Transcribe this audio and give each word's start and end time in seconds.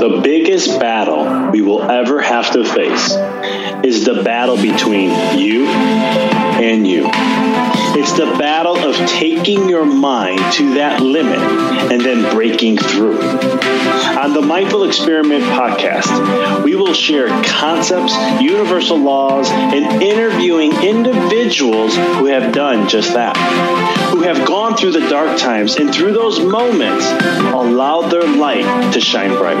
The 0.00 0.22
biggest 0.24 0.80
battle 0.80 1.50
we 1.50 1.60
will 1.60 1.82
ever 1.82 2.22
have 2.22 2.50
to 2.52 2.64
face 2.64 3.14
is 3.84 4.06
the 4.06 4.22
battle 4.24 4.56
between 4.56 5.10
you 5.38 5.66
and 5.66 6.86
you. 6.86 7.04
It's 8.00 8.12
the 8.14 8.24
battle 8.38 8.78
of 8.78 8.96
taking 9.10 9.68
your 9.68 9.84
mind 9.84 10.40
to 10.54 10.74
that 10.76 11.02
limit 11.02 11.38
and 11.92 12.00
then 12.00 12.34
breaking 12.34 12.78
through. 12.78 13.20
On 13.20 14.32
the 14.32 14.40
Mindful 14.40 14.84
Experiment 14.84 15.44
podcast, 15.44 16.64
we 16.64 16.76
will 16.76 16.94
share 16.94 17.28
concepts, 17.44 18.14
universal 18.40 18.96
laws, 18.96 19.50
and 19.50 20.02
interviewing 20.02 20.72
individuals 20.82 21.94
who 21.94 22.24
have 22.26 22.54
done 22.54 22.88
just 22.88 23.12
that, 23.12 23.36
who 24.14 24.22
have 24.22 24.46
gone 24.46 24.78
through 24.78 24.92
the 24.92 25.06
dark 25.10 25.38
times 25.38 25.76
and 25.76 25.92
through 25.94 26.14
those 26.14 26.40
moments 26.40 27.04
allowed 27.52 28.08
their 28.08 28.26
light 28.26 28.94
to 28.94 29.00
shine 29.00 29.36
bright. 29.36 29.58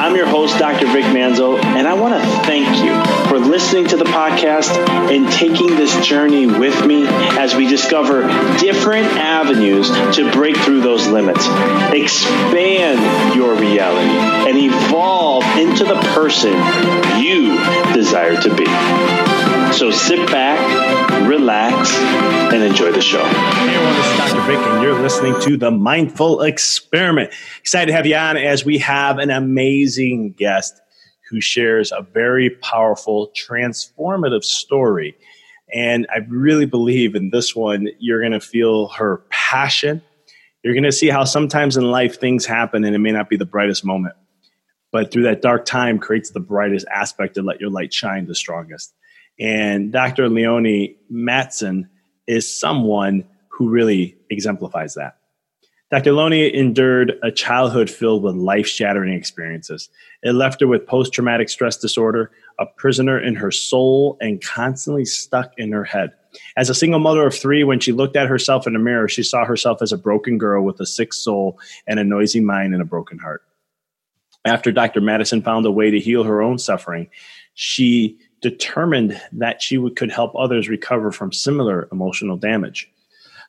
I'm 0.00 0.16
your 0.16 0.26
host, 0.26 0.58
Dr. 0.58 0.86
Vic 0.86 1.04
Manzo, 1.04 1.62
and 1.62 1.86
I 1.86 1.92
want 1.94 2.14
to 2.14 2.26
thank 2.46 2.66
you 2.82 3.28
for 3.28 3.38
listening 3.38 3.88
to 3.88 3.98
the 3.98 4.04
podcast 4.04 4.70
and 5.10 5.30
taking 5.30 5.76
this 5.76 5.94
journey 6.06 6.46
with 6.46 6.86
me 6.86 7.06
as 7.38 7.54
we 7.54 7.66
discover 7.66 8.22
different 8.58 9.06
avenues 9.06 9.88
to 10.16 10.30
break 10.32 10.56
through 10.58 10.80
those 10.80 11.06
limits, 11.06 11.46
expand 11.92 13.34
your 13.34 13.54
reality, 13.54 14.48
and 14.48 14.58
evolve 14.58 15.44
into 15.58 15.84
the 15.84 15.96
person 16.14 16.52
you 17.20 17.56
desire 17.92 18.40
to 18.40 18.54
be. 18.54 18.66
So 19.72 19.90
sit 19.90 20.26
back, 20.30 21.28
relax, 21.28 21.94
and 21.96 22.62
enjoy 22.62 22.92
the 22.92 23.02
show. 23.02 23.24
Hey 23.24 23.74
everyone, 23.74 23.96
this 23.96 24.06
is 24.06 24.18
Dr. 24.18 24.40
Vic, 24.46 24.58
and 24.58 24.82
you're 24.82 25.00
listening 25.00 25.38
to 25.42 25.56
the 25.56 25.70
Mindful 25.70 26.42
Experiment. 26.42 27.32
Excited 27.60 27.86
to 27.86 27.92
have 27.92 28.06
you 28.06 28.16
on 28.16 28.36
as 28.36 28.64
we 28.64 28.78
have 28.78 29.18
an 29.18 29.30
amazing 29.30 30.32
guest 30.32 30.80
who 31.28 31.40
shares 31.40 31.92
a 31.92 32.02
very 32.02 32.50
powerful, 32.50 33.32
transformative 33.34 34.44
story. 34.44 35.16
And 35.72 36.06
I 36.14 36.18
really 36.28 36.66
believe 36.66 37.14
in 37.14 37.30
this 37.30 37.54
one, 37.56 37.88
you're 37.98 38.20
going 38.20 38.32
to 38.32 38.40
feel 38.40 38.88
her 38.88 39.24
passion. 39.30 40.02
You're 40.62 40.74
going 40.74 40.84
to 40.84 40.92
see 40.92 41.08
how 41.08 41.24
sometimes 41.24 41.76
in 41.76 41.90
life 41.90 42.20
things 42.20 42.46
happen 42.46 42.84
and 42.84 42.94
it 42.94 42.98
may 42.98 43.12
not 43.12 43.28
be 43.28 43.36
the 43.36 43.46
brightest 43.46 43.84
moment. 43.84 44.14
But 44.92 45.10
through 45.10 45.24
that 45.24 45.42
dark 45.42 45.64
time 45.64 45.98
creates 45.98 46.30
the 46.30 46.40
brightest 46.40 46.86
aspect 46.92 47.34
to 47.34 47.42
let 47.42 47.60
your 47.60 47.70
light 47.70 47.92
shine 47.92 48.26
the 48.26 48.34
strongest. 48.34 48.94
And 49.38 49.92
Dr. 49.92 50.28
Leonie 50.28 50.96
Mattison 51.10 51.88
is 52.26 52.58
someone 52.58 53.24
who 53.48 53.68
really 53.68 54.16
exemplifies 54.30 54.94
that. 54.94 55.18
Dr. 55.88 56.12
Leonie 56.12 56.52
endured 56.52 57.12
a 57.22 57.30
childhood 57.30 57.88
filled 57.88 58.24
with 58.24 58.34
life 58.34 58.66
shattering 58.66 59.14
experiences. 59.14 59.88
It 60.24 60.32
left 60.32 60.60
her 60.60 60.66
with 60.66 60.84
post 60.84 61.12
traumatic 61.12 61.48
stress 61.48 61.76
disorder, 61.76 62.32
a 62.58 62.66
prisoner 62.66 63.20
in 63.20 63.36
her 63.36 63.52
soul, 63.52 64.16
and 64.20 64.42
constantly 64.42 65.04
stuck 65.04 65.52
in 65.58 65.70
her 65.70 65.84
head. 65.84 66.10
As 66.56 66.68
a 66.68 66.74
single 66.74 66.98
mother 66.98 67.24
of 67.24 67.36
three, 67.36 67.62
when 67.62 67.78
she 67.78 67.92
looked 67.92 68.16
at 68.16 68.26
herself 68.26 68.66
in 68.66 68.72
the 68.72 68.80
mirror, 68.80 69.08
she 69.08 69.22
saw 69.22 69.44
herself 69.44 69.80
as 69.80 69.92
a 69.92 69.96
broken 69.96 70.38
girl 70.38 70.64
with 70.64 70.80
a 70.80 70.86
sick 70.86 71.12
soul 71.12 71.58
and 71.86 72.00
a 72.00 72.04
noisy 72.04 72.40
mind 72.40 72.72
and 72.72 72.82
a 72.82 72.86
broken 72.86 73.18
heart. 73.18 73.42
After 74.44 74.72
Dr. 74.72 75.00
Mattison 75.00 75.40
found 75.40 75.66
a 75.66 75.70
way 75.70 75.90
to 75.90 76.00
heal 76.00 76.24
her 76.24 76.42
own 76.42 76.58
suffering, 76.58 77.08
she 77.54 78.18
determined 78.42 79.20
that 79.32 79.62
she 79.62 79.78
could 79.90 80.10
help 80.10 80.32
others 80.36 80.68
recover 80.68 81.12
from 81.12 81.32
similar 81.32 81.88
emotional 81.92 82.36
damage. 82.36 82.90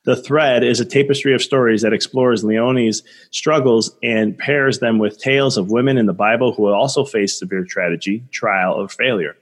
The 0.07 0.15
Thread 0.15 0.63
is 0.63 0.79
a 0.79 0.85
tapestry 0.85 1.33
of 1.33 1.43
stories 1.43 1.81
that 1.81 1.91
explores 1.91 2.41
Leonie's 2.41 3.03
struggles 3.31 3.93
and 4.01 4.37
pairs 4.37 4.79
them 4.79 4.99
with 4.99 5.19
tales 5.19 5.57
of 5.57 5.69
women 5.69 5.97
in 5.97 6.05
the 6.05 6.13
Bible 6.13 6.53
who 6.53 6.67
also 6.67 7.03
faced 7.03 7.39
severe 7.39 7.65
tragedy, 7.65 8.23
trial, 8.31 8.75
or 8.75 8.87
failure. 8.87 9.35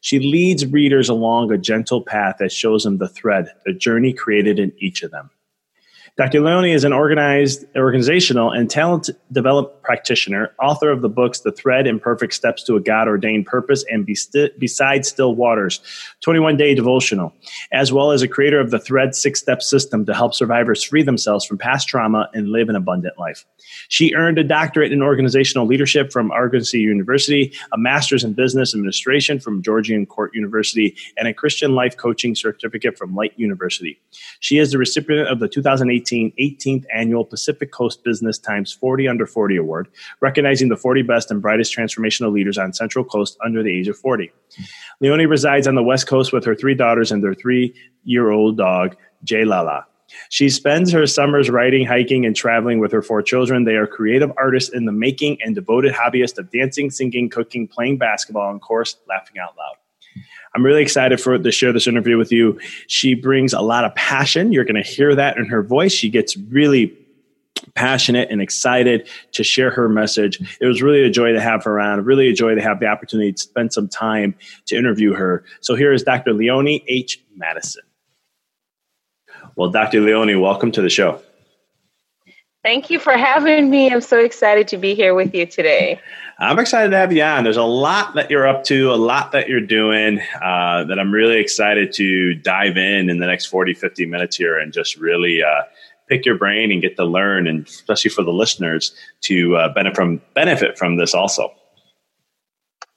She 0.00 0.20
leads 0.20 0.64
readers 0.64 1.08
along 1.08 1.50
a 1.50 1.58
gentle 1.58 2.02
path 2.02 2.36
that 2.38 2.52
shows 2.52 2.84
them 2.84 2.98
the 2.98 3.08
thread, 3.08 3.48
the 3.66 3.72
journey 3.72 4.12
created 4.12 4.60
in 4.60 4.72
each 4.78 5.02
of 5.02 5.10
them. 5.10 5.30
Dr. 6.18 6.42
Leonie 6.42 6.72
is 6.72 6.84
an 6.84 6.92
organized, 6.92 7.64
organizational, 7.74 8.50
and 8.50 8.68
talent 8.68 9.08
developed 9.32 9.82
practitioner, 9.82 10.52
author 10.60 10.90
of 10.90 11.00
the 11.00 11.08
books 11.08 11.40
The 11.40 11.52
Thread 11.52 11.86
Imperfect 11.86 12.34
Steps 12.34 12.62
to 12.64 12.76
a 12.76 12.80
God 12.80 13.08
Ordained 13.08 13.46
Purpose 13.46 13.82
and 13.90 14.04
Beside 14.04 15.06
Still 15.06 15.34
Waters, 15.34 15.80
21 16.20 16.58
Day 16.58 16.74
Devotional, 16.74 17.32
as 17.72 17.94
well 17.94 18.10
as 18.12 18.20
a 18.20 18.28
creator 18.28 18.60
of 18.60 18.70
the 18.70 18.78
Thread 18.78 19.14
Six 19.14 19.40
Step 19.40 19.62
System 19.62 20.04
to 20.04 20.12
help 20.12 20.34
survivors 20.34 20.82
free 20.82 21.02
themselves 21.02 21.46
from 21.46 21.56
past 21.56 21.88
trauma 21.88 22.28
and 22.34 22.50
live 22.50 22.68
an 22.68 22.76
abundant 22.76 23.18
life. 23.18 23.46
She 23.88 24.12
earned 24.14 24.36
a 24.36 24.44
doctorate 24.44 24.92
in 24.92 25.00
organizational 25.00 25.66
leadership 25.66 26.12
from 26.12 26.30
Argosy 26.30 26.80
University, 26.80 27.54
a 27.72 27.78
master's 27.78 28.22
in 28.22 28.34
business 28.34 28.74
administration 28.74 29.40
from 29.40 29.62
Georgian 29.62 30.04
Court 30.04 30.34
University, 30.34 30.94
and 31.16 31.26
a 31.26 31.32
Christian 31.32 31.74
life 31.74 31.96
coaching 31.96 32.34
certificate 32.34 32.98
from 32.98 33.14
Light 33.14 33.32
University. 33.36 33.98
She 34.40 34.58
is 34.58 34.72
the 34.72 34.78
recipient 34.78 35.28
of 35.28 35.38
the 35.38 35.48
2018 35.48 36.01
18th 36.10 36.84
Annual 36.94 37.24
Pacific 37.24 37.72
Coast 37.72 38.04
Business 38.04 38.38
Times 38.38 38.72
40 38.72 39.08
Under 39.08 39.26
40 39.26 39.56
Award, 39.56 39.88
recognizing 40.20 40.68
the 40.68 40.76
40 40.76 41.02
best 41.02 41.30
and 41.30 41.42
brightest 41.42 41.76
transformational 41.76 42.32
leaders 42.32 42.58
on 42.58 42.72
Central 42.72 43.04
Coast 43.04 43.36
under 43.44 43.62
the 43.62 43.76
age 43.76 43.88
of 43.88 43.96
40. 43.96 44.30
Leonie 45.00 45.26
resides 45.26 45.66
on 45.66 45.74
the 45.74 45.82
West 45.82 46.06
Coast 46.06 46.32
with 46.32 46.44
her 46.44 46.54
three 46.54 46.74
daughters 46.74 47.12
and 47.12 47.22
their 47.22 47.34
three 47.34 47.74
year 48.04 48.30
old 48.30 48.56
dog, 48.56 48.96
J-Lala. 49.24 49.86
She 50.28 50.50
spends 50.50 50.92
her 50.92 51.06
summers 51.06 51.50
writing, 51.50 51.86
hiking, 51.86 52.26
and 52.26 52.36
traveling 52.36 52.80
with 52.80 52.92
her 52.92 53.02
four 53.02 53.22
children. 53.22 53.64
They 53.64 53.76
are 53.76 53.86
creative 53.86 54.32
artists 54.36 54.72
in 54.72 54.84
the 54.84 54.92
making 54.92 55.38
and 55.42 55.54
devoted 55.54 55.94
hobbyists 55.94 56.38
of 56.38 56.50
dancing, 56.50 56.90
singing, 56.90 57.30
cooking, 57.30 57.66
playing 57.66 57.98
basketball, 57.98 58.50
and, 58.50 58.56
of 58.56 58.62
course, 58.62 58.96
laughing 59.08 59.38
out 59.38 59.56
loud. 59.56 59.76
I'm 60.54 60.64
really 60.64 60.82
excited 60.82 61.20
for 61.20 61.38
to 61.38 61.52
share 61.52 61.72
this 61.72 61.86
interview 61.86 62.18
with 62.18 62.30
you. 62.30 62.60
She 62.86 63.14
brings 63.14 63.52
a 63.52 63.60
lot 63.60 63.84
of 63.84 63.94
passion. 63.94 64.52
You're 64.52 64.64
going 64.64 64.82
to 64.82 64.88
hear 64.88 65.14
that 65.14 65.38
in 65.38 65.46
her 65.46 65.62
voice. 65.62 65.92
She 65.92 66.10
gets 66.10 66.36
really 66.36 66.96
passionate 67.74 68.28
and 68.30 68.42
excited 68.42 69.08
to 69.32 69.44
share 69.44 69.70
her 69.70 69.88
message. 69.88 70.58
It 70.60 70.66
was 70.66 70.82
really 70.82 71.02
a 71.04 71.10
joy 71.10 71.32
to 71.32 71.40
have 71.40 71.64
her 71.64 71.80
on, 71.80 72.04
really 72.04 72.28
a 72.28 72.34
joy 72.34 72.54
to 72.54 72.60
have 72.60 72.80
the 72.80 72.86
opportunity 72.86 73.32
to 73.32 73.40
spend 73.40 73.72
some 73.72 73.88
time 73.88 74.34
to 74.66 74.76
interview 74.76 75.14
her. 75.14 75.44
So 75.60 75.74
here 75.74 75.92
is 75.92 76.02
Dr. 76.02 76.32
Leonie 76.32 76.84
H. 76.86 77.22
Mattison. 77.36 77.82
Well, 79.56 79.70
Dr. 79.70 80.00
Leonie, 80.00 80.34
welcome 80.34 80.72
to 80.72 80.82
the 80.82 80.90
show. 80.90 81.22
Thank 82.62 82.90
you 82.90 83.00
for 83.00 83.12
having 83.12 83.70
me. 83.70 83.90
I'm 83.90 84.00
so 84.00 84.20
excited 84.20 84.68
to 84.68 84.76
be 84.76 84.94
here 84.94 85.14
with 85.14 85.34
you 85.34 85.46
today. 85.46 86.00
I'm 86.38 86.60
excited 86.60 86.90
to 86.90 86.96
have 86.96 87.12
you 87.12 87.22
on. 87.22 87.42
There's 87.42 87.56
a 87.56 87.64
lot 87.64 88.14
that 88.14 88.30
you're 88.30 88.46
up 88.46 88.62
to, 88.64 88.92
a 88.92 88.94
lot 88.94 89.32
that 89.32 89.48
you're 89.48 89.60
doing 89.60 90.20
uh, 90.40 90.84
that 90.84 90.98
I'm 90.98 91.12
really 91.12 91.38
excited 91.38 91.92
to 91.94 92.34
dive 92.34 92.76
in 92.76 93.10
in 93.10 93.18
the 93.18 93.26
next 93.26 93.46
40, 93.46 93.74
50 93.74 94.06
minutes 94.06 94.36
here 94.36 94.58
and 94.58 94.72
just 94.72 94.96
really 94.96 95.42
uh, 95.42 95.62
pick 96.08 96.24
your 96.24 96.38
brain 96.38 96.70
and 96.70 96.80
get 96.80 96.96
to 96.96 97.04
learn, 97.04 97.48
and 97.48 97.66
especially 97.66 98.10
for 98.10 98.22
the 98.22 98.32
listeners 98.32 98.94
to 99.22 99.56
uh, 99.56 99.72
benefit 99.72 99.96
from 99.96 100.20
benefit 100.34 100.78
from 100.78 100.96
this 100.96 101.14
also. 101.14 101.52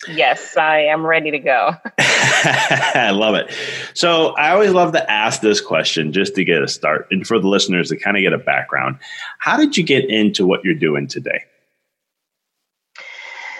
Yes, 0.08 0.58
I 0.58 0.82
am 0.82 1.06
ready 1.06 1.32
to 1.32 1.40
go. 1.40 1.72
I 1.98 3.12
love 3.14 3.36
it. 3.36 3.52
So 3.94 4.36
I 4.36 4.52
always 4.52 4.72
love 4.72 4.92
to 4.94 5.12
ask 5.12 5.42
this 5.42 5.62
question 5.62 6.12
just 6.12 6.36
to 6.36 6.44
get 6.44 6.62
a 6.62 6.68
start, 6.68 7.08
and 7.12 7.26
for 7.26 7.40
the 7.40 7.48
listeners 7.48 7.90
to 7.90 7.98
kind 7.98 8.18
of 8.18 8.22
get 8.22 8.34
a 8.34 8.38
background. 8.38 9.00
How 9.40 9.58
did 9.58 9.78
you 9.78 9.84
get 9.84 10.10
into 10.10 10.46
what 10.46 10.64
you're 10.64 10.76
doing 10.76 11.08
today? 11.08 11.44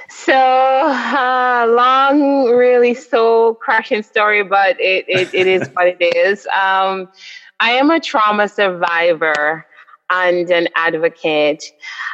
So 0.10 0.34
uh, 0.34 1.68
long, 1.70 2.50
really 2.50 2.96
soul 2.96 3.54
crushing 3.54 4.04
story, 4.04 4.44
but 4.44 4.80
it, 4.80 5.06
it, 5.08 5.34
it 5.34 5.48
is 5.48 5.68
what 5.74 5.88
it 5.88 6.16
is. 6.16 6.48
Um, 6.48 7.10
I 7.60 7.72
am 7.72 7.92
a 7.92 8.00
trauma 8.00 8.50
survivor 8.50 9.66
and 10.10 10.50
an 10.50 10.68
advocate. 10.76 11.64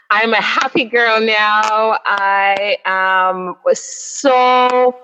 I'm 0.09 0.33
a 0.33 0.41
happy 0.41 0.85
girl 0.85 1.19
now. 1.21 1.97
I 2.05 2.77
am 2.85 3.55
so 3.73 4.95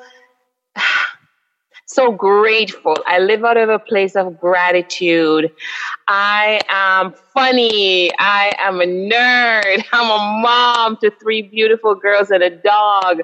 so 1.88 2.12
grateful. 2.12 2.96
I 3.08 3.20
live 3.20 3.46
out 3.46 3.58
of 3.58 3.70
a 3.70 3.80
place 3.80 4.16
of 4.16 4.40
gratitude. 4.40 5.50
I 6.08 6.60
am 6.70 7.14
funny. 7.34 8.12
I 8.20 8.52
am 8.60 8.82
a 8.82 8.86
nerd. 8.86 9.84
I'm 9.94 10.12
a 10.12 10.42
mom 10.42 10.98
to 11.02 11.12
three 11.22 11.42
beautiful 11.42 11.96
girls 11.96 12.30
and 12.30 12.44
a 12.44 12.50
dog. 12.50 13.22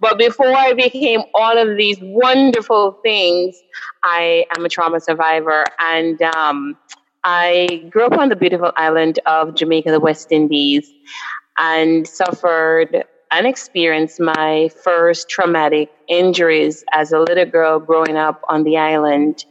But 0.00 0.18
before 0.18 0.52
I 0.52 0.72
became 0.72 1.22
all 1.34 1.56
of 1.56 1.76
these 1.76 1.98
wonderful 2.00 2.98
things, 3.02 3.56
I 4.02 4.46
am 4.56 4.64
a 4.64 4.68
trauma 4.68 5.00
survivor. 5.00 5.64
And 5.80 6.20
um, 6.22 6.76
I 7.24 7.86
grew 7.90 8.04
up 8.04 8.18
on 8.18 8.28
the 8.28 8.36
beautiful 8.36 8.72
island 8.76 9.20
of 9.26 9.54
Jamaica, 9.54 9.90
the 9.90 10.00
West 10.00 10.32
Indies, 10.32 10.92
and 11.58 12.06
suffered 12.06 13.04
and 13.30 13.46
experienced 13.46 14.20
my 14.20 14.70
first 14.82 15.28
traumatic 15.28 15.90
injuries 16.08 16.84
as 16.92 17.12
a 17.12 17.20
little 17.20 17.46
girl 17.46 17.78
growing 17.78 18.16
up 18.16 18.42
on 18.48 18.64
the 18.64 18.76
island. 18.76 19.44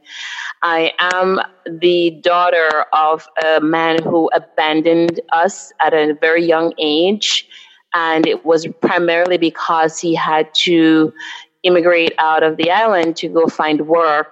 I 0.62 0.92
am 1.00 1.40
the 1.66 2.12
daughter 2.22 2.86
of 2.94 3.28
a 3.44 3.60
man 3.62 4.04
who 4.04 4.30
abandoned 4.36 5.20
us 5.34 5.72
at 5.80 5.94
a 5.94 6.14
very 6.20 6.46
young 6.46 6.74
age. 6.78 7.48
And 7.94 8.28
it 8.28 8.46
was 8.46 8.68
primarily 8.82 9.38
because 9.38 10.00
he 10.00 10.14
had 10.14 10.54
to 10.56 11.12
immigrate 11.64 12.14
out 12.20 12.44
of 12.44 12.58
the 12.58 12.70
island 12.70 13.16
to 13.18 13.28
go 13.28 13.48
find 13.48 13.88
work. 13.88 14.32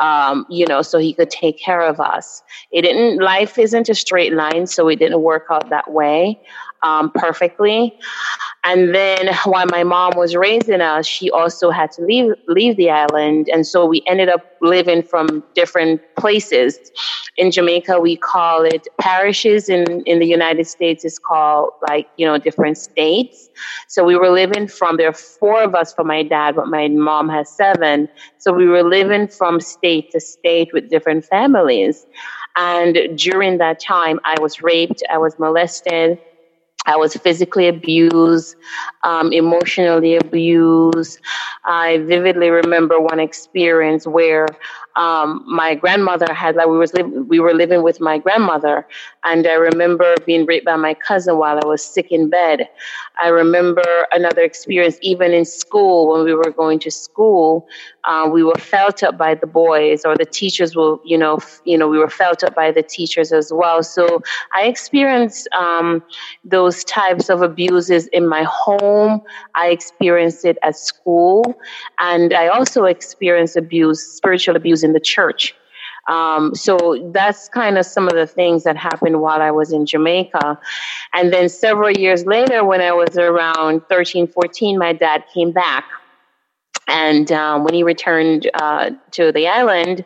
Um, 0.00 0.46
you 0.48 0.66
know, 0.66 0.82
so 0.82 0.98
he 0.98 1.12
could 1.12 1.30
take 1.30 1.58
care 1.58 1.82
of 1.82 1.98
us. 1.98 2.42
It 2.70 2.82
didn't, 2.82 3.18
life 3.18 3.58
isn't 3.58 3.88
a 3.88 3.94
straight 3.94 4.32
line, 4.32 4.66
so 4.66 4.88
it 4.88 5.00
didn't 5.00 5.20
work 5.22 5.46
out 5.50 5.70
that 5.70 5.90
way 5.90 6.40
um, 6.82 7.10
perfectly. 7.14 7.98
And 8.64 8.94
then 8.94 9.34
while 9.44 9.66
my 9.66 9.84
mom 9.84 10.12
was 10.16 10.34
raising 10.36 10.80
us, 10.80 11.06
she 11.06 11.30
also 11.30 11.70
had 11.70 11.90
to 11.92 12.02
leave 12.02 12.32
leave 12.48 12.76
the 12.76 12.90
island, 12.90 13.48
and 13.52 13.66
so 13.66 13.86
we 13.86 14.02
ended 14.06 14.28
up 14.28 14.40
living 14.60 15.02
from 15.02 15.42
different 15.54 16.00
places. 16.16 16.78
In 17.36 17.50
Jamaica, 17.50 18.00
we 18.00 18.16
call 18.16 18.64
it 18.64 18.88
parishes. 19.00 19.68
In 19.68 20.02
in 20.06 20.18
the 20.18 20.26
United 20.26 20.66
States, 20.66 21.04
it's 21.04 21.18
called 21.18 21.70
like 21.88 22.08
you 22.16 22.26
know 22.26 22.36
different 22.38 22.76
states. 22.78 23.48
So 23.86 24.04
we 24.04 24.16
were 24.16 24.30
living 24.30 24.66
from 24.68 24.96
there. 24.96 25.08
Are 25.08 25.12
four 25.12 25.62
of 25.62 25.74
us 25.74 25.94
for 25.94 26.04
my 26.04 26.22
dad, 26.22 26.56
but 26.56 26.66
my 26.68 26.88
mom 26.88 27.28
has 27.28 27.48
seven. 27.48 28.08
So 28.38 28.52
we 28.52 28.66
were 28.66 28.82
living 28.82 29.28
from 29.28 29.60
state 29.60 30.10
to 30.12 30.20
state 30.20 30.70
with 30.72 30.90
different 30.90 31.24
families. 31.24 32.06
And 32.56 33.16
during 33.16 33.58
that 33.58 33.80
time, 33.80 34.18
I 34.24 34.34
was 34.40 34.62
raped, 34.62 35.02
I 35.10 35.18
was 35.18 35.38
molested, 35.38 36.18
I 36.88 36.96
was 36.96 37.14
physically 37.16 37.68
abused, 37.68 38.56
um, 39.04 39.32
emotionally 39.32 40.16
abused. 40.16 41.20
I 41.64 41.98
vividly 41.98 42.50
remember 42.50 42.98
one 43.00 43.20
experience 43.20 44.06
where 44.06 44.46
um, 44.96 45.44
my 45.46 45.74
grandmother 45.74 46.32
had 46.32 46.56
like 46.56 46.66
we 46.66 46.78
was 46.78 46.92
li- 46.94 47.02
we 47.02 47.38
were 47.40 47.54
living 47.54 47.82
with 47.82 48.00
my 48.00 48.18
grandmother, 48.18 48.86
and 49.24 49.46
I 49.46 49.54
remember 49.54 50.14
being 50.26 50.46
raped 50.46 50.66
by 50.66 50.76
my 50.76 50.94
cousin 50.94 51.38
while 51.38 51.60
I 51.62 51.66
was 51.66 51.84
sick 51.84 52.10
in 52.10 52.30
bed. 52.30 52.68
I 53.22 53.28
remember 53.28 53.82
another 54.12 54.42
experience 54.42 54.98
even 55.02 55.32
in 55.32 55.44
school 55.44 56.12
when 56.12 56.24
we 56.24 56.34
were 56.34 56.50
going 56.50 56.78
to 56.80 56.90
school. 56.90 57.68
Uh, 58.08 58.26
we 58.26 58.42
were 58.42 58.54
felt 58.54 59.02
up 59.02 59.18
by 59.18 59.34
the 59.34 59.46
boys, 59.46 60.04
or 60.06 60.16
the 60.16 60.24
teachers 60.24 60.74
were, 60.74 60.96
you 61.04 61.18
know, 61.18 61.36
f- 61.36 61.60
you 61.64 61.76
know, 61.76 61.86
we 61.86 61.98
were 61.98 62.08
felt 62.08 62.42
up 62.42 62.54
by 62.54 62.72
the 62.72 62.82
teachers 62.82 63.32
as 63.32 63.52
well. 63.52 63.82
So 63.82 64.22
I 64.54 64.62
experienced 64.62 65.46
um, 65.52 66.02
those 66.42 66.84
types 66.84 67.28
of 67.28 67.42
abuses 67.42 68.06
in 68.08 68.26
my 68.26 68.44
home. 68.44 69.20
I 69.54 69.68
experienced 69.68 70.46
it 70.46 70.56
at 70.62 70.74
school, 70.76 71.54
and 72.00 72.32
I 72.32 72.48
also 72.48 72.84
experienced 72.84 73.56
abuse, 73.56 74.02
spiritual 74.02 74.56
abuse 74.56 74.82
in 74.82 74.94
the 74.94 75.00
church. 75.00 75.54
Um, 76.08 76.54
so 76.54 77.10
that's 77.12 77.50
kind 77.50 77.76
of 77.76 77.84
some 77.84 78.08
of 78.08 78.14
the 78.14 78.26
things 78.26 78.64
that 78.64 78.76
happened 78.76 79.20
while 79.20 79.42
I 79.42 79.50
was 79.50 79.72
in 79.72 79.84
Jamaica. 79.84 80.58
And 81.12 81.32
then 81.32 81.50
several 81.50 81.90
years 81.90 82.24
later, 82.24 82.64
when 82.64 82.80
I 82.80 82.92
was 82.92 83.18
around 83.18 83.82
13, 83.90 84.28
14, 84.28 84.78
my 84.78 84.94
dad 84.94 85.24
came 85.34 85.52
back. 85.52 85.84
And 86.88 87.30
um, 87.30 87.64
when 87.64 87.74
he 87.74 87.82
returned 87.82 88.50
uh, 88.54 88.90
to 89.12 89.30
the 89.30 89.46
island, 89.46 90.04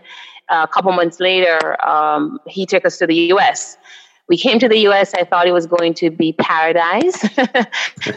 a 0.49 0.69
couple 0.69 0.93
months 0.93 1.19
later, 1.21 1.77
um, 1.87 2.39
he 2.47 2.67
took 2.67 2.85
us 2.85 2.99
to 2.99 3.07
the 3.07 3.33
US. 3.33 3.79
We 4.29 4.37
came 4.37 4.59
to 4.59 4.69
the 4.69 4.79
US. 4.89 5.15
I 5.15 5.25
thought 5.25 5.47
it 5.47 5.53
was 5.53 5.67
going 5.67 5.95
to 5.95 6.11
be 6.11 6.33
paradise. 6.35 7.25
I 7.39 7.67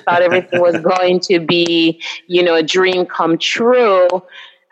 thought 0.05 0.21
everything 0.21 0.61
was 0.61 0.77
going 0.95 1.19
to 1.21 1.39
be, 1.39 2.01
you 2.27 2.43
know, 2.43 2.55
a 2.55 2.63
dream 2.63 3.05
come 3.05 3.37
true. 3.37 4.07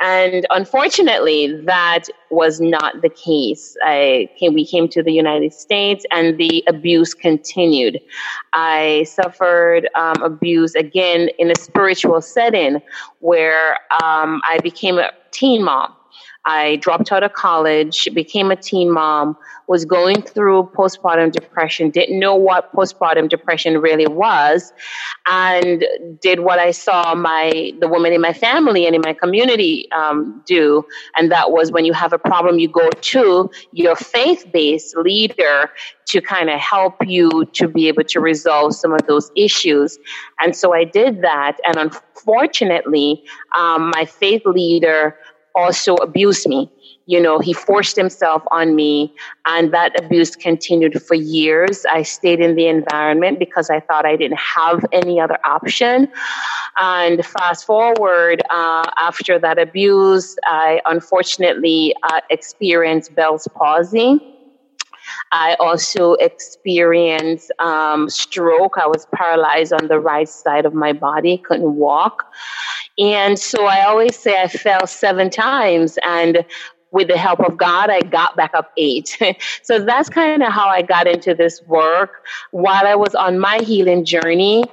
And 0.05 0.45
unfortunately, 0.49 1.61
that 1.61 2.09
was 2.29 2.59
not 2.59 3.01
the 3.01 3.07
case. 3.07 3.77
I 3.85 4.27
came, 4.37 4.53
we 4.53 4.65
came 4.65 4.89
to 4.89 5.01
the 5.01 5.13
United 5.13 5.53
States 5.53 6.05
and 6.11 6.37
the 6.37 6.61
abuse 6.67 7.13
continued. 7.13 8.01
I 8.51 9.03
suffered 9.03 9.87
um, 9.95 10.21
abuse 10.21 10.75
again 10.75 11.29
in 11.39 11.49
a 11.49 11.55
spiritual 11.55 12.19
setting 12.19 12.81
where 13.19 13.77
um, 14.03 14.41
I 14.45 14.59
became 14.61 14.99
a 14.99 15.09
teen 15.31 15.63
mom. 15.63 15.93
I 16.45 16.75
dropped 16.77 17.11
out 17.11 17.23
of 17.23 17.33
college, 17.33 18.09
became 18.13 18.51
a 18.51 18.55
teen 18.55 18.91
mom, 18.91 19.37
was 19.67 19.85
going 19.85 20.21
through 20.21 20.69
postpartum 20.75 21.31
depression, 21.31 21.89
didn't 21.89 22.19
know 22.19 22.35
what 22.35 22.73
postpartum 22.73 23.29
depression 23.29 23.77
really 23.77 24.07
was, 24.07 24.73
and 25.25 25.85
did 26.21 26.41
what 26.41 26.59
I 26.59 26.71
saw 26.71 27.15
my 27.15 27.71
the 27.79 27.87
women 27.87 28.11
in 28.11 28.19
my 28.19 28.33
family 28.33 28.85
and 28.85 28.93
in 28.93 29.01
my 29.01 29.13
community 29.13 29.89
um, 29.93 30.43
do, 30.45 30.85
and 31.15 31.31
that 31.31 31.51
was 31.51 31.71
when 31.71 31.85
you 31.85 31.93
have 31.93 32.11
a 32.11 32.19
problem, 32.19 32.59
you 32.59 32.67
go 32.67 32.89
to 32.89 33.49
your 33.71 33.95
faith-based 33.95 34.97
leader 34.97 35.69
to 36.07 36.21
kind 36.21 36.49
of 36.49 36.59
help 36.59 36.95
you 37.07 37.45
to 37.53 37.67
be 37.67 37.87
able 37.87 38.03
to 38.03 38.19
resolve 38.19 38.75
some 38.75 38.93
of 38.93 39.07
those 39.07 39.31
issues. 39.37 39.97
And 40.41 40.55
so 40.55 40.73
I 40.73 40.83
did 40.83 41.21
that, 41.21 41.57
and 41.65 41.77
unfortunately, 41.77 43.23
um, 43.57 43.91
my 43.95 44.03
faith 44.03 44.41
leader 44.45 45.17
also 45.55 45.95
abused 45.95 46.47
me. 46.47 46.71
You 47.05 47.19
know, 47.19 47.39
he 47.39 47.51
forced 47.51 47.97
himself 47.97 48.43
on 48.49 48.75
me, 48.75 49.13
and 49.45 49.73
that 49.73 49.91
abuse 50.01 50.37
continued 50.37 51.01
for 51.03 51.15
years. 51.15 51.85
I 51.85 52.03
stayed 52.03 52.39
in 52.39 52.55
the 52.55 52.67
environment 52.67 53.39
because 53.39 53.69
I 53.69 53.81
thought 53.81 54.05
I 54.05 54.15
didn't 54.15 54.39
have 54.39 54.85
any 54.93 55.19
other 55.19 55.37
option. 55.43 56.07
And 56.79 57.25
fast 57.25 57.65
forward, 57.65 58.41
uh, 58.49 58.89
after 58.97 59.37
that 59.37 59.59
abuse, 59.59 60.37
I 60.45 60.81
unfortunately 60.85 61.93
uh, 62.03 62.21
experienced 62.29 63.13
Bell's 63.15 63.47
palsy. 63.53 64.32
I 65.31 65.55
also 65.59 66.13
experienced 66.13 67.51
um, 67.59 68.09
stroke. 68.09 68.77
I 68.77 68.87
was 68.87 69.07
paralyzed 69.13 69.73
on 69.73 69.87
the 69.87 69.99
right 69.99 70.29
side 70.29 70.65
of 70.65 70.73
my 70.73 70.93
body, 70.93 71.37
couldn't 71.37 71.75
walk. 71.75 72.25
And 72.97 73.39
so 73.39 73.65
I 73.65 73.85
always 73.85 74.17
say 74.17 74.39
I 74.41 74.47
fell 74.47 74.85
seven 74.85 75.29
times. 75.29 75.97
And 76.05 76.45
with 76.93 77.07
the 77.07 77.17
help 77.17 77.39
of 77.39 77.57
God, 77.57 77.89
I 77.89 78.01
got 78.01 78.37
back 78.37 78.51
up 78.53 78.71
eight. 78.77 79.17
so 79.63 79.83
that's 79.83 80.09
kind 80.09 80.43
of 80.43 80.53
how 80.53 80.67
I 80.67 80.83
got 80.83 81.07
into 81.07 81.33
this 81.33 81.61
work. 81.63 82.23
While 82.51 82.85
I 82.85 82.93
was 82.93 83.15
on 83.15 83.39
my 83.39 83.57
healing 83.57 84.05
journey 84.05 84.63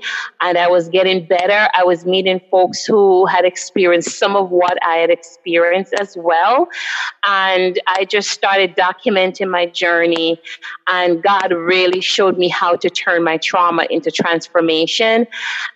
and 0.42 0.58
I 0.58 0.68
was 0.68 0.90
getting 0.90 1.26
better, 1.26 1.68
I 1.74 1.82
was 1.82 2.04
meeting 2.04 2.40
folks 2.50 2.84
who 2.84 3.24
had 3.24 3.46
experienced 3.46 4.18
some 4.18 4.36
of 4.36 4.50
what 4.50 4.76
I 4.84 4.96
had 4.96 5.08
experienced 5.08 5.94
as 5.94 6.14
well. 6.14 6.68
And 7.26 7.80
I 7.86 8.04
just 8.04 8.30
started 8.30 8.76
documenting 8.76 9.50
my 9.50 9.64
journey. 9.64 10.40
And 10.88 11.22
God 11.22 11.52
really 11.52 12.02
showed 12.02 12.36
me 12.36 12.48
how 12.48 12.76
to 12.76 12.90
turn 12.90 13.24
my 13.24 13.38
trauma 13.38 13.86
into 13.88 14.10
transformation. 14.10 15.26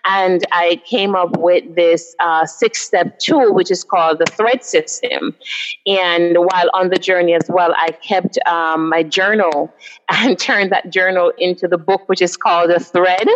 And 0.05 0.45
I 0.51 0.79
came 0.85 1.15
up 1.15 1.37
with 1.37 1.73
this 1.73 2.15
uh, 2.19 2.45
six 2.45 2.83
step 2.83 3.17
tool, 3.17 3.51
which 3.51 3.71
is 3.71 3.83
called 3.83 4.19
the 4.19 4.25
thread 4.25 4.63
system. 4.63 5.35
And 5.87 6.34
while 6.41 6.69
on 6.73 6.89
the 6.89 6.97
journey 6.97 7.33
as 7.33 7.49
well, 7.49 7.73
I 7.77 7.91
kept 7.91 8.37
um, 8.47 8.89
my 8.89 9.03
journal 9.03 9.73
and 10.09 10.37
turned 10.37 10.71
that 10.71 10.91
journal 10.91 11.31
into 11.37 11.67
the 11.67 11.77
book, 11.77 12.07
which 12.07 12.21
is 12.21 12.37
called 12.37 12.69
The 12.69 12.79
Thread. 12.79 13.27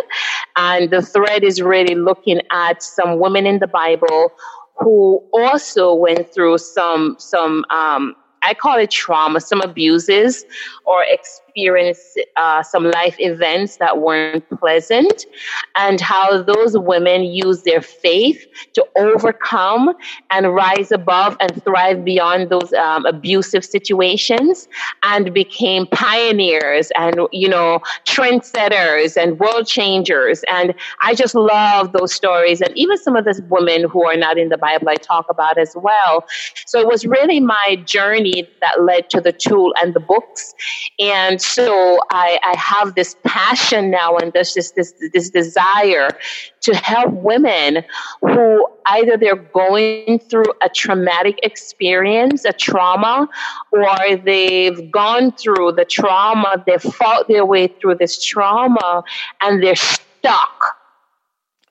And 0.56 0.90
the 0.90 1.02
thread 1.02 1.44
is 1.44 1.60
really 1.62 1.94
looking 1.94 2.40
at 2.52 2.82
some 2.82 3.18
women 3.18 3.46
in 3.46 3.58
the 3.58 3.66
Bible 3.66 4.32
who 4.80 5.22
also 5.32 5.94
went 5.94 6.32
through 6.32 6.58
some 6.58 7.16
some 7.18 7.64
um, 7.70 8.16
I 8.50 8.54
call 8.54 8.76
it 8.78 8.90
trauma, 8.90 9.40
some 9.40 9.60
abuses 9.60 10.44
or 10.84 11.04
experience 11.04 12.16
uh, 12.36 12.62
some 12.62 12.84
life 12.90 13.16
events 13.18 13.76
that 13.78 13.98
weren't 13.98 14.48
pleasant, 14.60 15.26
and 15.76 16.00
how 16.00 16.42
those 16.42 16.76
women 16.76 17.24
use 17.24 17.62
their 17.62 17.82
faith 17.82 18.46
to 18.74 18.84
overcome 18.96 19.94
and 20.30 20.54
rise 20.54 20.90
above 20.92 21.36
and 21.40 21.62
thrive 21.64 22.04
beyond 22.04 22.50
those 22.50 22.72
um, 22.72 23.04
abusive 23.06 23.64
situations 23.64 24.68
and 25.02 25.34
became 25.34 25.86
pioneers 25.88 26.90
and, 26.96 27.16
you 27.32 27.48
know, 27.48 27.80
trendsetters 28.06 29.16
and 29.20 29.38
world 29.40 29.66
changers. 29.66 30.44
And 30.48 30.74
I 31.02 31.14
just 31.14 31.34
love 31.34 31.92
those 31.92 32.12
stories. 32.12 32.60
And 32.60 32.76
even 32.76 32.96
some 32.96 33.16
of 33.16 33.24
those 33.24 33.42
women 33.42 33.88
who 33.88 34.04
are 34.04 34.16
not 34.16 34.38
in 34.38 34.48
the 34.48 34.58
Bible, 34.58 34.88
I 34.88 34.96
talk 34.96 35.26
about 35.28 35.58
as 35.58 35.72
well. 35.76 36.24
So 36.66 36.78
it 36.80 36.86
was 36.86 37.06
really 37.06 37.40
my 37.40 37.82
journey 37.84 38.39
that 38.60 38.82
led 38.82 39.10
to 39.10 39.20
the 39.20 39.32
tool 39.32 39.72
and 39.82 39.94
the 39.94 40.00
books. 40.00 40.54
And 40.98 41.40
so 41.40 41.98
I, 42.10 42.38
I 42.44 42.56
have 42.56 42.94
this 42.94 43.16
passion 43.24 43.90
now 43.90 44.16
and 44.16 44.32
this, 44.32 44.54
this, 44.54 44.72
this, 44.72 44.94
this 45.12 45.30
desire 45.30 46.10
to 46.62 46.74
help 46.76 47.12
women 47.12 47.84
who 48.20 48.66
either 48.86 49.16
they're 49.16 49.36
going 49.36 50.18
through 50.18 50.52
a 50.62 50.68
traumatic 50.68 51.38
experience, 51.42 52.44
a 52.44 52.52
trauma, 52.52 53.28
or 53.72 53.96
they've 54.24 54.90
gone 54.90 55.32
through 55.32 55.72
the 55.72 55.84
trauma, 55.84 56.62
they've 56.66 56.82
fought 56.82 57.28
their 57.28 57.44
way 57.44 57.68
through 57.68 57.94
this 57.94 58.22
trauma, 58.22 59.02
and 59.40 59.62
they're 59.62 59.76
stuck 59.76 60.79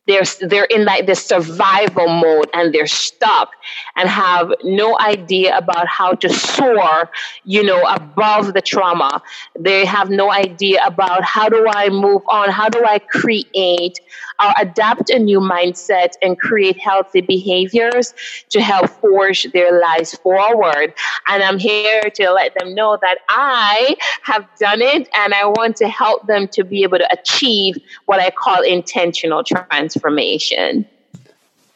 they're 0.09 0.23
they're 0.41 0.65
in 0.65 0.85
like 0.85 1.05
this 1.05 1.23
survival 1.23 2.07
mode 2.07 2.49
and 2.53 2.73
they're 2.73 2.87
stuck 2.87 3.51
and 3.95 4.09
have 4.09 4.51
no 4.63 4.99
idea 4.99 5.55
about 5.55 5.87
how 5.87 6.13
to 6.13 6.29
soar 6.29 7.11
you 7.43 7.63
know 7.63 7.81
above 7.83 8.53
the 8.53 8.61
trauma. 8.61 9.21
They 9.57 9.85
have 9.85 10.09
no 10.09 10.31
idea 10.31 10.81
about 10.85 11.23
how 11.23 11.47
do 11.47 11.65
i 11.69 11.89
move 11.89 12.23
on 12.27 12.49
how 12.49 12.69
do 12.69 12.83
i 12.85 12.97
create 12.97 13.99
or 14.43 14.53
adapt 14.59 15.09
a 15.11 15.19
new 15.19 15.39
mindset 15.39 16.13
and 16.21 16.39
create 16.39 16.77
healthy 16.79 17.21
behaviors 17.21 18.13
to 18.49 18.61
help 18.61 18.89
forge 18.89 19.43
their 19.51 19.79
lives 19.79 20.15
forward. 20.15 20.93
And 21.27 21.43
i'm 21.43 21.59
here 21.59 22.01
to 22.15 22.31
let 22.31 22.55
them 22.57 22.73
know 22.73 22.97
that 23.01 23.19
i 23.29 23.95
have 24.23 24.47
done 24.59 24.81
it 24.81 25.07
and 25.15 25.33
i 25.35 25.45
want 25.45 25.75
to 25.77 25.87
help 25.87 26.25
them 26.25 26.47
to 26.47 26.63
be 26.63 26.81
able 26.83 26.97
to 26.97 27.11
achieve 27.13 27.77
what 28.05 28.19
i 28.19 28.31
call 28.31 28.63
intentional 28.63 29.43
transformation 29.43 29.98
transformation. 29.99 30.85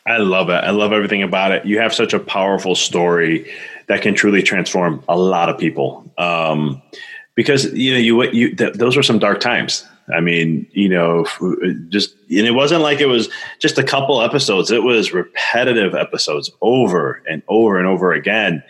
I 0.06 0.18
love 0.18 0.50
it. 0.50 0.54
I 0.54 0.72
love 0.72 0.92
everything 0.92 1.24
about 1.24 1.52
it. 1.52 1.66
You 1.66 1.80
have 1.80 1.94
such 1.94 2.14
a 2.14 2.20
powerful 2.20 2.76
story 2.76 3.50
that 3.88 4.02
can 4.02 4.14
truly 4.14 4.42
transform 4.42 5.04
a 5.08 5.18
lot 5.18 5.50
of 5.50 5.58
people. 5.58 6.10
Um, 6.18 6.82
because 7.36 7.74
you 7.74 7.94
know 7.94 8.00
you 8.00 8.24
you 8.32 8.56
th- 8.56 8.74
those 8.74 8.96
were 8.96 9.04
some 9.04 9.20
dark 9.20 9.40
times. 9.40 9.86
I 10.14 10.20
mean, 10.20 10.68
you 10.72 10.90
know, 10.90 11.26
just 11.90 12.14
and 12.30 12.46
it 12.46 12.54
wasn't 12.54 12.82
like 12.82 13.00
it 13.00 13.08
was 13.08 13.30
just 13.60 13.78
a 13.78 13.84
couple 13.84 14.22
episodes. 14.22 14.70
It 14.70 14.84
was 14.84 15.14
repetitive 15.14 15.96
episodes 15.96 16.52
over 16.62 17.24
and 17.28 17.42
over 17.48 17.78
and 17.78 17.88
over 17.88 18.12
again. 18.12 18.62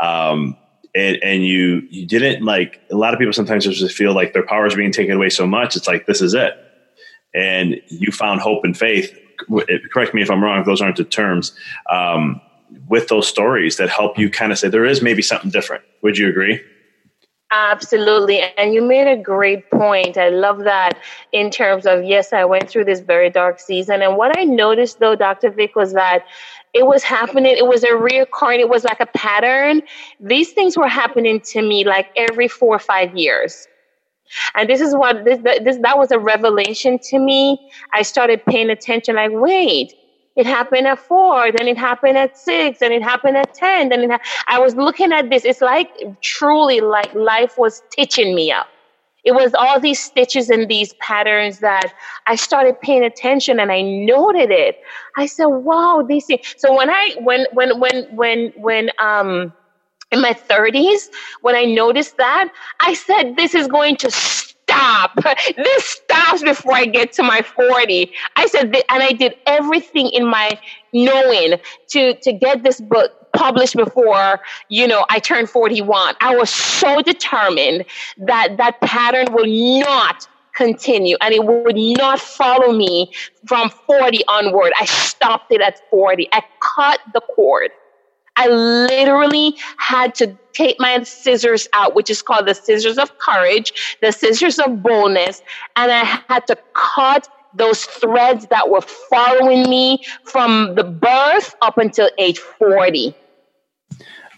Um, 0.00 0.56
and, 0.94 1.16
and 1.22 1.46
you 1.46 1.86
you 1.88 2.04
didn't 2.04 2.44
like 2.44 2.80
a 2.90 2.96
lot 2.96 3.14
of 3.14 3.20
people 3.20 3.32
sometimes 3.32 3.64
just 3.64 3.96
feel 3.96 4.12
like 4.12 4.32
their 4.34 4.44
power 4.44 4.66
is 4.66 4.74
being 4.74 4.92
taken 4.92 5.16
away 5.16 5.30
so 5.30 5.46
much. 5.46 5.76
It's 5.76 5.86
like 5.86 6.06
this 6.06 6.20
is 6.20 6.34
it 6.34 6.54
and 7.34 7.80
you 7.88 8.12
found 8.12 8.40
hope 8.40 8.64
and 8.64 8.76
faith. 8.76 9.16
Correct 9.92 10.14
me 10.14 10.22
if 10.22 10.30
I'm 10.30 10.42
wrong, 10.42 10.64
those 10.64 10.80
aren't 10.80 10.96
the 10.96 11.04
terms, 11.04 11.52
um, 11.90 12.40
with 12.88 13.08
those 13.08 13.26
stories 13.26 13.76
that 13.76 13.88
help 13.88 14.18
you 14.18 14.30
kind 14.30 14.52
of 14.52 14.58
say 14.58 14.68
there 14.68 14.84
is 14.84 15.02
maybe 15.02 15.22
something 15.22 15.50
different. 15.50 15.84
Would 16.02 16.18
you 16.18 16.28
agree? 16.28 16.60
Absolutely. 17.52 18.40
And 18.56 18.72
you 18.72 18.80
made 18.80 19.06
a 19.06 19.16
great 19.16 19.70
point. 19.70 20.16
I 20.16 20.30
love 20.30 20.60
that 20.60 20.98
in 21.32 21.50
terms 21.50 21.84
of, 21.84 22.02
yes, 22.02 22.32
I 22.32 22.46
went 22.46 22.70
through 22.70 22.86
this 22.86 23.00
very 23.00 23.28
dark 23.28 23.60
season. 23.60 24.00
And 24.00 24.16
what 24.16 24.36
I 24.38 24.44
noticed 24.44 25.00
though, 25.00 25.14
Dr. 25.14 25.50
Vic, 25.50 25.76
was 25.76 25.92
that 25.92 26.24
it 26.72 26.86
was 26.86 27.02
happening. 27.02 27.54
It 27.54 27.66
was 27.66 27.84
a 27.84 27.88
reoccurring, 27.88 28.60
it 28.60 28.70
was 28.70 28.84
like 28.84 29.00
a 29.00 29.06
pattern. 29.06 29.82
These 30.18 30.52
things 30.52 30.78
were 30.78 30.88
happening 30.88 31.40
to 31.40 31.60
me 31.60 31.84
like 31.84 32.08
every 32.16 32.48
four 32.48 32.74
or 32.74 32.78
five 32.78 33.14
years. 33.14 33.68
And 34.54 34.68
this 34.68 34.80
is 34.80 34.94
what 34.94 35.24
this, 35.24 35.40
this 35.42 35.78
that 35.82 35.98
was 35.98 36.10
a 36.10 36.18
revelation 36.18 36.98
to 37.10 37.18
me. 37.18 37.58
I 37.92 38.02
started 38.02 38.44
paying 38.46 38.70
attention 38.70 39.16
like, 39.16 39.30
wait, 39.32 39.94
it 40.36 40.46
happened 40.46 40.86
at 40.86 40.98
four, 40.98 41.52
then 41.52 41.68
it 41.68 41.76
happened 41.78 42.16
at 42.18 42.36
six, 42.36 42.78
then 42.80 42.92
it 42.92 43.02
happened 43.02 43.36
at 43.36 43.52
10. 43.54 43.90
Then 43.90 44.10
ha- 44.10 44.20
I 44.48 44.60
was 44.60 44.74
looking 44.74 45.12
at 45.12 45.30
this. 45.30 45.44
It's 45.44 45.60
like 45.60 45.88
truly 46.22 46.80
like 46.80 47.12
life 47.14 47.54
was 47.58 47.82
stitching 47.90 48.34
me 48.34 48.50
up. 48.50 48.66
It 49.24 49.32
was 49.32 49.54
all 49.54 49.78
these 49.78 50.00
stitches 50.00 50.50
and 50.50 50.68
these 50.68 50.94
patterns 50.94 51.60
that 51.60 51.92
I 52.26 52.34
started 52.36 52.80
paying 52.80 53.04
attention 53.04 53.60
and 53.60 53.70
I 53.70 53.82
noted 53.82 54.50
it. 54.50 54.76
I 55.16 55.26
said, 55.26 55.46
wow, 55.46 56.04
these 56.08 56.26
things. 56.26 56.54
So 56.58 56.74
when 56.76 56.90
I, 56.90 57.14
when, 57.20 57.46
when, 57.52 57.78
when, 57.78 58.04
when, 58.16 58.52
when, 58.56 58.90
um, 59.00 59.52
in 60.12 60.20
my 60.20 60.34
30s, 60.34 61.08
when 61.40 61.56
I 61.56 61.64
noticed 61.64 62.16
that, 62.18 62.52
I 62.80 62.94
said, 62.94 63.36
this 63.36 63.54
is 63.54 63.66
going 63.66 63.96
to 63.96 64.10
stop. 64.10 64.52
This 65.56 65.84
stops 65.84 66.42
before 66.42 66.74
I 66.74 66.86
get 66.86 67.12
to 67.14 67.22
my 67.22 67.42
40. 67.42 68.10
I 68.36 68.46
said, 68.46 68.74
and 68.88 69.02
I 69.02 69.12
did 69.12 69.34
everything 69.46 70.08
in 70.08 70.26
my 70.26 70.58
knowing 70.92 71.58
to, 71.88 72.14
to 72.14 72.32
get 72.32 72.62
this 72.62 72.80
book 72.80 73.12
published 73.32 73.76
before, 73.76 74.40
you 74.68 74.86
know, 74.86 75.04
I 75.10 75.18
turned 75.18 75.50
41. 75.50 76.14
I 76.20 76.36
was 76.36 76.50
so 76.50 77.02
determined 77.02 77.84
that 78.18 78.56
that 78.58 78.80
pattern 78.80 79.32
will 79.32 79.46
not 79.80 80.28
continue 80.54 81.16
and 81.20 81.34
it 81.34 81.44
would 81.44 81.76
not 81.76 82.20
follow 82.20 82.72
me 82.72 83.12
from 83.46 83.70
40 83.70 84.20
onward. 84.28 84.72
I 84.78 84.84
stopped 84.84 85.52
it 85.52 85.60
at 85.60 85.80
40. 85.90 86.28
I 86.32 86.42
cut 86.60 87.00
the 87.12 87.20
cord. 87.34 87.70
I 88.42 88.48
literally 88.48 89.56
had 89.76 90.14
to 90.16 90.36
take 90.52 90.76
my 90.78 91.02
scissors 91.04 91.68
out, 91.72 91.94
which 91.94 92.10
is 92.10 92.22
called 92.22 92.46
the 92.46 92.54
scissors 92.54 92.98
of 92.98 93.16
courage, 93.18 93.96
the 94.02 94.12
scissors 94.12 94.58
of 94.58 94.82
boldness, 94.82 95.42
and 95.76 95.92
I 95.92 96.04
had 96.28 96.46
to 96.48 96.58
cut 96.74 97.28
those 97.54 97.84
threads 97.84 98.46
that 98.48 98.68
were 98.68 98.80
following 98.80 99.68
me 99.68 100.02
from 100.24 100.74
the 100.74 100.84
birth 100.84 101.54
up 101.62 101.78
until 101.78 102.10
age 102.18 102.38
40. 102.38 103.14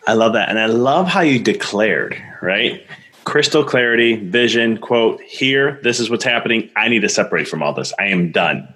I 0.06 0.12
love 0.12 0.34
that. 0.34 0.48
And 0.48 0.58
I 0.58 0.66
love 0.66 1.06
how 1.06 1.20
you 1.20 1.38
declared, 1.38 2.20
right? 2.42 2.86
Crystal 3.24 3.64
clarity, 3.64 4.16
vision, 4.16 4.76
quote, 4.78 5.22
here, 5.22 5.80
this 5.82 5.98
is 5.98 6.10
what's 6.10 6.24
happening. 6.24 6.70
I 6.76 6.88
need 6.88 7.00
to 7.00 7.08
separate 7.08 7.48
from 7.48 7.62
all 7.62 7.72
this. 7.72 7.92
I 7.98 8.06
am 8.08 8.32
done. 8.32 8.68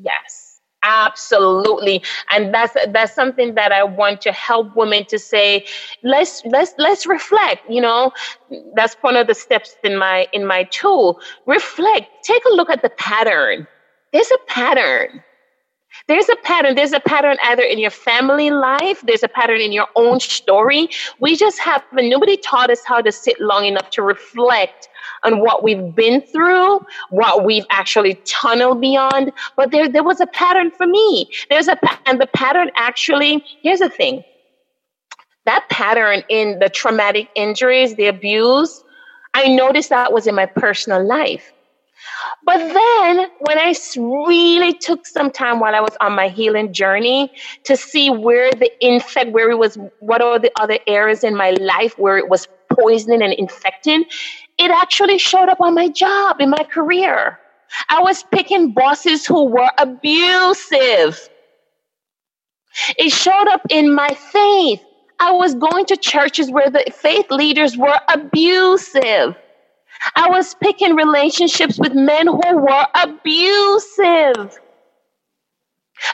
Yes. 0.00 0.41
Absolutely. 0.84 2.02
And 2.30 2.52
that's 2.52 2.74
that's 2.88 3.14
something 3.14 3.54
that 3.54 3.70
I 3.70 3.84
want 3.84 4.20
to 4.22 4.32
help 4.32 4.74
women 4.74 5.04
to 5.06 5.18
say, 5.18 5.64
let's 6.02 6.42
let's 6.46 6.74
let's 6.78 7.06
reflect, 7.06 7.68
you 7.70 7.80
know. 7.80 8.12
That's 8.74 8.94
one 9.00 9.16
of 9.16 9.28
the 9.28 9.34
steps 9.34 9.76
in 9.84 9.96
my 9.96 10.26
in 10.32 10.44
my 10.46 10.64
tool. 10.64 11.20
Reflect. 11.46 12.08
Take 12.24 12.44
a 12.50 12.54
look 12.54 12.68
at 12.68 12.82
the 12.82 12.90
pattern. 12.90 13.66
There's 14.12 14.30
a 14.30 14.38
pattern. 14.48 15.22
There's 16.08 16.28
a 16.28 16.36
pattern. 16.36 16.74
There's 16.74 16.92
a 16.92 17.00
pattern 17.00 17.36
either 17.44 17.62
in 17.62 17.78
your 17.78 17.90
family 17.90 18.50
life, 18.50 19.02
there's 19.06 19.22
a 19.22 19.28
pattern 19.28 19.60
in 19.60 19.72
your 19.72 19.88
own 19.96 20.20
story. 20.20 20.88
We 21.20 21.36
just 21.36 21.58
haven't, 21.58 22.08
nobody 22.08 22.36
taught 22.36 22.70
us 22.70 22.80
how 22.84 23.00
to 23.00 23.12
sit 23.12 23.40
long 23.40 23.66
enough 23.66 23.90
to 23.90 24.02
reflect 24.02 24.88
on 25.24 25.40
what 25.40 25.62
we've 25.62 25.94
been 25.94 26.20
through, 26.20 26.80
what 27.10 27.44
we've 27.44 27.66
actually 27.70 28.14
tunneled 28.24 28.80
beyond. 28.80 29.32
But 29.56 29.70
there, 29.70 29.88
there 29.88 30.02
was 30.02 30.20
a 30.20 30.26
pattern 30.26 30.70
for 30.70 30.86
me. 30.86 31.30
There's 31.48 31.68
a, 31.68 31.78
and 32.06 32.20
the 32.20 32.26
pattern 32.26 32.70
actually, 32.76 33.44
here's 33.62 33.80
the 33.80 33.88
thing 33.88 34.24
that 35.44 35.68
pattern 35.70 36.22
in 36.28 36.60
the 36.60 36.68
traumatic 36.68 37.28
injuries, 37.34 37.96
the 37.96 38.06
abuse, 38.06 38.84
I 39.34 39.48
noticed 39.48 39.88
that 39.88 40.12
was 40.12 40.26
in 40.28 40.36
my 40.36 40.46
personal 40.46 41.04
life. 41.04 41.52
But 42.44 42.58
then 42.58 43.28
when 43.40 43.58
I 43.58 43.74
really 43.96 44.74
took 44.74 45.06
some 45.06 45.30
time 45.30 45.60
while 45.60 45.74
I 45.74 45.80
was 45.80 45.96
on 46.00 46.14
my 46.14 46.28
healing 46.28 46.72
journey 46.72 47.32
to 47.64 47.76
see 47.76 48.10
where 48.10 48.50
the 48.52 48.70
infect, 48.80 49.32
where 49.32 49.50
it 49.50 49.58
was, 49.58 49.78
what 50.00 50.22
are 50.22 50.38
the 50.38 50.52
other 50.60 50.78
areas 50.86 51.24
in 51.24 51.36
my 51.36 51.50
life 51.52 51.98
where 51.98 52.18
it 52.18 52.28
was 52.28 52.48
poisoning 52.72 53.22
and 53.22 53.32
infecting, 53.34 54.04
it 54.58 54.70
actually 54.70 55.18
showed 55.18 55.48
up 55.48 55.60
on 55.60 55.74
my 55.74 55.88
job, 55.88 56.36
in 56.40 56.50
my 56.50 56.64
career. 56.72 57.38
I 57.88 58.02
was 58.02 58.24
picking 58.32 58.72
bosses 58.72 59.26
who 59.26 59.46
were 59.46 59.70
abusive. 59.78 61.28
It 62.98 63.10
showed 63.12 63.48
up 63.48 63.62
in 63.70 63.94
my 63.94 64.08
faith. 64.32 64.80
I 65.20 65.32
was 65.32 65.54
going 65.54 65.86
to 65.86 65.96
churches 65.96 66.50
where 66.50 66.70
the 66.70 66.84
faith 66.92 67.30
leaders 67.30 67.76
were 67.76 67.98
abusive. 68.12 69.36
I 70.16 70.28
was 70.30 70.54
picking 70.54 70.96
relationships 70.96 71.78
with 71.78 71.94
men 71.94 72.26
who 72.26 72.56
were 72.58 72.86
abusive. 72.94 74.58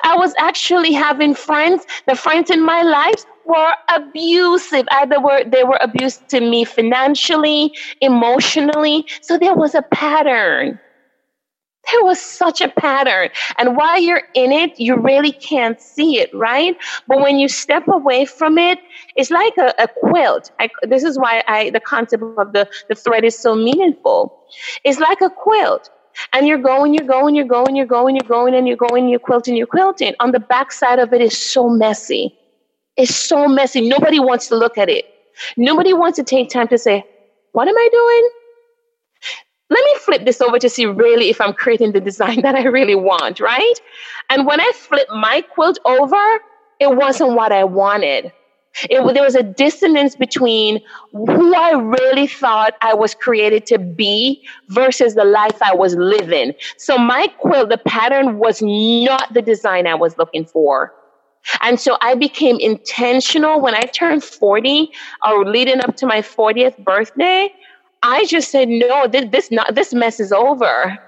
I 0.04 0.16
was 0.16 0.35
actually 0.38 0.92
having 0.92 1.35
friends, 1.35 1.87
the 2.07 2.14
friends 2.14 2.50
in 2.50 2.62
my 2.64 2.83
life 2.83 3.25
were 3.47 3.73
abusive. 3.95 4.87
Either 4.92 5.21
were 5.21 5.45
they 5.45 5.64
were 5.64 5.78
abused 5.80 6.28
to 6.30 6.40
me 6.40 6.64
financially, 6.64 7.73
emotionally. 8.00 9.07
So 9.23 9.38
there 9.38 9.54
was 9.54 9.75
a 9.75 9.83
pattern. 9.83 10.78
There 11.92 12.04
was 12.04 12.21
such 12.21 12.61
a 12.61 12.68
pattern. 12.68 13.30
And 13.57 13.76
while 13.76 14.00
you're 14.00 14.23
in 14.35 14.52
it, 14.52 14.78
you 14.78 14.97
really 14.97 15.33
can't 15.33 15.80
see 15.80 16.18
it, 16.18 16.30
right? 16.35 16.76
But 17.07 17.21
when 17.21 17.38
you 17.38 17.49
step 17.49 17.88
away 17.88 18.25
from 18.25 18.59
it, 18.59 18.78
it's 19.16 19.30
like 19.30 19.57
a, 19.57 19.75
a 19.78 19.88
quilt. 19.88 20.50
I, 20.61 20.68
this 20.83 21.04
is 21.04 21.18
why 21.18 21.42
I, 21.49 21.71
the 21.71 21.80
concept 21.80 22.23
of 22.23 22.52
the, 22.52 22.68
the 22.88 22.95
thread 22.95 23.25
is 23.25 23.38
so 23.38 23.54
meaningful. 23.54 24.38
It's 24.85 24.99
like 24.99 25.21
a 25.21 25.30
quilt. 25.30 25.90
And 26.33 26.47
you're 26.47 26.59
going, 26.59 26.95
you're 26.95 27.07
going, 27.07 27.37
you're 27.37 27.45
going, 27.45 27.76
you're 27.76 27.87
going, 27.87 28.16
you're 28.16 28.26
going, 28.26 28.54
and 28.54 28.66
you're 28.66 28.76
going, 28.76 29.09
you're 29.09 29.21
quilting, 29.21 29.57
you're 29.57 29.66
quilting. 29.66 30.14
On 30.21 30.33
the 30.33 30.40
back 30.40 30.73
side 30.73 30.99
of 30.99 31.12
it 31.12 31.21
is 31.21 31.38
so 31.38 31.68
messy. 31.68 32.35
It's 32.97 33.14
so 33.14 33.47
messy. 33.47 33.88
Nobody 33.88 34.18
wants 34.18 34.49
to 34.49 34.57
look 34.57 34.76
at 34.76 34.88
it. 34.88 35.04
Nobody 35.57 35.95
wants 35.95 36.16
to 36.16 36.25
take 36.25 36.50
time 36.50 36.68
to 36.68 36.78
say, 36.78 37.04
what 37.52 37.68
am 37.68 37.76
I 37.76 37.88
doing? 37.92 38.30
Let 39.70 39.84
me 39.84 39.94
flip 40.00 40.25
this 40.25 40.40
over 40.40 40.58
to 40.58 40.68
see 40.68 40.87
really 40.87 41.28
if 41.28 41.40
I'm 41.40 41.52
creating 41.52 41.92
the 41.92 42.00
design 42.00 42.40
that 42.42 42.54
I 42.54 42.64
really 42.64 42.94
want, 42.94 43.40
right? 43.40 43.75
And 44.30 44.46
when 44.46 44.60
I 44.60 44.72
flipped 44.75 45.10
my 45.10 45.42
quilt 45.42 45.78
over, 45.84 46.40
it 46.80 46.96
wasn't 46.96 47.32
what 47.32 47.52
I 47.52 47.64
wanted. 47.64 48.32
It, 48.84 49.14
there 49.14 49.22
was 49.22 49.34
a 49.34 49.42
dissonance 49.42 50.14
between 50.14 50.80
who 51.12 51.54
I 51.54 51.72
really 51.72 52.26
thought 52.26 52.75
I 52.80 52.94
was 52.94 53.14
created 53.14 53.66
to 53.66 53.78
be 53.78 54.46
versus 54.68 55.14
the 55.14 55.25
life 55.25 55.60
I 55.62 55.75
was 55.75 55.96
living. 55.96 56.52
So 56.76 56.96
my 56.96 57.28
quilt, 57.38 57.70
the 57.70 57.78
pattern 57.78 58.38
was 58.38 58.62
not 58.62 59.32
the 59.32 59.42
design 59.42 59.87
I 59.87 59.94
was 59.94 60.16
looking 60.16 60.44
for. 60.44 60.94
And 61.62 61.80
so 61.80 61.96
I 62.00 62.14
became 62.14 62.58
intentional 62.60 63.60
when 63.60 63.75
I 63.75 63.80
turned 63.80 64.22
40 64.22 64.90
or 65.26 65.46
leading 65.46 65.80
up 65.80 65.96
to 65.96 66.06
my 66.06 66.20
40th 66.20 66.76
birthday. 66.84 67.52
I 68.02 68.24
just 68.26 68.50
said, 68.50 68.68
no, 68.68 69.06
this, 69.06 69.26
this 69.30 69.50
not 69.50 69.74
this 69.74 69.92
mess 69.92 70.20
is 70.20 70.32
over. 70.32 70.98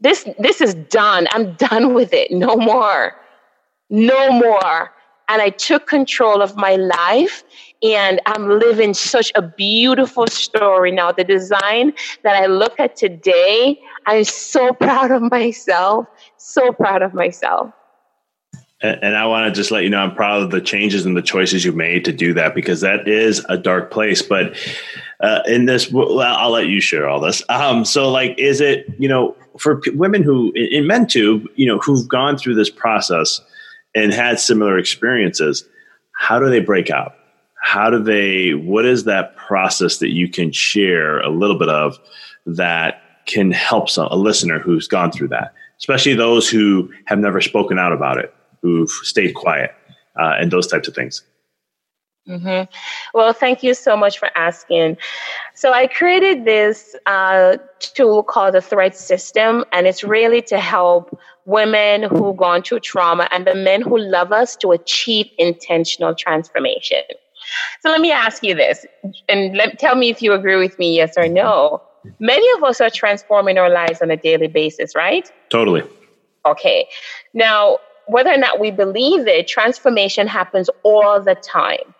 This 0.00 0.28
this 0.38 0.60
is 0.60 0.74
done. 0.74 1.26
I'm 1.32 1.54
done 1.70 1.94
with 1.94 2.12
it. 2.12 2.30
No 2.30 2.56
more. 2.56 3.14
No 3.90 4.32
more. 4.32 4.92
And 5.28 5.42
I 5.42 5.50
took 5.50 5.88
control 5.88 6.40
of 6.40 6.56
my 6.56 6.76
life 6.76 7.42
and 7.82 8.20
I'm 8.26 8.48
living 8.48 8.94
such 8.94 9.32
a 9.34 9.42
beautiful 9.42 10.28
story 10.28 10.92
now. 10.92 11.10
The 11.10 11.24
design 11.24 11.94
that 12.22 12.36
I 12.36 12.46
look 12.46 12.78
at 12.78 12.94
today, 12.94 13.80
I'm 14.06 14.22
so 14.22 14.72
proud 14.80 15.10
of 15.10 15.22
myself. 15.22 16.06
So 16.36 16.72
proud 16.72 17.02
of 17.02 17.12
myself. 17.12 17.72
And, 18.80 19.02
and 19.02 19.16
I 19.16 19.26
want 19.26 19.52
to 19.52 19.58
just 19.58 19.70
let 19.70 19.82
you 19.82 19.90
know 19.90 19.98
I'm 19.98 20.14
proud 20.14 20.42
of 20.42 20.50
the 20.50 20.60
changes 20.60 21.06
and 21.06 21.16
the 21.16 21.22
choices 21.22 21.64
you 21.64 21.72
made 21.72 22.04
to 22.04 22.12
do 22.12 22.34
that 22.34 22.54
because 22.54 22.82
that 22.82 23.08
is 23.08 23.44
a 23.48 23.56
dark 23.56 23.90
place. 23.90 24.22
But 24.22 24.56
uh, 25.20 25.40
in 25.46 25.66
this, 25.66 25.90
well, 25.90 26.20
I'll 26.20 26.50
let 26.50 26.66
you 26.66 26.80
share 26.80 27.08
all 27.08 27.20
this. 27.20 27.42
Um, 27.48 27.84
so, 27.84 28.10
like, 28.10 28.38
is 28.38 28.60
it 28.60 28.86
you 28.98 29.08
know 29.08 29.36
for 29.58 29.80
p- 29.80 29.90
women 29.90 30.22
who 30.22 30.52
in 30.54 30.86
men 30.86 31.06
too, 31.06 31.48
you 31.56 31.66
know, 31.66 31.78
who've 31.78 32.08
gone 32.08 32.36
through 32.36 32.54
this 32.54 32.70
process 32.70 33.40
and 33.94 34.12
had 34.12 34.40
similar 34.40 34.78
experiences? 34.78 35.64
How 36.18 36.38
do 36.38 36.48
they 36.48 36.60
break 36.60 36.90
out? 36.90 37.14
How 37.62 37.90
do 37.90 38.02
they? 38.02 38.54
What 38.54 38.84
is 38.84 39.04
that 39.04 39.36
process 39.36 39.98
that 39.98 40.10
you 40.10 40.28
can 40.28 40.52
share 40.52 41.20
a 41.20 41.30
little 41.30 41.58
bit 41.58 41.68
of 41.68 41.98
that 42.46 43.02
can 43.26 43.50
help 43.50 43.90
some, 43.90 44.06
a 44.10 44.16
listener 44.16 44.58
who's 44.58 44.86
gone 44.86 45.10
through 45.10 45.28
that, 45.28 45.52
especially 45.78 46.14
those 46.14 46.48
who 46.48 46.90
have 47.06 47.18
never 47.18 47.40
spoken 47.40 47.78
out 47.78 47.92
about 47.92 48.18
it? 48.18 48.32
who've 48.66 48.90
stayed 48.90 49.34
quiet 49.34 49.72
uh, 50.20 50.34
and 50.38 50.50
those 50.50 50.66
types 50.66 50.88
of 50.88 50.94
things. 50.94 51.22
Mm-hmm. 52.28 52.70
Well, 53.16 53.32
thank 53.32 53.62
you 53.62 53.72
so 53.72 53.96
much 53.96 54.18
for 54.18 54.28
asking. 54.36 54.96
So, 55.54 55.72
I 55.72 55.86
created 55.86 56.44
this 56.44 56.96
uh, 57.06 57.58
tool 57.78 58.24
called 58.24 58.54
the 58.54 58.60
Thread 58.60 58.96
System, 58.96 59.64
and 59.72 59.86
it's 59.86 60.02
really 60.02 60.42
to 60.42 60.58
help 60.58 61.16
women 61.44 62.02
who've 62.02 62.36
gone 62.36 62.62
through 62.62 62.80
trauma 62.80 63.28
and 63.30 63.46
the 63.46 63.54
men 63.54 63.80
who 63.80 63.96
love 63.96 64.32
us 64.32 64.56
to 64.56 64.72
achieve 64.72 65.26
intentional 65.38 66.16
transformation. 66.16 67.02
So, 67.80 67.90
let 67.90 68.00
me 68.00 68.10
ask 68.10 68.42
you 68.42 68.56
this, 68.56 68.84
and 69.28 69.56
let, 69.56 69.78
tell 69.78 69.94
me 69.94 70.10
if 70.10 70.20
you 70.20 70.32
agree 70.32 70.56
with 70.56 70.78
me, 70.80 70.96
yes 70.96 71.14
or 71.16 71.28
no. 71.28 71.80
Many 72.18 72.46
of 72.56 72.64
us 72.64 72.80
are 72.80 72.90
transforming 72.90 73.58
our 73.58 73.70
lives 73.70 74.02
on 74.02 74.10
a 74.10 74.16
daily 74.16 74.48
basis, 74.48 74.96
right? 74.96 75.30
Totally. 75.48 75.82
Okay. 76.44 76.88
Now, 77.34 77.78
whether 78.06 78.32
or 78.32 78.36
not 78.36 78.60
we 78.60 78.70
believe 78.70 79.26
it, 79.26 79.48
transformation 79.48 80.26
happens 80.26 80.70
all 80.82 81.20
the 81.20 81.34
time. 81.34 81.94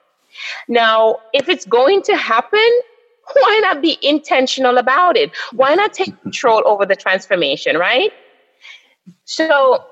Now, 0.68 1.16
if 1.32 1.48
it's 1.48 1.64
going 1.64 2.02
to 2.02 2.16
happen, 2.16 2.70
why 3.32 3.58
not 3.62 3.82
be 3.82 3.98
intentional 4.02 4.78
about 4.78 5.16
it? 5.16 5.30
Why 5.52 5.74
not 5.74 5.92
take 5.92 6.20
control 6.22 6.62
over 6.64 6.86
the 6.86 6.96
transformation, 6.96 7.76
right? 7.76 8.12
So, 9.24 9.84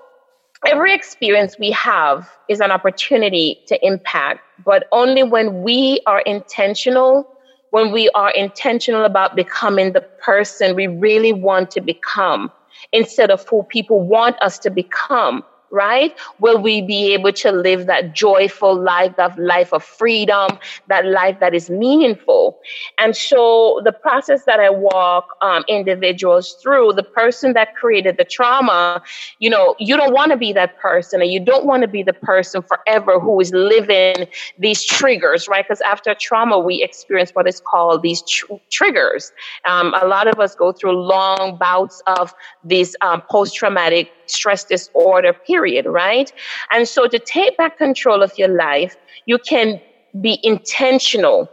every 0.66 0.94
experience 0.94 1.57
we 1.59 1.70
have 1.72 2.28
is 2.48 2.61
an 2.61 2.70
opportunity 2.70 3.61
to 3.66 3.85
impact, 3.85 4.40
but 4.64 4.87
only 4.92 5.22
when 5.22 5.62
we 5.62 6.00
are 6.07 6.20
intentional, 6.20 7.28
when 7.70 7.92
we 7.92 8.09
are 8.11 8.30
intentional 8.30 9.04
about 9.04 9.37
becoming 9.37 9.92
the 9.92 10.04
person 10.24 10.76
we 10.76 10.87
really 10.87 11.33
want 11.33 11.70
to 11.72 11.80
become 11.80 12.50
instead 12.92 13.30
of 13.30 13.46
who 13.48 13.64
people 13.64 14.00
want 14.00 14.37
us 14.42 14.59
to 14.61 14.70
become 14.70 15.42
right? 15.70 16.14
Will 16.38 16.61
we 16.61 16.83
be 16.83 17.12
able 17.14 17.33
to 17.33 17.50
live 17.50 17.87
that 17.87 18.14
joyful 18.14 18.74
life, 18.81 19.16
that 19.16 19.38
life 19.38 19.72
of 19.72 19.83
freedom, 19.83 20.59
that 20.88 21.05
life 21.07 21.40
that 21.40 21.55
is 21.55 21.70
meaningful? 21.70 22.59
And 22.98 23.16
so 23.16 23.81
the 23.85 23.92
process 23.92 24.44
that 24.44 24.61
I 24.61 24.70
walk 24.70 25.29
um, 25.40 25.64
individuals 25.68 26.55
through, 26.62 26.92
the 26.92 27.03
person 27.03 27.53
that 27.55 27.74
created 27.74 28.16
the 28.16 28.24
trauma, 28.24 29.03
you 29.38 29.50
know, 29.50 29.74
you 29.79 29.96
don't 29.96 30.12
want 30.12 30.31
to 30.31 30.37
be 30.37 30.53
that 30.53 30.79
person 30.79 31.20
and 31.20 31.31
you 31.31 31.40
don't 31.40 31.66
want 31.66 31.83
to 31.83 31.88
be 31.88 32.03
the 32.03 32.12
person 32.12 32.62
forever 32.62 33.18
who 33.18 33.40
is 33.40 33.53
living 33.53 34.27
these 34.59 34.85
triggers, 34.85 35.48
right? 35.48 35.64
Because 35.64 35.81
after 35.81 36.14
trauma, 36.14 36.59
we 36.59 36.83
experience 36.83 37.31
what 37.33 37.48
is 37.48 37.61
called 37.61 38.03
these 38.03 38.22
tr- 38.22 38.55
triggers. 38.70 39.33
Um, 39.66 39.94
a 40.00 40.07
lot 40.07 40.29
of 40.29 40.38
us 40.38 40.55
go 40.55 40.72
through 40.72 40.92
long 41.00 41.57
bouts 41.59 42.03
of 42.07 42.35
these 42.62 42.94
um, 43.00 43.22
post 43.31 43.55
traumatic 43.55 44.11
stress 44.27 44.64
disorder 44.64 45.33
period, 45.33 45.63
right? 45.87 46.33
And 46.70 46.88
so 46.88 47.07
to 47.07 47.18
take 47.18 47.57
back 47.57 47.79
control 47.79 48.22
of 48.22 48.33
your 48.37 48.48
life, 48.48 48.96
you 49.27 49.38
can 49.38 49.81
be 50.20 50.38
intentional. 50.42 51.50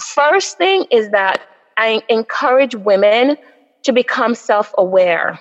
First 0.00 0.58
thing 0.58 0.86
is 0.90 1.10
that 1.10 1.40
I 1.76 2.02
encourage 2.08 2.74
women 2.74 3.36
to 3.84 3.92
become 3.92 4.34
self 4.34 4.72
aware. 4.76 5.38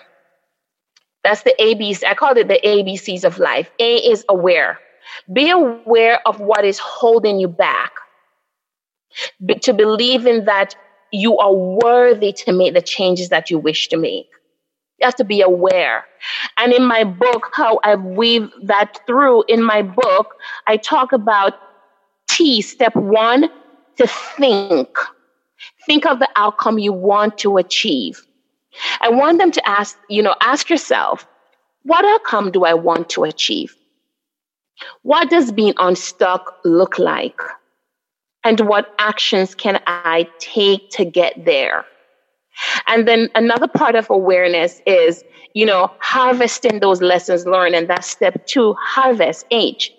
That's 1.24 1.43
the 1.43 1.54
ABCs. 1.60 2.04
I 2.06 2.13
call 2.13 2.38
it 2.38 2.48
the 2.48 2.60
ABCs 2.63 3.24
of 3.26 3.38
life. 3.39 3.70
A 3.80 3.98
is 3.98 4.24
aware. 4.30 4.80
Be 5.32 5.50
aware 5.50 6.20
of 6.26 6.39
what 6.39 6.63
is 6.65 6.80
holding 6.80 7.39
you 7.39 7.48
back. 7.48 7.91
To 9.63 9.74
believe 9.74 10.26
in 10.26 10.46
that 10.46 10.76
you 11.12 11.38
are 11.38 11.54
worthy 11.54 12.34
to 12.34 12.54
make 12.54 12.74
the 12.74 12.82
changes 12.82 13.30
that 13.30 13.50
you 13.50 13.60
wish 13.60 13.88
to 13.89 13.98
make. 13.98 14.28
You 15.00 15.06
have 15.06 15.16
to 15.16 15.24
be 15.24 15.42
aware. 15.42 16.06
And 16.58 16.74
in 16.74 16.86
my 16.86 17.04
book, 17.04 17.50
how 17.54 17.80
I 17.84 17.96
weave 17.96 18.50
that 18.64 19.00
through 19.06 19.44
in 19.48 19.64
my 19.64 19.82
book, 19.82 20.36
I 20.66 20.78
talk 20.78 21.12
about 21.12 21.54
T, 22.28 22.62
step 22.62 22.96
one, 22.96 23.50
to 23.98 24.08
think. 24.08 24.90
Think 25.86 26.06
of 26.06 26.20
the 26.20 26.30
outcome 26.36 26.80
you 26.80 26.94
want 26.94 27.38
to 27.40 27.58
achieve. 27.58 28.26
I 29.02 29.10
want 29.10 29.40
them 29.40 29.52
to 29.52 29.68
ask, 29.68 29.98
you 30.10 30.22
know, 30.22 30.36
ask 30.42 30.70
yourself, 30.70 31.28
what 31.84 32.06
outcome 32.06 32.52
do 32.52 32.66
I 32.66 32.74
want 32.74 33.10
to 33.12 33.24
achieve? 33.24 33.76
What 35.04 35.30
does 35.30 35.52
being 35.52 35.74
unstuck 35.78 36.58
look 36.64 37.00
like? 37.00 37.40
And 38.44 38.60
what 38.62 38.94
actions 39.00 39.56
can 39.56 39.82
I 39.88 40.28
take 40.40 40.90
to 40.92 41.06
get 41.06 41.46
there? 41.46 41.86
And 42.88 43.08
then 43.08 43.30
another 43.36 43.67
part 43.67 43.96
of 43.96 44.10
awareness 44.10 44.82
is, 44.86 45.24
you 45.54 45.65
know, 45.65 45.91
harvesting 46.00 46.80
those 46.80 47.02
lessons 47.02 47.46
learned. 47.46 47.76
And 47.76 47.89
that's 47.89 48.10
step 48.10 48.46
two, 48.48 48.74
harvest 48.80 49.46
H. 49.52 49.93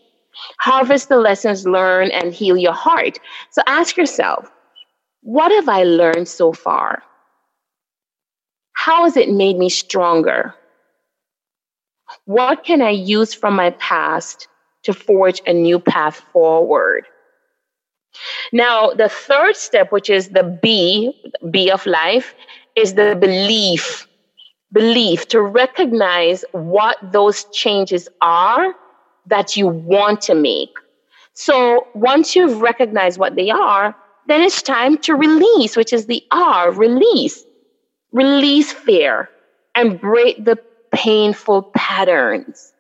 Harvest 0.61 1.09
the 1.09 1.17
lessons 1.17 1.67
learned 1.67 2.13
and 2.13 2.33
heal 2.33 2.57
your 2.57 2.73
heart. 2.73 3.19
So 3.51 3.63
ask 3.67 3.97
yourself, 3.97 4.51
what 5.23 5.53
have 5.53 5.69
I 5.69 5.85
learned 5.85 6.29
so 6.29 6.53
far? 6.53 7.03
How 8.73 9.05
has 9.05 9.17
it 9.17 9.31
made 9.31 9.59
me 9.59 9.69
stronger? 9.69 10.55
What 12.25 12.65
can 12.65 12.81
I 12.83 12.91
use 12.91 13.35
from 13.35 13.55
my 13.57 13.71
past 13.71 14.49
to 14.85 14.95
forge 14.95 15.43
a 15.47 15.53
new 15.53 15.79
path 15.81 16.17
forward? 16.33 17.05
Now, 18.53 18.91
the 18.91 19.09
third 19.09 19.57
step, 19.57 19.93
which 19.93 20.11
is 20.11 20.31
the 20.31 20.45
B, 20.63 21.13
B 21.51 21.71
of 21.71 21.87
life, 21.87 22.35
is 22.77 22.95
the 22.95 23.17
belief. 23.19 24.07
Belief 24.73 25.29
to 25.29 25.41
recognize 25.41 26.45
what 26.53 26.97
those 27.03 27.45
changes 27.53 28.09
are 28.21 28.75
that 29.27 29.57
you 29.57 29.67
want 29.67 30.21
to 30.23 30.35
make. 30.35 30.75
So 31.33 31.87
once 31.95 32.35
you've 32.35 32.61
recognized 32.61 33.19
what 33.19 33.37
they 33.37 33.51
are, 33.51 33.95
then 34.27 34.43
it's 34.43 34.61
time 34.61 34.99
to 34.99 35.15
release, 35.15 35.77
which 35.77 35.93
is 35.93 36.07
the 36.07 36.23
R, 36.31 36.71
release. 36.71 37.45
Release 38.13 38.73
fear 38.73 39.31
and 39.75 40.01
break 40.01 40.45
the 40.45 40.59
painful 40.93 41.63
patterns. 41.75 42.73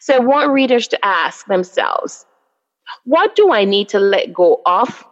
So 0.00 0.14
I 0.14 0.18
want 0.18 0.52
readers 0.52 0.88
to 0.88 1.04
ask 1.04 1.46
themselves, 1.46 2.24
what 3.04 3.34
do 3.34 3.52
I 3.52 3.64
need 3.64 3.88
to 3.90 3.98
let 3.98 4.32
go 4.32 4.60
of 4.66 5.04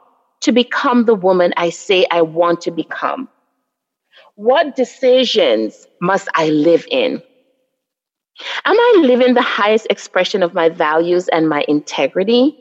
to 0.42 0.52
become 0.52 1.04
the 1.04 1.14
woman 1.14 1.52
I 1.56 1.70
say 1.70 2.06
I 2.10 2.22
want 2.22 2.60
to 2.62 2.70
become? 2.70 3.28
What 4.36 4.76
decisions 4.76 5.86
must 6.00 6.28
I 6.34 6.50
live 6.50 6.86
in? 6.90 7.22
Am 8.64 8.78
I 8.78 8.94
living 9.00 9.34
the 9.34 9.42
highest 9.42 9.86
expression 9.90 10.42
of 10.42 10.54
my 10.54 10.68
values 10.68 11.28
and 11.28 11.48
my 11.48 11.64
integrity? 11.66 12.56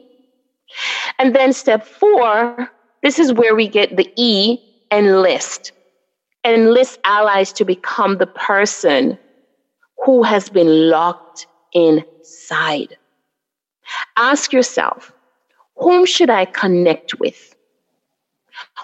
And 1.20 1.36
then 1.36 1.54
step 1.54 1.86
four, 1.86 2.70
this 3.04 3.20
is 3.20 3.34
where 3.34 3.56
we 3.56 3.68
get 3.68 3.96
the 3.96 4.10
E, 4.18 4.58
enlist. 4.92 5.72
Enlist 6.46 7.00
allies 7.04 7.54
to 7.54 7.66
become 7.66 8.18
the 8.18 8.28
person 8.28 9.18
who 10.04 10.24
has 10.24 10.50
been 10.50 10.90
locked 10.90 11.48
inside. 11.74 12.98
Ask 14.16 14.54
yourself, 14.54 15.14
whom 15.76 16.06
should 16.06 16.30
I 16.30 16.46
connect 16.46 17.20
with? 17.20 17.56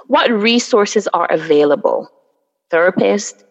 What 0.07 0.31
resources 0.31 1.07
are 1.13 1.31
available? 1.31 2.09
Therapist, 2.69 3.43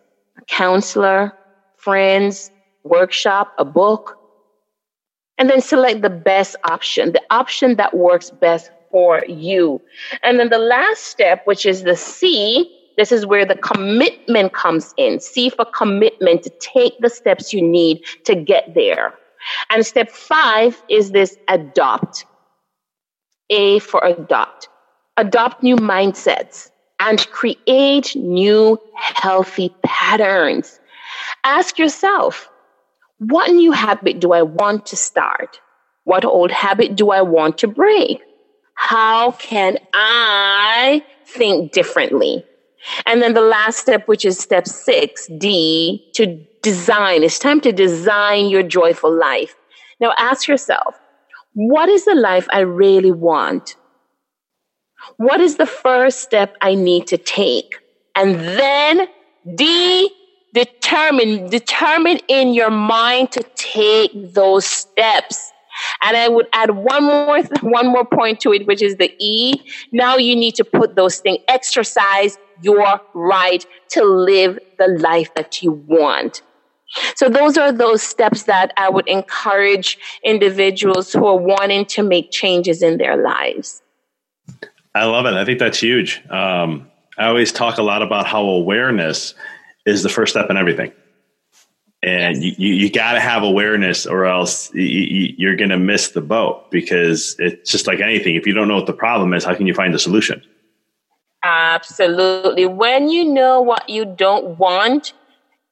counselor, 0.47 1.33
friends, 1.77 2.51
workshop, 2.85 3.53
a 3.59 3.65
book, 3.65 4.19
and 5.39 5.51
then 5.51 5.61
select 5.61 6.03
the 6.03 6.11
best 6.11 6.57
option, 6.65 7.13
the 7.13 7.23
option 7.31 7.77
that 7.77 7.97
works 7.97 8.31
best 8.31 8.71
for 8.91 9.25
you. 9.27 9.81
And 10.23 10.39
then 10.39 10.51
the 10.51 10.59
last 10.59 11.05
step, 11.05 11.47
which 11.47 11.67
is 11.67 11.83
the 11.83 11.97
C, 11.97 12.71
this 12.97 13.11
is 13.11 13.27
where 13.27 13.47
the 13.47 13.57
commitment 13.57 14.53
comes 14.53 14.95
in. 14.97 15.19
C 15.19 15.49
for 15.49 15.65
commitment 15.65 16.43
to 16.43 16.51
take 16.61 16.99
the 17.01 17.09
steps 17.09 17.53
you 17.53 17.63
need 17.63 18.03
to 18.25 18.35
get 18.35 18.75
there. 18.75 19.15
And 19.71 19.85
step 19.85 20.11
five 20.11 20.83
is 20.89 21.11
this 21.11 21.37
adopt. 21.49 22.27
A 23.51 23.79
for 23.81 24.01
adopt. 24.05 24.69
Adopt 25.17 25.63
new 25.63 25.77
mindsets 25.77 26.71
and 27.01 27.19
create 27.31 28.15
new 28.17 28.79
healthy 28.95 29.75
patterns. 29.85 30.79
Ask 31.45 31.79
yourself, 31.79 32.49
what 33.19 33.51
new 33.51 33.73
habit 33.73 34.21
do 34.21 34.33
I 34.33 34.43
want 34.43 34.87
to 34.87 34.97
start? 34.97 35.61
What 36.05 36.25
old 36.25 36.51
habit 36.51 36.97
do 36.97 37.11
I 37.11 37.23
want 37.23 37.59
to 37.59 37.69
break? 37.69 38.21
How 38.75 39.33
can 39.33 39.79
I 39.93 41.05
think 41.27 41.73
differently? 41.73 42.45
And 43.07 43.23
then 43.23 43.35
the 43.35 43.41
last 43.41 43.79
step, 43.79 44.09
which 44.09 44.25
is 44.25 44.39
step 44.39 44.67
six, 44.67 45.29
D, 45.39 46.11
to 46.15 46.45
design. 46.63 47.23
It's 47.23 47.39
time 47.39 47.61
to 47.61 47.73
design 47.73 48.49
your 48.49 48.63
joyful 48.63 49.13
life. 49.17 49.55
Now 50.01 50.15
ask 50.19 50.49
yourself, 50.49 50.99
what 51.55 51.89
is 51.89 52.05
the 52.05 52.15
life 52.15 52.47
I 52.51 52.61
really 52.61 53.13
want? 53.13 53.77
What 55.17 55.41
is 55.41 55.57
the 55.57 55.67
first 55.67 56.21
step 56.21 56.57
I 56.61 56.75
need 56.75 57.07
to 57.09 57.19
take? 57.19 57.77
And 58.17 58.37
then 58.37 59.09
D, 59.55 60.11
determine, 60.55 61.51
determine 61.51 62.19
in 62.29 62.55
your 62.55 62.71
mind 62.71 63.33
to 63.33 63.43
take 63.55 64.33
those 64.33 64.67
steps. 64.67 65.52
And 66.03 66.17
I 66.17 66.29
would 66.29 66.47
add 66.53 66.71
one 66.71 67.05
more, 67.05 67.43
one 67.63 67.87
more 67.89 68.05
point 68.05 68.41
to 68.41 68.53
it, 68.53 68.67
which 68.67 68.83
is 68.83 68.97
the 68.97 69.15
E. 69.19 69.55
Now 69.93 70.17
you 70.17 70.37
need 70.37 70.55
to 70.57 70.65
put 70.65 70.97
those 70.97 71.19
things, 71.19 71.39
exercise 71.49 72.39
your 72.63 73.01
right 73.15 73.67
to 73.91 74.05
live 74.05 74.59
the 74.79 74.89
life 74.89 75.35
that 75.35 75.63
you 75.63 75.73
want. 75.73 76.43
So 77.17 77.29
those 77.29 77.57
are 77.57 77.73
those 77.73 78.03
steps 78.03 78.45
that 78.45 78.73
I 78.77 78.91
would 78.91 79.09
encourage 79.09 79.99
individuals 80.23 81.13
who 81.13 81.27
are 81.27 81.39
wanting 81.39 81.87
to 81.87 82.03
make 82.03 82.31
changes 82.31 82.83
in 82.83 82.99
their 82.99 83.17
lives. 83.17 83.83
I 84.95 85.05
love 85.05 85.25
it. 85.25 85.35
I 85.35 85.45
think 85.45 85.59
that's 85.59 85.81
huge. 85.81 86.23
Um, 86.29 86.91
I 87.17 87.27
always 87.27 87.51
talk 87.51 87.79
a 87.79 87.83
lot 87.83 88.03
about 88.03 88.27
how 88.27 88.43
awareness 88.43 89.35
is 89.87 90.03
the 90.03 90.09
first 90.09 90.33
step 90.33 90.51
in 90.51 90.57
everything. 90.57 90.93
And 92.03 92.43
yes. 92.43 92.59
you, 92.59 92.75
you, 92.75 92.91
got 92.91 93.13
to 93.13 93.21
have 93.21 93.45
awareness 93.45 94.07
or 94.07 94.27
else 94.27 94.75
you, 94.75 95.49
are 95.49 95.55
going 95.55 95.71
to 95.71 95.79
miss 95.79 96.11
the 96.11 96.21
boat 96.21 96.69
because 96.71 97.37
it's 97.39 97.71
just 97.71 97.87
like 97.87 98.01
anything. 98.01 98.35
If 98.35 98.45
you 98.45 98.53
don't 98.53 98.67
know 98.67 98.75
what 98.75 98.87
the 98.87 98.93
problem 98.93 99.33
is, 99.35 99.45
how 99.45 99.55
can 99.55 99.69
you 99.69 99.75
find 99.75 99.95
the 99.95 100.01
solution? 100.01 100.43
Absolutely. 101.45 102.67
When 102.67 103.09
you 103.09 103.25
know 103.25 103.61
what 103.61 103.89
you 103.89 104.05
don't 104.05 104.59
want, 104.59 105.13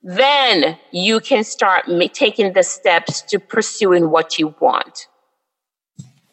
then 0.03 0.79
you 0.93 1.21
can 1.21 1.45
start 1.45 1.87
taking 2.13 2.53
the 2.53 2.63
steps 2.63 3.23
to 3.23 3.39
pursuing 3.39 4.11
what 4.11 4.39
you 4.39 4.55
want. 4.61 5.09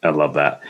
I 0.02 0.10
love 0.10 0.34
that. 0.34 0.62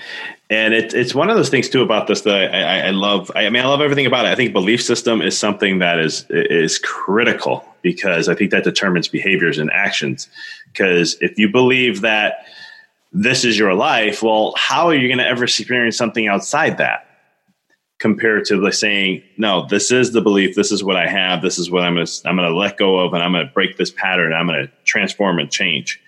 And 0.50 0.72
it's 0.72 0.94
it's 0.94 1.14
one 1.14 1.28
of 1.28 1.36
those 1.36 1.50
things 1.50 1.68
too 1.68 1.82
about 1.82 2.06
this 2.06 2.22
that 2.22 2.54
I, 2.54 2.88
I 2.88 2.90
love. 2.90 3.30
I 3.34 3.50
mean, 3.50 3.62
I 3.62 3.66
love 3.66 3.82
everything 3.82 4.06
about 4.06 4.24
it. 4.24 4.30
I 4.30 4.34
think 4.34 4.54
belief 4.54 4.82
system 4.82 5.20
is 5.20 5.36
something 5.36 5.80
that 5.80 5.98
is 5.98 6.24
is 6.30 6.78
critical 6.78 7.64
because 7.82 8.28
I 8.28 8.34
think 8.34 8.50
that 8.52 8.64
determines 8.64 9.08
behaviors 9.08 9.58
and 9.58 9.70
actions. 9.70 10.28
Because 10.72 11.16
if 11.20 11.38
you 11.38 11.50
believe 11.50 12.00
that 12.00 12.46
this 13.12 13.44
is 13.44 13.58
your 13.58 13.74
life, 13.74 14.22
well, 14.22 14.54
how 14.56 14.86
are 14.86 14.94
you 14.94 15.08
going 15.08 15.18
to 15.18 15.26
ever 15.26 15.44
experience 15.44 15.96
something 15.96 16.28
outside 16.28 16.78
that? 16.78 17.04
Compared 17.98 18.44
to 18.46 18.60
the 18.60 18.72
saying, 18.72 19.22
no, 19.36 19.66
this 19.66 19.90
is 19.90 20.12
the 20.12 20.20
belief. 20.20 20.54
This 20.54 20.70
is 20.70 20.84
what 20.84 20.96
I 20.96 21.08
have. 21.08 21.42
This 21.42 21.58
is 21.58 21.70
what 21.70 21.82
I'm 21.82 21.94
going 21.96 22.06
to 22.06 22.22
I'm 22.24 22.36
going 22.36 22.48
to 22.48 22.56
let 22.56 22.78
go 22.78 23.00
of, 23.00 23.12
and 23.12 23.22
I'm 23.22 23.32
going 23.32 23.46
to 23.46 23.52
break 23.52 23.76
this 23.76 23.90
pattern. 23.90 24.32
I'm 24.32 24.46
going 24.46 24.66
to 24.66 24.72
transform 24.84 25.38
and 25.38 25.50
change 25.50 26.00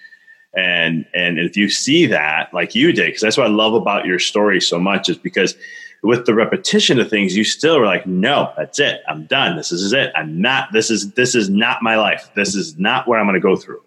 and 0.55 1.07
and 1.15 1.39
if 1.39 1.57
you 1.57 1.69
see 1.69 2.07
that 2.07 2.53
like 2.53 2.75
you 2.75 2.93
did 2.93 3.07
because 3.07 3.21
that's 3.21 3.37
what 3.37 3.47
i 3.47 3.51
love 3.51 3.75
about 3.75 4.05
your 4.05 4.19
story 4.19 4.61
so 4.61 4.79
much 4.79 5.09
is 5.09 5.17
because 5.17 5.55
with 6.03 6.27
the 6.27 6.35
repetition 6.35 6.99
of 6.99 7.11
things 7.11 7.37
you 7.37 7.45
still 7.45 7.77
are 7.77 7.85
like 7.85 8.07
no 8.07 8.53
that's 8.57 8.79
it. 8.79 9.01
I'm 9.09 9.27
done. 9.27 9.57
This 9.57 9.73
is 9.73 9.93
it. 9.93 10.13
I'm 10.17 10.41
not 10.41 10.73
this 10.73 10.91
is 10.91 11.13
this 11.13 11.35
is 11.35 11.51
not 11.51 11.83
my 11.83 11.97
life. 11.97 12.31
This 12.35 12.55
is 12.55 12.79
not 12.79 13.07
what 13.07 13.19
i'm 13.19 13.27
going 13.27 13.35
to 13.35 13.41
go 13.41 13.57
through 13.57 13.83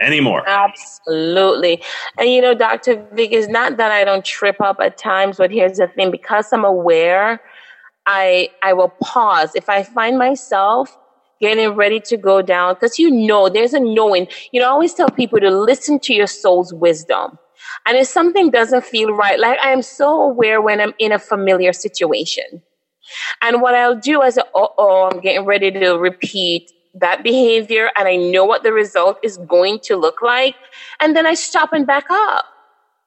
anymore. 0.00 0.48
Absolutely. 0.48 1.82
And 2.16 2.30
you 2.30 2.40
know 2.40 2.54
dr 2.54 3.06
vic 3.12 3.32
is 3.32 3.48
not 3.48 3.76
that 3.76 3.90
i 3.90 4.04
don't 4.04 4.24
trip 4.24 4.60
up 4.60 4.78
at 4.80 4.96
times 4.96 5.38
but 5.38 5.50
here's 5.50 5.78
the 5.78 5.88
thing 5.88 6.10
because 6.10 6.52
i'm 6.52 6.64
aware 6.64 7.40
i 8.06 8.48
i 8.62 8.72
will 8.72 8.92
pause. 9.02 9.50
If 9.54 9.68
i 9.68 9.82
find 9.82 10.18
myself 10.18 10.96
getting 11.40 11.70
ready 11.70 12.00
to 12.00 12.16
go 12.16 12.42
down 12.42 12.74
because 12.74 12.98
you 12.98 13.10
know 13.10 13.48
there's 13.48 13.74
a 13.74 13.80
knowing. 13.80 14.28
You 14.52 14.60
know, 14.60 14.66
I 14.66 14.70
always 14.70 14.94
tell 14.94 15.10
people 15.10 15.40
to 15.40 15.50
listen 15.50 15.98
to 16.00 16.14
your 16.14 16.26
soul's 16.26 16.72
wisdom. 16.72 17.38
And 17.86 17.96
if 17.96 18.08
something 18.08 18.50
doesn't 18.50 18.84
feel 18.84 19.12
right, 19.12 19.38
like 19.38 19.58
I 19.62 19.72
am 19.72 19.82
so 19.82 20.22
aware 20.22 20.60
when 20.60 20.80
I'm 20.80 20.94
in 20.98 21.12
a 21.12 21.18
familiar 21.18 21.72
situation. 21.72 22.62
And 23.42 23.62
what 23.62 23.74
I'll 23.74 23.98
do 23.98 24.22
is, 24.22 24.38
oh, 24.54 24.74
oh, 24.76 25.10
I'm 25.10 25.20
getting 25.20 25.46
ready 25.46 25.70
to 25.70 25.92
repeat 25.94 26.70
that 26.94 27.22
behavior 27.22 27.90
and 27.96 28.08
I 28.08 28.16
know 28.16 28.44
what 28.44 28.62
the 28.62 28.72
result 28.72 29.18
is 29.22 29.38
going 29.38 29.80
to 29.84 29.96
look 29.96 30.22
like. 30.22 30.54
And 31.00 31.16
then 31.16 31.26
I 31.26 31.34
stop 31.34 31.72
and 31.72 31.86
back 31.86 32.06
up. 32.10 32.44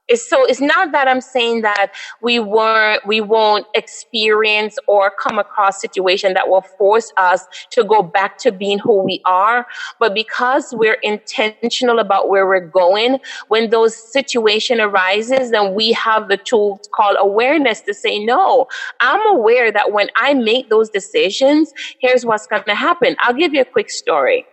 So 0.10 0.46
it's 0.46 0.60
not 0.60 0.92
that 0.92 1.08
I'm 1.08 1.22
saying 1.22 1.62
that 1.62 1.94
we 2.22 2.40
weren't 2.40 3.06
we 3.08 3.22
won't 3.22 3.66
experience 3.74 4.78
or 4.88 5.12
come 5.12 5.40
across 5.40 5.80
situation 5.80 6.34
that 6.34 6.50
will 6.50 6.62
force 6.62 7.14
us 7.16 7.46
to 7.72 7.84
go 7.84 8.04
back 8.04 8.38
to 8.40 8.52
being 8.52 8.80
who 8.80 9.02
we 9.04 9.22
are, 9.26 9.66
but 10.00 10.14
because 10.14 10.74
we're 10.74 10.98
intentional 11.02 12.00
about 12.00 12.28
where 12.30 12.46
we're 12.46 12.60
going, 12.60 13.20
when 13.48 13.70
those 13.70 13.96
situation 13.96 14.82
arises, 14.82 15.52
then 15.52 15.74
we 15.74 15.94
have 15.94 16.28
the 16.28 16.38
tool 16.38 16.82
called 16.94 17.16
awareness 17.20 17.82
to 17.82 17.94
say 17.94 18.20
no. 18.24 18.68
I'm 19.00 19.26
aware 19.36 19.72
that 19.72 19.94
when 19.94 20.08
I 20.16 20.34
make 20.34 20.70
those 20.70 20.90
decisions, 20.90 21.74
here's 22.00 22.26
what's 22.26 22.48
to 22.48 22.76
happen. 22.76 23.16
I'll 23.20 23.34
give 23.34 23.54
you 23.54 23.62
a 23.62 23.66
quick 23.66 23.90
story. 23.90 24.46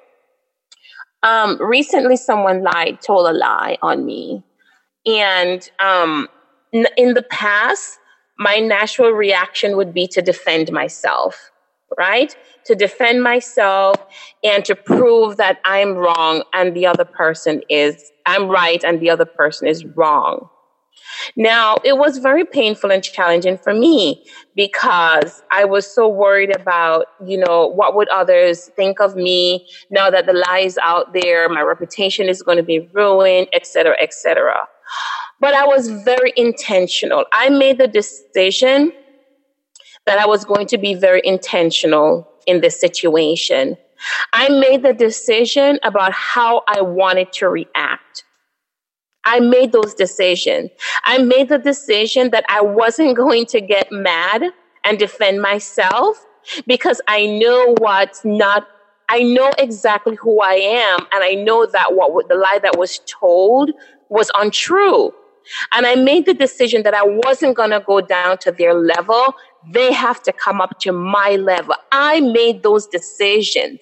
Um, 1.24 1.60
recently, 1.60 2.16
someone 2.16 2.62
lied, 2.62 3.00
told 3.00 3.26
a 3.26 3.32
lie 3.32 3.76
on 3.82 4.06
me 4.06 4.44
and 5.06 5.68
um, 5.80 6.28
in 6.72 7.14
the 7.14 7.24
past, 7.30 7.98
my 8.38 8.56
natural 8.58 9.10
reaction 9.10 9.76
would 9.76 9.92
be 9.92 10.06
to 10.08 10.22
defend 10.22 10.70
myself, 10.70 11.50
right? 11.98 12.36
To 12.66 12.74
defend 12.74 13.22
myself 13.22 13.96
and 14.44 14.64
to 14.64 14.74
prove 14.74 15.36
that 15.38 15.60
I'm 15.64 15.94
wrong 15.94 16.44
and 16.52 16.74
the 16.74 16.86
other 16.86 17.04
person 17.04 17.62
is, 17.68 18.10
I'm 18.26 18.48
right 18.48 18.82
and 18.84 19.00
the 19.00 19.10
other 19.10 19.24
person 19.24 19.66
is 19.66 19.84
wrong. 19.84 20.48
Now, 21.36 21.76
it 21.84 21.96
was 21.96 22.18
very 22.18 22.44
painful 22.44 22.90
and 22.90 23.02
challenging 23.02 23.58
for 23.58 23.72
me 23.72 24.24
because 24.54 25.42
I 25.50 25.64
was 25.64 25.86
so 25.86 26.08
worried 26.08 26.54
about, 26.54 27.06
you 27.24 27.38
know, 27.38 27.66
what 27.66 27.94
would 27.94 28.08
others 28.08 28.70
think 28.76 29.00
of 29.00 29.16
me 29.16 29.66
now 29.90 30.10
that 30.10 30.26
the 30.26 30.32
lie 30.32 30.60
is 30.60 30.78
out 30.82 31.12
there, 31.12 31.48
my 31.48 31.62
reputation 31.62 32.28
is 32.28 32.42
going 32.42 32.58
to 32.58 32.62
be 32.62 32.88
ruined, 32.92 33.48
etc., 33.52 33.96
etc. 34.00 34.68
But 35.40 35.54
I 35.54 35.66
was 35.66 35.88
very 35.88 36.32
intentional. 36.36 37.24
I 37.32 37.48
made 37.48 37.78
the 37.78 37.88
decision 37.88 38.92
that 40.06 40.18
I 40.18 40.26
was 40.26 40.44
going 40.44 40.66
to 40.68 40.78
be 40.78 40.94
very 40.94 41.20
intentional 41.24 42.28
in 42.46 42.60
this 42.60 42.80
situation. 42.80 43.76
I 44.32 44.48
made 44.48 44.82
the 44.82 44.92
decision 44.92 45.78
about 45.82 46.12
how 46.12 46.62
I 46.66 46.80
wanted 46.80 47.32
to 47.34 47.48
react. 47.48 48.24
I 49.24 49.40
made 49.40 49.72
those 49.72 49.94
decisions. 49.94 50.70
I 51.04 51.18
made 51.18 51.50
the 51.50 51.58
decision 51.58 52.30
that 52.30 52.44
I 52.48 52.62
wasn't 52.62 53.16
going 53.16 53.44
to 53.46 53.60
get 53.60 53.92
mad 53.92 54.44
and 54.84 54.98
defend 54.98 55.42
myself 55.42 56.24
because 56.66 57.00
I 57.08 57.26
know 57.26 57.74
what's 57.78 58.24
not, 58.24 58.66
I 59.10 59.22
know 59.22 59.50
exactly 59.58 60.16
who 60.16 60.40
I 60.40 60.54
am. 60.54 61.00
And 61.12 61.22
I 61.22 61.34
know 61.34 61.66
that 61.66 61.94
what 61.94 62.28
the 62.28 62.36
lie 62.36 62.60
that 62.62 62.78
was 62.78 63.00
told 63.06 63.72
was 64.10 64.30
untrue. 64.36 65.12
And 65.72 65.86
I 65.86 65.94
made 65.94 66.26
the 66.26 66.34
decision 66.34 66.82
that 66.82 66.94
I 66.94 67.02
wasn't 67.04 67.56
going 67.56 67.70
to 67.70 67.80
go 67.80 68.00
down 68.00 68.38
to 68.38 68.52
their 68.52 68.74
level. 68.74 69.34
They 69.72 69.92
have 69.92 70.22
to 70.24 70.32
come 70.32 70.60
up 70.60 70.78
to 70.80 70.92
my 70.92 71.36
level. 71.36 71.74
I 71.90 72.20
made 72.20 72.62
those 72.62 72.86
decisions. 72.86 73.80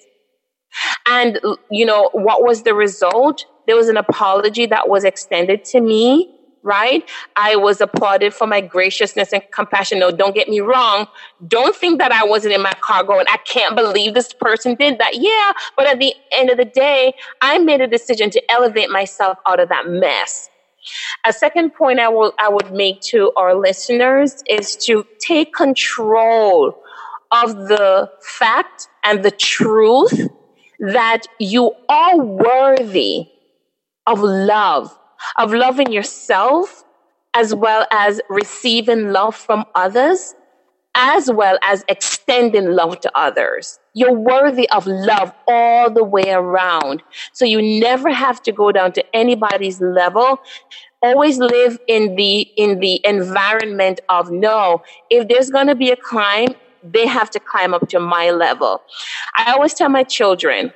And, 1.05 1.39
you 1.71 1.85
know, 1.85 2.09
what 2.13 2.43
was 2.43 2.63
the 2.63 2.73
result? 2.73 3.45
There 3.65 3.75
was 3.75 3.89
an 3.89 3.97
apology 3.97 4.65
that 4.67 4.87
was 4.87 5.03
extended 5.03 5.65
to 5.65 5.81
me, 5.81 6.36
right? 6.67 7.09
I 7.35 7.55
was 7.55 7.81
applauded 7.81 8.33
for 8.33 8.45
my 8.45 8.61
graciousness 8.61 9.33
and 9.33 9.41
compassion. 9.51 9.99
No, 9.99 10.11
don't 10.11 10.35
get 10.35 10.49
me 10.49 10.59
wrong. 10.59 11.07
Don't 11.47 11.75
think 11.75 11.97
that 11.99 12.11
I 12.11 12.25
wasn't 12.25 12.53
in 12.53 12.61
my 12.61 12.73
car 12.81 13.03
going, 13.03 13.25
I 13.29 13.37
can't 13.37 13.75
believe 13.75 14.13
this 14.13 14.33
person 14.33 14.75
did 14.75 14.99
that. 14.99 15.15
Yeah. 15.15 15.53
But 15.77 15.87
at 15.87 15.99
the 15.99 16.13
end 16.31 16.49
of 16.49 16.57
the 16.57 16.65
day, 16.65 17.13
I 17.41 17.57
made 17.57 17.81
a 17.81 17.87
decision 17.87 18.29
to 18.31 18.51
elevate 18.51 18.89
myself 18.89 19.37
out 19.47 19.59
of 19.59 19.69
that 19.69 19.87
mess. 19.87 20.49
A 21.25 21.33
second 21.33 21.73
point 21.73 21.99
I 21.99 22.09
will 22.09 22.33
I 22.39 22.49
would 22.49 22.71
make 22.71 23.01
to 23.11 23.31
our 23.35 23.55
listeners 23.55 24.41
is 24.47 24.75
to 24.85 25.05
take 25.19 25.53
control 25.53 26.81
of 27.31 27.55
the 27.67 28.09
fact 28.21 28.87
and 29.03 29.23
the 29.23 29.31
truth 29.31 30.29
that 30.79 31.23
you 31.39 31.73
are 31.89 32.17
worthy 32.17 33.27
of 34.05 34.21
love, 34.21 34.97
of 35.37 35.53
loving 35.53 35.91
yourself 35.91 36.83
as 37.33 37.53
well 37.53 37.85
as 37.91 38.19
receiving 38.29 39.11
love 39.11 39.35
from 39.35 39.63
others, 39.75 40.33
as 40.95 41.29
well 41.31 41.59
as 41.61 41.85
extending 41.87 42.71
love 42.71 42.99
to 43.01 43.11
others. 43.13 43.79
You're 43.93 44.13
worthy 44.13 44.67
of 44.71 44.87
love 44.87 45.31
all 45.47 45.91
the 45.91 46.03
way 46.03 46.31
around. 46.31 47.03
So 47.33 47.45
you 47.45 47.79
never 47.79 48.11
have 48.11 48.41
to 48.43 48.51
go 48.51 48.71
down 48.71 48.91
to 48.93 49.15
anybody's 49.15 49.79
level. 49.79 50.39
Always 51.03 51.37
live 51.37 51.77
in 51.87 52.15
the, 52.15 52.39
in 52.57 52.79
the 52.79 52.99
environment 53.05 53.99
of 54.09 54.31
no, 54.31 54.81
if 55.11 55.27
there's 55.27 55.51
going 55.51 55.67
to 55.67 55.75
be 55.75 55.91
a 55.91 55.95
climb, 55.95 56.55
they 56.83 57.05
have 57.05 57.29
to 57.31 57.39
climb 57.39 57.75
up 57.75 57.87
to 57.89 57.99
my 57.99 58.31
level. 58.31 58.81
I 59.35 59.51
always 59.51 59.75
tell 59.75 59.89
my 59.89 60.03
children, 60.03 60.73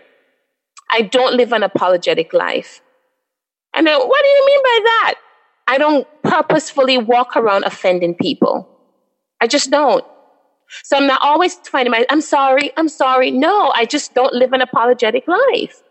I 0.91 1.01
don't 1.01 1.35
live 1.35 1.53
an 1.53 1.63
apologetic 1.63 2.33
life. 2.33 2.81
And 3.73 3.87
then, 3.87 3.99
what 3.99 4.23
do 4.23 4.29
you 4.29 4.45
mean 4.45 4.63
by 4.63 4.79
that? 4.83 5.13
I 5.67 5.77
don't 5.77 6.07
purposefully 6.23 6.97
walk 6.97 7.37
around 7.37 7.63
offending 7.63 8.15
people. 8.15 8.67
I 9.39 9.47
just 9.47 9.71
don't. 9.71 10.03
So 10.83 10.97
I'm 10.97 11.07
not 11.07 11.21
always 11.21 11.55
finding 11.55 11.91
my, 11.91 12.05
I'm 12.09 12.21
sorry, 12.21 12.71
I'm 12.77 12.89
sorry. 12.89 13.31
No, 13.31 13.71
I 13.75 13.85
just 13.85 14.13
don't 14.13 14.33
live 14.33 14.53
an 14.53 14.61
apologetic 14.61 15.27
life. 15.27 15.81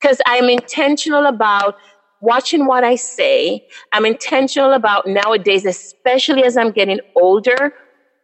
Because 0.00 0.20
I'm 0.26 0.48
intentional 0.48 1.26
about 1.26 1.76
watching 2.20 2.66
what 2.66 2.84
I 2.84 2.96
say. 2.96 3.66
I'm 3.92 4.04
intentional 4.04 4.72
about 4.72 5.06
nowadays, 5.06 5.64
especially 5.64 6.44
as 6.44 6.56
I'm 6.56 6.72
getting 6.72 7.00
older, 7.16 7.74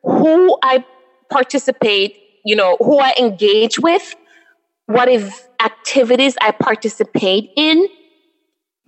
who 0.03 0.59
I 0.63 0.85
participate, 1.31 2.17
you 2.45 2.57
know, 2.57 2.77
who 2.81 2.99
I 2.99 3.15
engage 3.19 3.79
with, 3.79 4.15
what 4.87 5.09
if 5.09 5.49
activities 5.63 6.37
I 6.41 6.51
participate 6.51 7.51
in, 7.57 7.89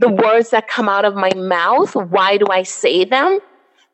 the 0.02 0.08
words 0.08 0.50
that 0.50 0.66
come 0.66 0.88
out 0.88 1.04
of 1.04 1.14
my 1.14 1.32
mouth, 1.36 1.94
why 1.94 2.36
do 2.36 2.46
I 2.50 2.64
say 2.64 3.04
them? 3.04 3.38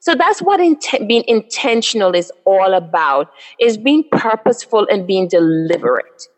So 0.00 0.14
that's 0.14 0.40
what 0.40 0.58
being 1.06 1.24
intentional 1.28 2.14
is 2.14 2.32
all 2.46 2.72
about, 2.72 3.30
is 3.60 3.76
being 3.76 4.04
purposeful 4.10 4.86
and 4.90 5.06
being 5.06 5.28
deliberate. 5.28 6.28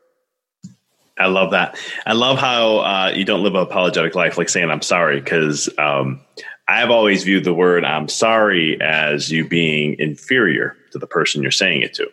I 1.18 1.26
love 1.26 1.52
that. 1.52 1.78
I 2.04 2.14
love 2.14 2.38
how 2.38 2.78
uh, 2.78 3.12
you 3.14 3.24
don't 3.24 3.44
live 3.44 3.54
an 3.54 3.60
apologetic 3.60 4.14
life, 4.14 4.38
like 4.38 4.48
saying 4.48 4.70
"I'm 4.70 4.82
sorry," 4.82 5.20
because 5.20 5.68
um, 5.78 6.20
I've 6.66 6.90
always 6.90 7.22
viewed 7.22 7.44
the 7.44 7.54
word 7.54 7.84
"I'm 7.84 8.08
sorry" 8.08 8.80
as 8.80 9.30
you 9.30 9.46
being 9.46 9.96
inferior 10.00 10.76
to 10.92 10.98
the 10.98 11.06
person 11.06 11.42
you're 11.42 11.50
saying 11.52 11.82
it 11.82 11.94
to 11.94 12.08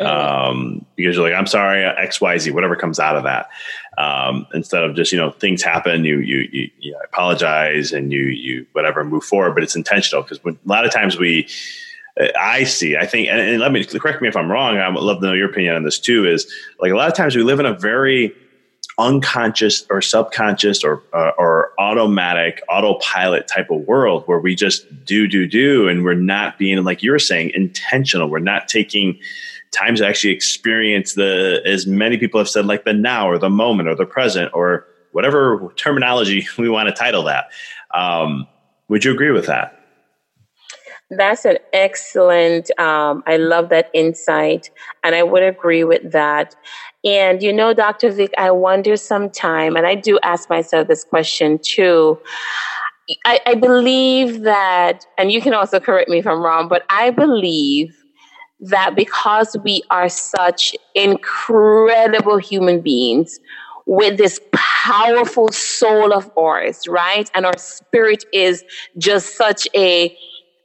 um, 0.00 0.84
because 0.96 1.16
you're 1.16 1.28
like, 1.28 1.34
I'm 1.38 1.46
sorry, 1.46 1.84
X, 1.84 2.20
Y, 2.20 2.38
Z, 2.38 2.50
whatever 2.52 2.76
comes 2.76 3.00
out 3.00 3.16
of 3.16 3.24
that. 3.24 3.48
Um, 3.96 4.46
instead 4.54 4.84
of 4.84 4.94
just, 4.94 5.10
you 5.10 5.18
know, 5.18 5.32
things 5.32 5.62
happen, 5.62 6.04
you, 6.04 6.20
you, 6.20 6.48
you, 6.52 6.70
you 6.78 6.96
apologize 7.04 7.92
and 7.92 8.12
you, 8.12 8.22
you, 8.22 8.66
whatever, 8.72 9.02
move 9.04 9.24
forward, 9.24 9.54
but 9.54 9.62
it's 9.62 9.74
intentional 9.74 10.22
because 10.22 10.38
a 10.46 10.56
lot 10.68 10.84
of 10.84 10.92
times 10.92 11.18
we, 11.18 11.48
I 12.38 12.64
see, 12.64 12.96
I 12.96 13.06
think, 13.06 13.28
and, 13.28 13.40
and 13.40 13.60
let 13.60 13.72
me 13.72 13.84
correct 13.84 14.22
me 14.22 14.28
if 14.28 14.36
I'm 14.36 14.50
wrong. 14.50 14.76
I 14.76 14.88
would 14.88 15.02
love 15.02 15.20
to 15.20 15.26
know 15.26 15.32
your 15.34 15.50
opinion 15.50 15.76
on 15.76 15.84
this 15.84 15.98
too. 15.98 16.26
Is 16.26 16.52
like 16.80 16.90
a 16.90 16.96
lot 16.96 17.08
of 17.08 17.14
times 17.14 17.36
we 17.36 17.42
live 17.42 17.60
in 17.60 17.66
a 17.66 17.74
very 17.74 18.34
unconscious 18.98 19.86
or 19.88 20.02
subconscious 20.02 20.82
or 20.82 21.02
uh, 21.12 21.30
or 21.38 21.72
automatic 21.78 22.60
autopilot 22.68 23.46
type 23.46 23.70
of 23.70 23.82
world 23.82 24.24
where 24.26 24.40
we 24.40 24.56
just 24.56 25.04
do 25.04 25.28
do 25.28 25.46
do 25.46 25.88
and 25.88 26.02
we're 26.02 26.14
not 26.14 26.58
being 26.58 26.82
like 26.82 27.00
you 27.00 27.12
were 27.12 27.18
saying 27.18 27.52
intentional 27.54 28.28
we're 28.28 28.40
not 28.40 28.66
taking 28.66 29.16
time 29.72 29.94
to 29.96 30.06
actually 30.06 30.32
experience 30.32 31.14
the, 31.14 31.62
as 31.64 31.86
many 31.86 32.18
people 32.18 32.40
have 32.40 32.48
said, 32.48 32.66
like 32.66 32.84
the 32.84 32.92
now 32.92 33.28
or 33.28 33.38
the 33.38 33.50
moment 33.50 33.88
or 33.88 33.94
the 33.94 34.06
present 34.06 34.50
or 34.54 34.86
whatever 35.12 35.72
terminology 35.76 36.46
we 36.58 36.68
want 36.68 36.88
to 36.88 36.94
title 36.94 37.22
that. 37.24 37.50
Um, 37.94 38.46
would 38.88 39.04
you 39.04 39.12
agree 39.12 39.30
with 39.30 39.46
that? 39.46 39.74
That's 41.10 41.46
an 41.46 41.56
excellent, 41.72 42.70
um, 42.78 43.22
I 43.26 43.38
love 43.38 43.70
that 43.70 43.90
insight. 43.94 44.70
And 45.02 45.14
I 45.14 45.22
would 45.22 45.42
agree 45.42 45.82
with 45.82 46.12
that. 46.12 46.54
And 47.04 47.42
you 47.42 47.52
know, 47.52 47.72
Dr. 47.72 48.10
Vic, 48.10 48.32
I 48.36 48.50
wonder 48.50 48.96
sometime, 48.96 49.76
and 49.76 49.86
I 49.86 49.94
do 49.94 50.18
ask 50.22 50.50
myself 50.50 50.88
this 50.88 51.04
question 51.04 51.58
too. 51.58 52.18
I, 53.24 53.40
I 53.46 53.54
believe 53.54 54.42
that, 54.42 55.06
and 55.16 55.32
you 55.32 55.40
can 55.40 55.54
also 55.54 55.80
correct 55.80 56.10
me 56.10 56.18
if 56.18 56.26
I'm 56.26 56.42
wrong, 56.42 56.68
but 56.68 56.84
I 56.90 57.10
believe 57.10 57.96
that 58.60 58.94
because 58.96 59.56
we 59.64 59.82
are 59.90 60.08
such 60.08 60.74
incredible 60.94 62.38
human 62.38 62.80
beings 62.80 63.38
with 63.86 64.18
this 64.18 64.40
powerful 64.52 65.50
soul 65.50 66.12
of 66.12 66.30
ours, 66.36 66.86
right? 66.88 67.30
And 67.34 67.46
our 67.46 67.56
spirit 67.56 68.24
is 68.32 68.64
just 68.98 69.36
such 69.36 69.66
a, 69.74 70.16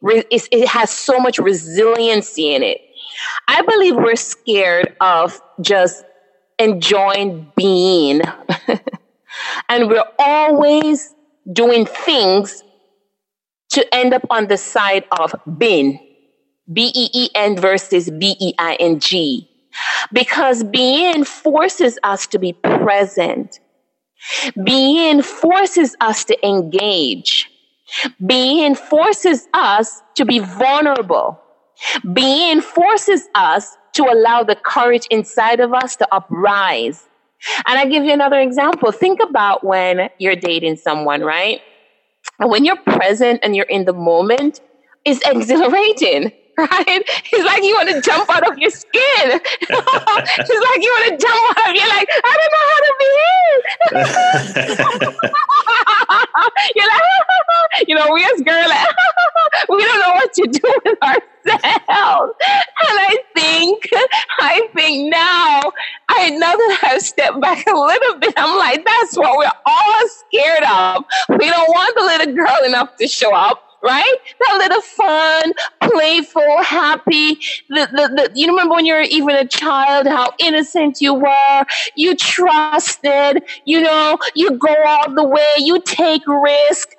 it 0.02 0.68
has 0.68 0.90
so 0.90 1.20
much 1.20 1.40
resiliency 1.40 2.54
in 2.54 2.64
it. 2.64 2.82
I 3.48 3.62
believe 3.62 3.96
we're 3.96 4.16
scared 4.16 4.96
of 5.00 5.42
just 5.62 6.04
enjoying 6.60 7.52
being. 7.56 8.22
and 9.70 9.88
we're 9.88 10.04
always 10.20 11.14
doing 11.52 11.86
things 11.86 12.64
to 13.70 13.96
end 13.96 14.14
up 14.14 14.26
on 14.30 14.48
the 14.48 14.58
side 14.58 15.06
of 15.20 15.34
being. 15.58 16.13
B 16.72 16.92
E 16.94 17.10
E 17.14 17.30
N 17.36 17.58
versus 17.58 18.10
B 18.10 18.36
E 18.40 18.54
I 18.58 18.76
N 18.76 19.00
G. 19.00 19.50
Because 20.12 20.64
being 20.64 21.24
forces 21.24 21.98
us 22.04 22.28
to 22.28 22.40
be 22.40 22.54
present. 22.54 23.60
Being 24.64 25.22
forces 25.22 25.96
us 26.00 26.24
to 26.26 26.48
engage. 26.48 27.50
Being 28.26 28.76
forces 28.76 29.48
us 29.54 30.02
to 30.16 30.26
be 30.26 30.40
vulnerable. 30.40 31.40
Being 32.14 32.62
forces 32.62 33.28
us 33.36 33.76
to 33.94 34.04
allow 34.04 34.44
the 34.44 34.56
courage 34.56 35.06
inside 35.10 35.60
of 35.60 35.74
us 35.74 35.96
to 35.98 36.08
uprise. 36.14 37.08
And 37.68 37.78
I 37.78 37.86
give 37.86 38.04
you 38.04 38.14
another 38.14 38.40
example. 38.40 38.92
Think 38.92 39.20
about 39.22 39.64
when 39.64 40.10
you're 40.18 40.36
dating 40.36 40.78
someone, 40.78 41.22
right? 41.22 41.62
And 42.40 42.50
when 42.50 42.64
you're 42.66 42.78
present 42.78 43.42
and 43.44 43.56
you're 43.56 43.66
in 43.66 43.86
the 43.86 43.94
moment, 43.94 44.62
it's 45.06 45.22
exhilarating 45.28 46.32
right? 46.58 47.04
It's 47.32 47.46
like 47.46 47.64
you 47.64 47.74
want 47.74 47.90
to 47.90 48.00
jump 48.02 48.30
out 48.30 48.48
of 48.48 48.60
your 48.60 48.70
skin. 48.70 48.92
it's 49.26 49.42
like 49.70 50.82
you 50.84 50.94
want 50.94 51.10
to 51.10 51.18
jump 51.18 51.58
out 51.58 51.70
of 51.70 51.76
you're 51.76 51.90
like, 51.90 52.08
I 52.24 52.38
don't 52.38 52.52
know 52.54 52.66
how 52.70 52.80
to 52.86 52.94
behave. 53.02 53.62
you're 56.76 56.88
like, 56.88 57.02
you 57.88 57.96
know, 57.96 58.08
we 58.14 58.24
as 58.24 58.42
girls, 58.42 58.68
like, 58.70 58.88
we 59.70 59.84
don't 59.84 60.00
know 60.00 60.14
what 60.14 60.32
to 60.34 60.48
do 60.48 60.74
with 60.86 61.02
ourselves. 61.02 62.34
And 62.46 63.00
I 63.00 63.18
think, 63.36 63.90
I 64.40 64.70
think 64.76 65.12
now, 65.12 65.72
I 66.10 66.30
know 66.30 66.40
that 66.40 66.80
I've 66.84 67.02
stepped 67.02 67.42
back 67.42 67.66
a 67.66 67.76
little 67.76 68.20
bit. 68.20 68.34
I'm 68.38 68.60
like, 68.60 68.86
that's 68.86 69.18
what 69.18 69.40
we're 69.40 69.50
all 69.66 70.08
scared 70.08 70.64
of. 70.64 71.06
We 71.30 71.50
don't 71.50 71.70
want 71.70 71.96
the 71.96 72.04
little 72.04 72.36
girl 72.36 72.58
enough 72.64 72.96
to 72.98 73.08
show 73.08 73.34
up 73.34 73.73
right? 73.84 74.18
That 74.40 74.58
little 74.58 74.82
fun, 74.82 75.54
playful, 75.82 76.64
happy. 76.64 77.36
The, 77.70 77.88
the, 77.92 78.12
the, 78.16 78.32
you 78.34 78.48
remember 78.48 78.76
when 78.76 78.86
you 78.86 78.94
were 78.94 79.02
even 79.02 79.36
a 79.36 79.48
child, 79.48 80.08
how 80.08 80.34
innocent 80.40 81.02
you 81.02 81.14
were. 81.14 81.66
You 81.96 82.16
trusted, 82.16 83.44
you 83.66 83.82
know, 83.82 84.18
you 84.36 84.52
go 84.58 84.74
all 84.86 85.14
the 85.14 85.28
way, 85.28 85.54
you 85.58 85.82
take 85.82 86.26
risk. 86.28 86.90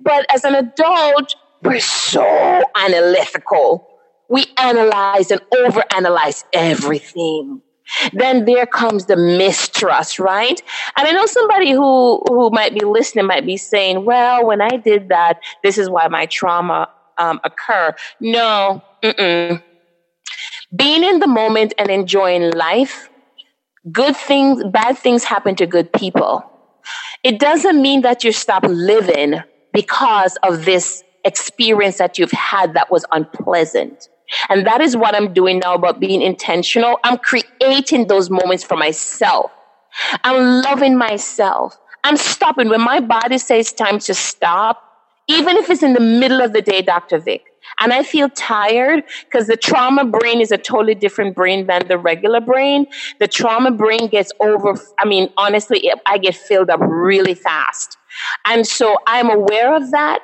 But 0.00 0.26
as 0.32 0.44
an 0.44 0.54
adult, 0.54 1.34
we're 1.62 1.80
so 1.80 2.62
analytical. 2.76 3.88
We 4.28 4.46
analyze 4.58 5.30
and 5.30 5.40
overanalyze 5.50 6.44
everything 6.52 7.62
then 8.12 8.44
there 8.44 8.66
comes 8.66 9.06
the 9.06 9.16
mistrust, 9.16 10.18
right? 10.18 10.60
And 10.96 11.06
I 11.06 11.12
know 11.12 11.26
somebody 11.26 11.72
who, 11.72 12.22
who 12.28 12.50
might 12.50 12.74
be 12.74 12.84
listening 12.84 13.26
might 13.26 13.46
be 13.46 13.56
saying, 13.56 14.04
well, 14.04 14.46
when 14.46 14.60
I 14.60 14.76
did 14.76 15.08
that, 15.08 15.40
this 15.62 15.78
is 15.78 15.88
why 15.90 16.08
my 16.08 16.26
trauma 16.26 16.88
um, 17.18 17.40
occur. 17.44 17.94
No, 18.20 18.82
mm-mm. 19.02 19.62
being 20.74 21.04
in 21.04 21.20
the 21.20 21.26
moment 21.26 21.74
and 21.78 21.90
enjoying 21.90 22.50
life, 22.52 23.08
good 23.92 24.16
things, 24.16 24.62
bad 24.72 24.98
things 24.98 25.24
happen 25.24 25.54
to 25.56 25.66
good 25.66 25.92
people. 25.92 26.44
It 27.22 27.38
doesn't 27.38 27.80
mean 27.80 28.02
that 28.02 28.24
you 28.24 28.32
stop 28.32 28.64
living 28.64 29.42
because 29.72 30.36
of 30.42 30.64
this 30.64 31.02
experience 31.24 31.98
that 31.98 32.18
you've 32.18 32.30
had 32.32 32.74
that 32.74 32.90
was 32.90 33.04
unpleasant. 33.12 34.08
And 34.48 34.66
that 34.66 34.80
is 34.80 34.96
what 34.96 35.14
I'm 35.14 35.32
doing 35.32 35.60
now 35.60 35.74
about 35.74 36.00
being 36.00 36.22
intentional. 36.22 36.98
I'm 37.04 37.18
creating 37.18 38.06
those 38.08 38.30
moments 38.30 38.64
for 38.64 38.76
myself. 38.76 39.52
I'm 40.24 40.62
loving 40.62 40.96
myself. 40.96 41.76
I'm 42.04 42.16
stopping. 42.16 42.68
When 42.68 42.80
my 42.82 43.00
body 43.00 43.38
says 43.38 43.72
time 43.72 43.98
to 44.00 44.14
stop, 44.14 44.82
even 45.28 45.56
if 45.56 45.70
it's 45.70 45.82
in 45.82 45.94
the 45.94 46.00
middle 46.00 46.40
of 46.42 46.52
the 46.52 46.62
day, 46.62 46.82
Dr. 46.82 47.18
Vic, 47.18 47.44
and 47.80 47.92
I 47.92 48.02
feel 48.02 48.28
tired 48.30 49.04
because 49.24 49.46
the 49.46 49.56
trauma 49.56 50.04
brain 50.04 50.40
is 50.40 50.52
a 50.52 50.58
totally 50.58 50.94
different 50.94 51.34
brain 51.34 51.66
than 51.66 51.88
the 51.88 51.98
regular 51.98 52.40
brain. 52.40 52.86
The 53.20 53.28
trauma 53.28 53.70
brain 53.70 54.08
gets 54.08 54.32
over, 54.40 54.78
I 54.98 55.06
mean, 55.06 55.30
honestly, 55.38 55.90
I 56.06 56.18
get 56.18 56.34
filled 56.36 56.70
up 56.70 56.80
really 56.82 57.34
fast. 57.34 57.96
And 58.46 58.66
so 58.66 58.96
I'm 59.06 59.30
aware 59.30 59.74
of 59.74 59.90
that. 59.92 60.20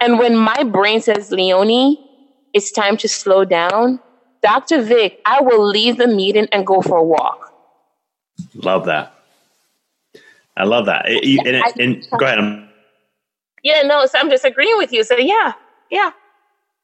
And 0.00 0.18
when 0.18 0.36
my 0.36 0.62
brain 0.64 1.00
says, 1.00 1.30
Leonie, 1.32 2.09
it's 2.52 2.70
time 2.70 2.96
to 2.98 3.08
slow 3.08 3.44
down, 3.44 4.00
Dr. 4.42 4.82
Vic, 4.82 5.20
I 5.26 5.40
will 5.42 5.66
leave 5.66 5.96
the 5.96 6.06
meeting 6.06 6.48
and 6.52 6.66
go 6.66 6.80
for 6.82 6.98
a 6.98 7.04
walk. 7.04 7.52
Love 8.54 8.86
that. 8.86 9.14
I 10.56 10.64
love 10.64 10.86
that. 10.86 11.08
And, 11.08 11.46
and, 11.46 11.80
and 11.80 12.06
go 12.18 12.26
ahead. 12.26 12.68
Yeah, 13.62 13.82
no, 13.82 14.06
so 14.06 14.18
I'm 14.18 14.30
just 14.30 14.44
agreeing 14.44 14.78
with 14.78 14.92
you. 14.92 15.04
So 15.04 15.16
yeah, 15.16 15.52
yeah. 15.90 16.10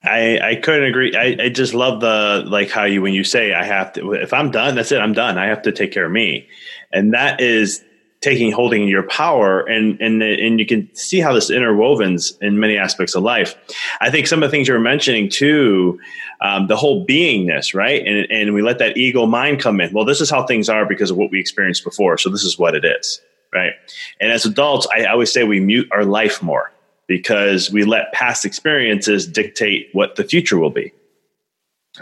I, 0.05 0.39
I 0.41 0.55
couldn't 0.57 0.85
agree. 0.85 1.17
I, 1.17 1.45
I 1.45 1.49
just 1.49 1.75
love 1.75 2.01
the 2.01 2.45
like 2.47 2.71
how 2.71 2.85
you 2.85 3.03
when 3.03 3.15
you 3.15 3.25
say 3.25 3.55
I 3.55 3.65
have 3.65 3.93
to 3.95 4.13
if 4.13 4.33
I'm 4.33 4.51
done, 4.51 4.75
that's 4.77 4.93
it, 4.93 5.01
I'm 5.01 5.15
done. 5.15 5.39
I 5.39 5.47
have 5.47 5.63
to 5.63 5.73
take 5.73 5.93
care 5.93 6.07
of 6.07 6.13
me. 6.13 6.49
And 6.93 7.13
that 7.15 7.41
is 7.41 7.83
taking 8.21 8.51
holding 8.51 8.89
your 8.89 9.03
power 9.05 9.61
and 9.61 10.01
and 10.01 10.23
and 10.23 10.59
you 10.59 10.67
can 10.67 10.89
see 10.95 11.21
how 11.21 11.33
this 11.33 11.51
interwovens 11.51 12.41
in 12.41 12.59
many 12.59 12.77
aspects 12.77 13.15
of 13.15 13.23
life. 13.23 13.55
I 14.01 14.11
think 14.11 14.27
some 14.27 14.43
of 14.43 14.51
the 14.51 14.57
things 14.57 14.69
you 14.69 14.75
were 14.75 14.81
mentioning 14.81 15.29
too 15.29 16.01
um, 16.41 16.67
the 16.67 16.77
whole 16.77 17.07
beingness 17.07 17.75
right? 17.75 18.05
And 18.07 18.31
and 18.31 18.55
we 18.55 18.63
let 18.63 18.79
that 18.79 18.97
ego 18.97 19.27
mind 19.27 19.61
come 19.61 19.81
in. 19.81 19.93
Well 19.93 20.05
this 20.05 20.21
is 20.21 20.31
how 20.31 20.47
things 20.47 20.69
are 20.69 20.87
because 20.87 21.11
of 21.11 21.17
what 21.17 21.31
we 21.31 21.41
experienced 21.41 21.85
before 21.85 22.19
so 22.19 22.31
this 22.31 22.45
is 22.45 22.59
what 22.59 22.75
it 22.75 22.85
is 22.85 23.21
right? 23.53 23.73
And 24.21 24.33
as 24.33 24.45
adults 24.45 24.87
i 24.95 25.05
always 25.05 25.33
say 25.33 25.45
we 25.45 25.61
mute 25.61 25.89
our 25.93 26.05
life 26.05 26.43
more 26.43 26.73
because 27.07 27.71
we 27.71 27.85
let 27.85 28.13
past 28.13 28.45
experiences 28.45 29.27
dictate 29.27 29.89
what 29.93 30.17
the 30.17 30.25
future 30.25 30.59
will 30.59 30.71
be. 30.71 30.93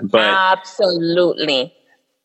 But 0.03 0.23
absolutely. 0.23 1.73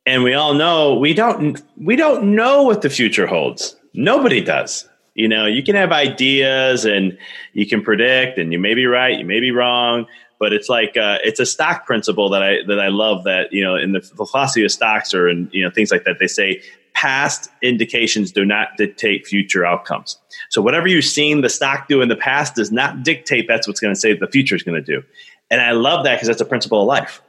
And 0.05 0.23
we 0.23 0.33
all 0.33 0.53
know 0.53 0.95
we 0.95 1.13
don't 1.13 1.61
we 1.77 1.95
don't 1.95 2.35
know 2.35 2.63
what 2.63 2.81
the 2.81 2.89
future 2.89 3.27
holds 3.27 3.75
Nobody 3.99 4.39
does. 4.39 4.87
You 5.13 5.27
know, 5.27 5.45
you 5.45 5.61
can 5.61 5.75
have 5.75 5.91
ideas 5.91 6.85
and 6.85 7.17
you 7.51 7.67
can 7.67 7.81
predict, 7.81 8.37
and 8.37 8.53
you 8.53 8.57
may 8.57 8.73
be 8.73 8.85
right, 8.85 9.19
you 9.19 9.25
may 9.25 9.41
be 9.41 9.51
wrong, 9.51 10.05
but 10.39 10.53
it's 10.53 10.69
like 10.69 10.95
uh, 10.95 11.17
it's 11.21 11.41
a 11.41 11.45
stock 11.45 11.85
principle 11.85 12.29
that 12.29 12.41
I 12.41 12.59
that 12.67 12.79
I 12.79 12.87
love. 12.87 13.25
That 13.25 13.51
you 13.51 13.61
know, 13.61 13.75
in 13.75 13.91
the 13.91 13.99
philosophy 13.99 14.63
of 14.63 14.71
stocks 14.71 15.13
or 15.13 15.27
in 15.27 15.49
you 15.51 15.65
know 15.65 15.69
things 15.69 15.91
like 15.91 16.05
that, 16.05 16.17
they 16.17 16.27
say 16.27 16.61
past 16.93 17.49
indications 17.61 18.31
do 18.31 18.45
not 18.45 18.69
dictate 18.77 19.27
future 19.27 19.65
outcomes. 19.65 20.17
So 20.49 20.61
whatever 20.61 20.87
you've 20.87 21.03
seen 21.03 21.41
the 21.41 21.49
stock 21.49 21.89
do 21.89 22.01
in 22.01 22.07
the 22.07 22.15
past 22.15 22.55
does 22.55 22.71
not 22.71 23.03
dictate 23.03 23.49
that's 23.49 23.67
what's 23.67 23.81
going 23.81 23.93
to 23.93 23.99
say 23.99 24.13
the 24.13 24.27
future 24.27 24.55
is 24.55 24.63
going 24.63 24.81
to 24.81 24.93
do. 24.95 25.05
And 25.51 25.59
I 25.59 25.71
love 25.71 26.05
that 26.05 26.15
because 26.15 26.29
that's 26.29 26.41
a 26.41 26.45
principle 26.45 26.79
of 26.81 26.87
life. 26.87 27.21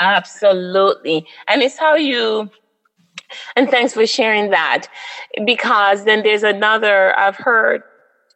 Absolutely. 0.00 1.26
And 1.48 1.62
it's 1.62 1.78
how 1.78 1.94
you 1.94 2.50
and 3.56 3.70
thanks 3.70 3.94
for 3.94 4.06
sharing 4.06 4.50
that. 4.50 4.88
Because 5.44 6.04
then 6.04 6.22
there's 6.22 6.42
another, 6.42 7.18
I've 7.18 7.36
heard 7.36 7.82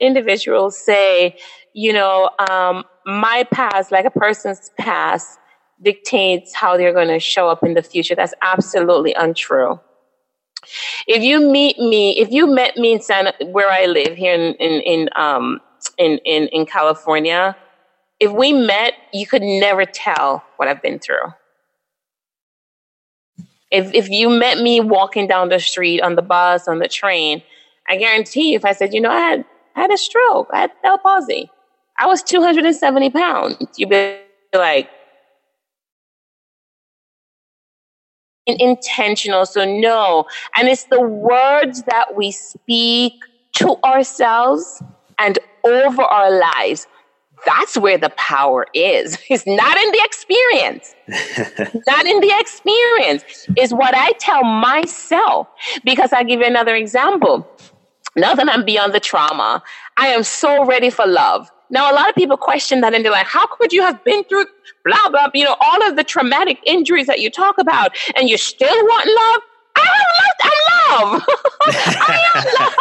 individuals 0.01 0.79
say, 0.79 1.39
you 1.73 1.93
know, 1.93 2.31
um, 2.51 2.85
my 3.07 3.45
past, 3.53 3.93
like 3.93 4.05
a 4.05 4.11
person's 4.11 4.71
past, 4.79 5.39
dictates 5.83 6.55
how 6.55 6.77
they're 6.77 6.93
going 6.93 7.09
to 7.09 7.19
show 7.19 7.49
up 7.49 7.63
in 7.63 7.75
the 7.75 7.83
future. 7.83 8.15
That's 8.15 8.35
absolutely 8.43 9.13
untrue. 9.15 9.81
If 11.07 11.23
you 11.23 11.41
meet 11.41 11.79
me, 11.79 12.19
if 12.19 12.31
you 12.31 12.47
met 12.47 12.77
me 12.77 12.95
in 12.95 13.03
Santa, 13.03 13.35
where 13.45 13.71
I 13.71 13.85
live 13.85 14.17
here 14.17 14.35
in 14.35 14.55
in 14.55 14.81
in 14.81 15.09
um 15.15 15.61
in 15.99 16.19
in, 16.25 16.49
in 16.49 16.65
California, 16.65 17.55
if 18.19 18.33
we 18.33 18.53
met, 18.53 18.95
you 19.13 19.27
could 19.27 19.43
never 19.43 19.85
tell 19.85 20.43
what 20.57 20.69
I've 20.69 20.81
been 20.81 20.99
through. 20.99 21.35
If 23.75 23.93
if 23.93 24.09
you 24.09 24.31
met 24.31 24.59
me 24.59 24.79
walking 24.79 25.27
down 25.27 25.49
the 25.49 25.59
street 25.59 26.01
on 26.01 26.15
the 26.15 26.23
bus, 26.23 26.69
on 26.69 26.79
the 26.79 26.87
train, 26.87 27.43
I 27.89 27.97
guarantee 27.97 28.53
you, 28.53 28.57
if 28.57 28.65
I 28.65 28.73
said, 28.73 28.95
you 28.95 29.01
know, 29.01 29.11
I 29.11 29.19
had 29.19 29.45
I 29.75 29.81
had 29.81 29.91
a 29.91 29.99
stroke, 29.99 30.49
I 30.53 30.61
had 30.61 30.71
Bell 30.83 30.99
palsy, 30.99 31.51
I 31.99 32.07
was 32.07 32.23
270 32.23 33.11
pounds, 33.11 33.57
you'd 33.77 33.91
be 33.91 34.17
like, 34.55 34.89
intentional. 38.47 39.45
So 39.45 39.65
no, 39.65 40.27
and 40.57 40.69
it's 40.69 40.85
the 40.85 41.01
words 41.01 41.83
that 41.89 42.15
we 42.17 42.31
speak 42.31 43.15
to 43.55 43.77
ourselves 43.85 44.83
and 45.19 45.39
over 45.65 46.03
our 46.03 46.31
lives 46.31 46.87
that's 47.45 47.77
where 47.77 47.99
the 47.99 48.11
power 48.11 48.67
is. 48.75 49.19
It's 49.31 49.47
not 49.47 49.77
in 49.77 49.93
the 49.93 50.01
experience. 50.03 50.95
not 51.87 52.07
in 52.07 52.21
the 52.21 52.33
experience. 52.39 53.25
Is 53.57 53.73
what 53.73 53.95
I 53.95 54.13
tell 54.19 54.45
myself. 54.45 55.49
Because 55.85 56.13
I 56.13 56.23
give 56.23 56.41
you 56.41 56.47
another 56.47 56.75
example. 56.75 57.49
Now 58.17 58.35
that 58.35 58.49
I'm 58.49 58.65
beyond 58.65 58.95
the 58.95 59.01
trauma, 59.01 59.63
I 59.97 60.09
am 60.09 60.23
so 60.23 60.65
ready 60.65 60.91
for 60.91 61.07
love. 61.07 61.51
Now, 61.71 61.91
a 61.91 61.95
lot 61.95 62.09
of 62.09 62.15
people 62.15 62.37
question 62.37 62.81
that 62.83 62.95
and 62.95 63.05
they're 63.05 63.11
like, 63.11 63.27
how 63.27 63.47
could 63.47 63.73
you 63.73 63.83
have 63.83 64.05
been 64.05 64.23
through 64.25 64.47
blah, 64.85 65.09
blah, 65.09 65.29
you 65.35 65.45
know, 65.45 65.57
all 65.61 65.83
of 65.89 65.97
the 65.97 66.05
traumatic 66.05 66.59
injuries 66.65 67.07
that 67.07 67.21
you 67.21 67.31
talk 67.31 67.59
about 67.59 67.97
and 68.15 68.29
you 68.29 68.37
still 68.37 68.69
want 68.69 69.07
love? 69.07 69.43
I 69.77 69.81
have 69.83 70.55
love. 71.01 71.23
I 71.67 72.31
am 72.35 72.45
love. 72.61 72.74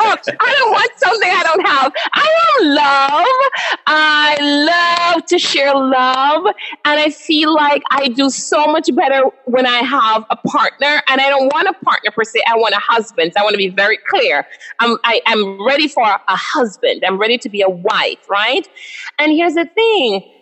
I 0.00 0.54
don't 0.58 0.70
want 0.72 0.90
something 0.96 1.30
I 1.30 1.42
don't 1.42 1.66
have. 1.66 1.92
I 2.12 2.28
am 2.50 2.68
love. 2.74 3.50
I 3.86 5.14
love 5.14 5.26
to 5.26 5.38
share 5.38 5.74
love. 5.74 6.46
And 6.84 7.00
I 7.00 7.10
feel 7.10 7.54
like 7.54 7.82
I 7.90 8.08
do 8.08 8.30
so 8.30 8.66
much 8.66 8.88
better 8.94 9.22
when 9.46 9.66
I 9.66 9.78
have 9.78 10.24
a 10.30 10.36
partner. 10.36 11.02
And 11.08 11.20
I 11.20 11.28
don't 11.28 11.52
want 11.52 11.68
a 11.68 11.84
partner 11.84 12.10
per 12.10 12.24
se. 12.24 12.40
I 12.48 12.56
want 12.56 12.74
a 12.74 12.80
husband. 12.80 13.32
So 13.34 13.40
I 13.40 13.44
want 13.44 13.54
to 13.54 13.58
be 13.58 13.68
very 13.68 13.98
clear. 14.08 14.46
I'm, 14.80 14.96
I, 15.04 15.20
am 15.26 15.64
ready 15.66 15.88
for 15.88 16.04
a 16.04 16.36
husband. 16.36 17.04
I'm 17.06 17.18
ready 17.18 17.38
to 17.38 17.48
be 17.48 17.62
a 17.62 17.68
wife, 17.68 18.28
right? 18.28 18.68
And 19.18 19.32
here's 19.32 19.54
the 19.54 19.66
thing. 19.66 20.32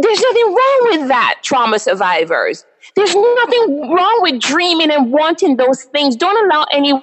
There's 0.00 0.20
nothing 0.20 0.46
wrong 0.46 0.88
with 0.90 1.08
that, 1.08 1.40
trauma 1.42 1.78
survivors. 1.80 2.64
There's 2.94 3.14
nothing 3.14 3.90
wrong 3.90 4.18
with 4.22 4.40
dreaming 4.40 4.92
and 4.92 5.12
wanting 5.12 5.56
those 5.56 5.84
things. 5.84 6.14
Don't 6.14 6.46
allow 6.46 6.66
anyone 6.72 7.02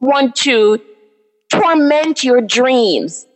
to 0.00 0.80
torment 1.50 2.24
your 2.24 2.40
dreams. 2.40 3.26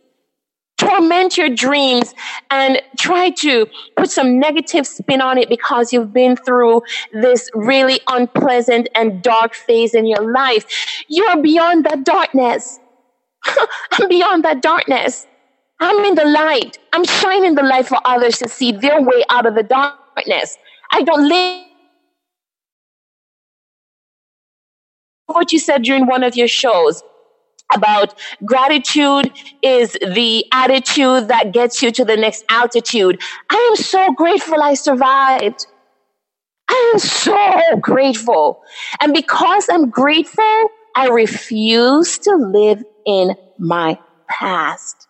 Torment 0.77 1.37
your 1.37 1.49
dreams 1.49 2.13
and 2.49 2.81
try 2.97 3.29
to 3.29 3.67
put 3.95 4.09
some 4.09 4.39
negative 4.39 4.85
spin 4.85 5.21
on 5.21 5.37
it 5.37 5.47
because 5.47 5.93
you've 5.93 6.11
been 6.11 6.35
through 6.35 6.81
this 7.13 7.49
really 7.53 7.99
unpleasant 8.07 8.89
and 8.95 9.21
dark 9.21 9.53
phase 9.53 9.93
in 9.93 10.05
your 10.05 10.31
life. 10.33 10.65
You're 11.07 11.41
beyond 11.41 11.85
that 11.85 12.03
darkness. 12.03 12.79
I'm 13.91 14.09
beyond 14.09 14.43
that 14.43 14.61
darkness. 14.61 15.27
I'm 15.79 16.03
in 16.05 16.15
the 16.15 16.25
light. 16.25 16.79
I'm 16.91 17.05
shining 17.05 17.55
the 17.55 17.63
light 17.63 17.87
for 17.87 17.99
others 18.05 18.39
to 18.39 18.49
see 18.49 18.71
their 18.71 19.01
way 19.01 19.23
out 19.29 19.45
of 19.45 19.55
the 19.55 19.63
darkness. 19.63 20.57
I 20.91 21.03
don't 21.03 21.27
live. 21.27 21.72
What 25.27 25.51
you 25.51 25.59
said 25.59 25.83
during 25.83 26.05
one 26.05 26.23
of 26.23 26.35
your 26.35 26.47
shows 26.47 27.01
about 27.73 28.13
gratitude 28.45 29.31
is 29.61 29.93
the 29.93 30.45
attitude 30.51 31.29
that 31.29 31.51
gets 31.51 31.81
you 31.81 31.91
to 31.91 32.05
the 32.05 32.17
next 32.17 32.43
altitude. 32.49 33.21
I 33.49 33.67
am 33.71 33.75
so 33.75 34.13
grateful 34.13 34.61
I 34.61 34.73
survived. 34.75 35.65
I 36.69 36.91
am 36.93 36.99
so 36.99 37.77
grateful. 37.79 38.61
And 39.01 39.13
because 39.13 39.67
I'm 39.69 39.89
grateful, 39.89 40.71
I 40.95 41.09
refuse 41.09 42.19
to 42.19 42.35
live 42.35 42.83
in 43.05 43.35
my 43.57 43.97
past. 44.29 45.07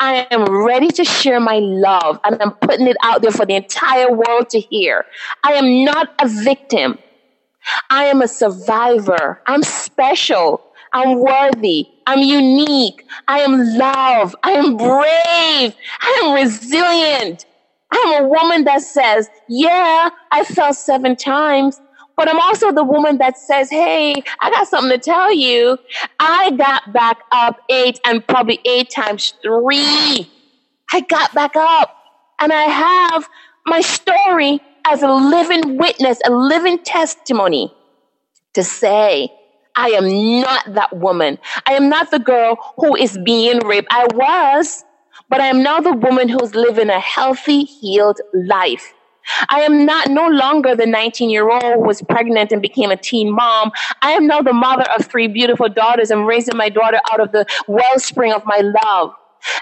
I 0.00 0.26
am 0.30 0.44
ready 0.64 0.88
to 0.88 1.04
share 1.04 1.40
my 1.40 1.58
love 1.58 2.18
and 2.24 2.40
I'm 2.40 2.52
putting 2.62 2.86
it 2.86 2.96
out 3.02 3.22
there 3.22 3.30
for 3.30 3.44
the 3.46 3.54
entire 3.54 4.10
world 4.10 4.48
to 4.50 4.60
hear. 4.60 5.04
I 5.44 5.52
am 5.52 5.84
not 5.84 6.08
a 6.20 6.28
victim. 6.28 6.98
I 7.90 8.06
am 8.06 8.22
a 8.22 8.28
survivor. 8.28 9.42
I'm 9.46 9.62
special. 9.62 10.62
I'm 10.92 11.20
worthy. 11.20 11.86
I'm 12.06 12.20
unique. 12.20 13.04
I 13.28 13.40
am 13.40 13.58
love. 13.78 14.36
I 14.42 14.52
am 14.52 14.76
brave. 14.76 15.74
I 16.02 16.22
am 16.24 16.34
resilient. 16.34 17.46
I'm 17.92 18.24
a 18.24 18.28
woman 18.28 18.64
that 18.64 18.82
says, 18.82 19.28
yeah, 19.48 20.10
I 20.32 20.44
fell 20.44 20.74
seven 20.74 21.16
times, 21.16 21.80
but 22.16 22.28
I'm 22.28 22.40
also 22.40 22.72
the 22.72 22.84
woman 22.84 23.18
that 23.18 23.38
says, 23.38 23.70
Hey, 23.70 24.14
I 24.40 24.50
got 24.50 24.68
something 24.68 24.90
to 24.90 24.98
tell 24.98 25.32
you. 25.34 25.78
I 26.20 26.52
got 26.52 26.92
back 26.92 27.18
up 27.32 27.58
eight 27.70 28.00
and 28.06 28.26
probably 28.26 28.60
eight 28.66 28.90
times 28.90 29.34
three. 29.42 30.30
I 30.92 31.00
got 31.02 31.34
back 31.34 31.56
up 31.56 31.96
and 32.40 32.52
I 32.52 32.64
have 32.64 33.28
my 33.66 33.80
story 33.80 34.60
as 34.86 35.02
a 35.02 35.12
living 35.12 35.76
witness, 35.76 36.20
a 36.24 36.30
living 36.30 36.78
testimony 36.78 37.72
to 38.54 38.62
say, 38.62 39.30
I 39.76 39.88
am 39.90 40.40
not 40.40 40.74
that 40.74 40.96
woman. 40.96 41.38
I 41.66 41.74
am 41.74 41.88
not 41.88 42.10
the 42.10 42.18
girl 42.18 42.56
who 42.76 42.96
is 42.96 43.18
being 43.24 43.58
raped. 43.66 43.88
I 43.90 44.06
was, 44.14 44.84
but 45.28 45.40
I 45.40 45.48
am 45.48 45.62
now 45.62 45.80
the 45.80 45.92
woman 45.92 46.28
who's 46.28 46.54
living 46.54 46.88
a 46.88 47.00
healthy, 47.00 47.64
healed 47.64 48.20
life. 48.32 48.94
I 49.50 49.62
am 49.62 49.84
not 49.84 50.08
no 50.08 50.28
longer 50.28 50.76
the 50.76 50.86
19 50.86 51.30
year 51.30 51.50
old 51.50 51.62
who 51.62 51.80
was 51.80 52.00
pregnant 52.02 52.52
and 52.52 52.62
became 52.62 52.90
a 52.92 52.96
teen 52.96 53.30
mom. 53.30 53.72
I 54.00 54.12
am 54.12 54.26
now 54.26 54.40
the 54.40 54.52
mother 54.52 54.84
of 54.96 55.06
three 55.06 55.26
beautiful 55.26 55.68
daughters 55.68 56.10
and 56.10 56.26
raising 56.26 56.56
my 56.56 56.68
daughter 56.68 57.00
out 57.10 57.20
of 57.20 57.32
the 57.32 57.44
wellspring 57.66 58.32
of 58.32 58.44
my 58.46 58.62
love. 58.84 59.14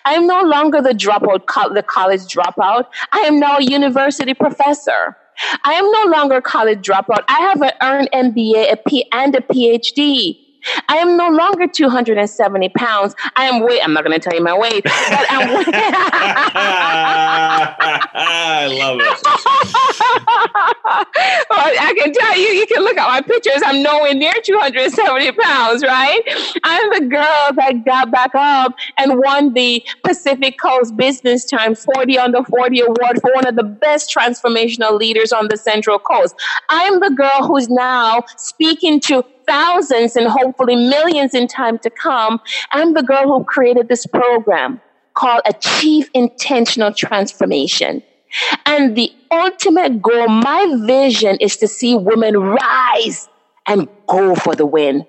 I 0.05 0.15
am 0.15 0.27
no 0.27 0.43
longer 0.43 0.81
the 0.83 0.91
dropout, 0.91 1.47
the 1.75 1.83
college 1.83 2.23
dropout. 2.23 2.87
I 3.13 3.21
am 3.21 3.39
now 3.41 3.59
a 3.59 3.63
university 3.63 4.35
professor. 4.35 5.17
I 5.65 5.73
am 5.75 5.91
no 5.91 6.17
longer 6.17 6.41
college 6.41 6.87
dropout. 6.87 7.25
I 7.29 7.41
have 7.41 7.63
an 7.63 7.73
earned 7.83 8.11
MBA 8.13 8.73
a 8.73 8.77
P- 8.77 9.09
and 9.13 9.35
a 9.35 9.41
PhD. 9.41 10.44
I 10.89 10.97
am 10.97 11.17
no 11.17 11.29
longer 11.29 11.67
270 11.67 12.69
pounds. 12.71 13.15
I 13.37 13.47
am 13.47 13.63
weight. 13.63 13.81
I'm 13.83 13.93
not 13.93 14.05
going 14.05 14.19
to 14.19 14.21
tell 14.21 14.37
you 14.37 14.45
my 14.45 14.57
weight, 14.57 14.85
but 14.85 15.27
I'm. 15.31 15.65
I 18.15 18.67
love 18.67 19.01
it. 19.01 19.05
I 21.51 21.95
can 21.97 22.13
tell 22.13 22.39
you. 22.39 22.49
You 22.49 22.67
can 22.67 22.83
look 22.83 22.97
at 22.97 23.07
my 23.07 23.21
pictures. 23.21 23.63
I'm 23.65 23.83
nowhere 23.83 24.15
near 24.15 24.33
270 24.43 25.33
pounds, 25.33 25.83
right? 25.83 26.21
I'm 26.65 26.91
the 26.91 27.07
girl 27.07 27.51
that 27.57 27.85
got 27.85 28.11
back 28.11 28.35
up 28.35 28.75
and 28.99 29.19
won 29.19 29.55
the 29.55 29.85
Pacific 30.05 30.59
Coast 30.59 30.97
Business 30.97 31.45
Time 31.45 31.75
40 31.75 32.19
under 32.19 32.45
40 32.45 32.81
award 32.81 33.21
for 33.21 33.33
one 33.35 33.47
of 33.47 33.57
the 33.57 33.65
best 33.65 34.15
transformational 34.15 34.99
leaders 34.99 35.33
on 35.33 35.49
the 35.49 35.57
Central 35.57 35.99
Coast. 35.99 36.35
I'm 36.69 37.01
the 37.01 37.11
girl 37.11 37.47
who's 37.47 37.69
now 37.69 38.23
speaking 38.37 39.01
to 39.01 39.25
thousands 39.47 40.17
and 40.17 40.27
hopefully 40.27 40.77
millions 40.77 41.35
in 41.35 41.47
time 41.47 41.79
to 41.79 41.91
come. 41.91 42.41
I'm 42.73 42.95
the 42.95 43.03
girl 43.03 43.25
who 43.25 43.45
created 43.45 43.89
this 43.89 44.07
program 44.07 44.81
called 45.15 45.43
Achieve 45.47 46.11
Intentional 46.15 46.93
Transformation. 46.93 48.03
And 48.67 48.97
the 48.97 49.13
ultimate 49.31 50.03
goal, 50.03 50.29
my 50.29 50.77
vision 50.87 51.37
is 51.41 51.57
to 51.59 51.69
see 51.69 51.95
women 51.95 52.37
rise 52.37 53.29
and 53.67 53.89
go 54.07 54.35
for 54.35 54.55
the 54.55 54.67
win. 54.67 55.07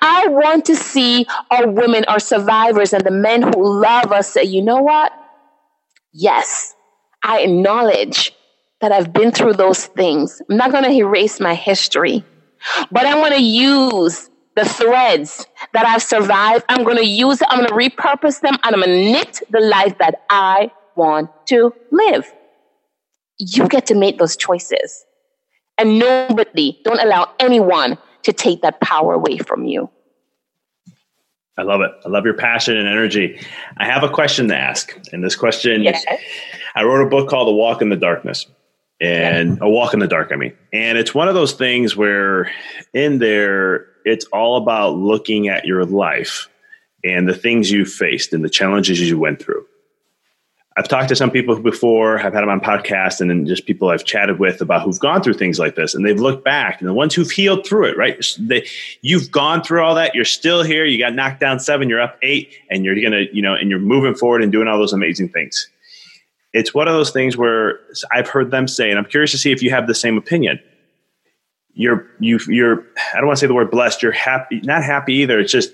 I 0.00 0.28
want 0.28 0.64
to 0.66 0.76
see 0.76 1.26
our 1.50 1.68
women, 1.68 2.04
our 2.06 2.20
survivors, 2.20 2.92
and 2.92 3.04
the 3.04 3.10
men 3.10 3.42
who 3.42 3.80
love 3.80 4.12
us 4.12 4.32
say, 4.32 4.44
you 4.44 4.62
know 4.62 4.80
what? 4.80 5.12
Yes, 6.12 6.74
I 7.22 7.40
acknowledge 7.40 8.32
that 8.80 8.92
I've 8.92 9.12
been 9.12 9.32
through 9.32 9.54
those 9.54 9.86
things. 9.86 10.40
I'm 10.48 10.56
not 10.56 10.70
going 10.70 10.84
to 10.84 10.90
erase 10.90 11.40
my 11.40 11.54
history. 11.54 12.24
But 12.90 13.06
I'm 13.06 13.16
going 13.16 13.32
to 13.32 13.42
use 13.42 14.30
the 14.56 14.64
threads 14.64 15.46
that 15.72 15.86
I've 15.86 16.02
survived. 16.02 16.64
I'm 16.68 16.82
going 16.82 16.96
to 16.96 17.06
use 17.06 17.40
it. 17.40 17.48
I'm 17.50 17.64
going 17.64 17.68
to 17.68 17.74
repurpose 17.74 18.40
them 18.40 18.56
and 18.64 18.74
I'm 18.74 18.82
going 18.82 18.88
to 18.88 19.12
knit 19.12 19.42
the 19.50 19.60
life 19.60 19.98
that 19.98 20.24
I 20.30 20.70
want 20.96 21.30
to 21.48 21.72
live. 21.90 22.32
You 23.38 23.68
get 23.68 23.86
to 23.86 23.94
make 23.94 24.18
those 24.18 24.36
choices. 24.36 25.04
And 25.78 25.98
nobody, 25.98 26.80
don't 26.84 27.00
allow 27.00 27.32
anyone 27.38 27.98
to 28.22 28.32
take 28.32 28.62
that 28.62 28.80
power 28.80 29.12
away 29.12 29.36
from 29.36 29.66
you. 29.66 29.90
I 31.58 31.62
love 31.62 31.82
it. 31.82 31.90
I 32.04 32.08
love 32.08 32.24
your 32.24 32.34
passion 32.34 32.76
and 32.76 32.88
energy. 32.88 33.40
I 33.76 33.84
have 33.84 34.02
a 34.02 34.08
question 34.08 34.48
to 34.48 34.56
ask. 34.56 34.98
And 35.12 35.22
this 35.22 35.36
question 35.36 35.82
yes. 35.82 36.00
is 36.00 36.18
I 36.74 36.84
wrote 36.84 37.06
a 37.06 37.08
book 37.08 37.28
called 37.28 37.48
The 37.48 37.52
Walk 37.52 37.82
in 37.82 37.88
the 37.88 37.96
Darkness 37.96 38.46
and 39.00 39.58
a 39.60 39.68
walk 39.68 39.92
in 39.92 40.00
the 40.00 40.06
dark 40.06 40.30
i 40.32 40.36
mean. 40.36 40.56
And 40.72 40.96
it's 40.98 41.14
one 41.14 41.28
of 41.28 41.34
those 41.34 41.52
things 41.52 41.96
where 41.96 42.50
in 42.94 43.18
there 43.18 43.86
it's 44.04 44.24
all 44.26 44.56
about 44.56 44.96
looking 44.96 45.48
at 45.48 45.64
your 45.64 45.84
life 45.84 46.48
and 47.04 47.28
the 47.28 47.34
things 47.34 47.70
you 47.70 47.84
faced 47.84 48.32
and 48.32 48.44
the 48.44 48.48
challenges 48.48 49.00
you 49.00 49.18
went 49.18 49.42
through. 49.42 49.66
I've 50.78 50.88
talked 50.88 51.08
to 51.08 51.16
some 51.16 51.30
people 51.30 51.58
before 51.58 52.18
i've 52.18 52.34
had 52.34 52.42
them 52.42 52.50
on 52.50 52.60
podcasts 52.60 53.20
and 53.20 53.30
then 53.30 53.46
just 53.46 53.64
people 53.64 53.88
i've 53.88 54.04
chatted 54.04 54.38
with 54.38 54.60
about 54.60 54.82
who've 54.82 54.98
gone 54.98 55.22
through 55.22 55.34
things 55.34 55.58
like 55.58 55.74
this 55.74 55.94
and 55.94 56.04
they've 56.04 56.20
looked 56.20 56.44
back 56.44 56.80
and 56.80 56.88
the 56.88 56.92
ones 56.92 57.14
who've 57.14 57.30
healed 57.30 57.66
through 57.66 57.86
it 57.86 57.96
right? 57.96 58.22
They, 58.38 58.66
you've 59.00 59.30
gone 59.30 59.62
through 59.62 59.82
all 59.82 59.94
that 59.94 60.14
you're 60.14 60.26
still 60.26 60.62
here 60.62 60.84
you 60.84 60.98
got 60.98 61.14
knocked 61.14 61.40
down 61.40 61.60
seven 61.60 61.88
you're 61.88 62.00
up 62.00 62.18
eight 62.22 62.54
and 62.70 62.84
you're 62.84 63.00
gonna 63.00 63.24
you 63.32 63.40
know 63.40 63.54
and 63.54 63.70
you're 63.70 63.78
moving 63.78 64.14
forward 64.14 64.42
and 64.42 64.52
doing 64.52 64.68
all 64.68 64.78
those 64.78 64.92
amazing 64.92 65.30
things 65.30 65.66
it's 66.52 66.72
one 66.72 66.88
of 66.88 66.94
those 66.94 67.10
things 67.10 67.36
where 67.36 67.80
I've 68.12 68.28
heard 68.28 68.50
them 68.50 68.68
say, 68.68 68.90
and 68.90 68.98
I'm 68.98 69.04
curious 69.04 69.30
to 69.32 69.38
see 69.38 69.52
if 69.52 69.62
you 69.62 69.70
have 69.70 69.86
the 69.86 69.94
same 69.94 70.16
opinion. 70.16 70.60
You're 71.74 72.06
you 72.20 72.38
you're 72.48 72.86
I 73.12 73.18
don't 73.18 73.26
want 73.26 73.36
to 73.36 73.40
say 73.40 73.46
the 73.46 73.54
word 73.54 73.70
blessed. 73.70 74.02
You're 74.02 74.12
happy, 74.12 74.60
not 74.62 74.82
happy 74.82 75.14
either. 75.14 75.38
It's 75.38 75.52
just 75.52 75.72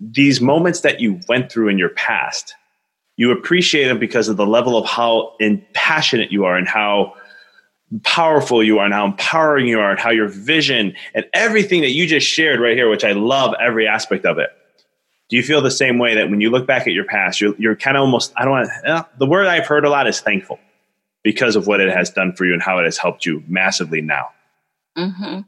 these 0.00 0.40
moments 0.40 0.80
that 0.80 1.00
you 1.00 1.20
went 1.28 1.52
through 1.52 1.68
in 1.68 1.78
your 1.78 1.90
past. 1.90 2.54
You 3.16 3.30
appreciate 3.30 3.88
them 3.88 3.98
because 3.98 4.28
of 4.28 4.38
the 4.38 4.46
level 4.46 4.78
of 4.78 4.86
how 4.88 5.36
passionate 5.74 6.32
you 6.32 6.46
are 6.46 6.56
and 6.56 6.66
how 6.66 7.14
powerful 8.04 8.64
you 8.64 8.78
are 8.78 8.86
and 8.86 8.94
how 8.94 9.04
empowering 9.04 9.66
you 9.66 9.78
are 9.78 9.90
and 9.90 10.00
how 10.00 10.08
your 10.08 10.28
vision 10.28 10.94
and 11.14 11.26
everything 11.34 11.82
that 11.82 11.90
you 11.90 12.06
just 12.06 12.26
shared 12.26 12.58
right 12.58 12.74
here, 12.74 12.88
which 12.88 13.04
I 13.04 13.12
love 13.12 13.54
every 13.60 13.86
aspect 13.86 14.24
of 14.24 14.38
it 14.38 14.48
do 15.32 15.38
you 15.38 15.42
feel 15.42 15.62
the 15.62 15.70
same 15.70 15.98
way 15.98 16.14
that 16.14 16.28
when 16.28 16.42
you 16.42 16.50
look 16.50 16.66
back 16.66 16.82
at 16.82 16.92
your 16.92 17.06
past, 17.06 17.40
you're, 17.40 17.54
you're 17.58 17.74
kind 17.74 17.96
of 17.96 18.02
almost, 18.02 18.34
I 18.36 18.44
don't 18.44 18.50
want 18.50 18.68
uh, 18.86 19.04
the 19.16 19.24
word 19.24 19.46
I've 19.46 19.66
heard 19.66 19.86
a 19.86 19.88
lot 19.88 20.06
is 20.06 20.20
thankful 20.20 20.60
because 21.24 21.56
of 21.56 21.66
what 21.66 21.80
it 21.80 21.90
has 21.90 22.10
done 22.10 22.34
for 22.34 22.44
you 22.44 22.52
and 22.52 22.60
how 22.60 22.78
it 22.80 22.84
has 22.84 22.98
helped 22.98 23.24
you 23.24 23.42
massively 23.48 24.02
now? 24.02 24.28
Mm-hmm. 24.98 25.40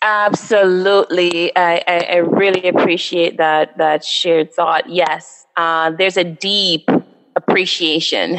Absolutely, 0.00 1.54
I, 1.54 1.84
I, 1.86 1.98
I, 2.12 2.16
really 2.16 2.66
appreciate 2.66 3.36
that 3.36 3.76
that 3.76 4.02
shared 4.02 4.54
thought. 4.54 4.88
Yes, 4.88 5.44
uh, 5.58 5.90
there's 5.90 6.16
a 6.16 6.24
deep 6.24 6.88
appreciation 7.36 8.38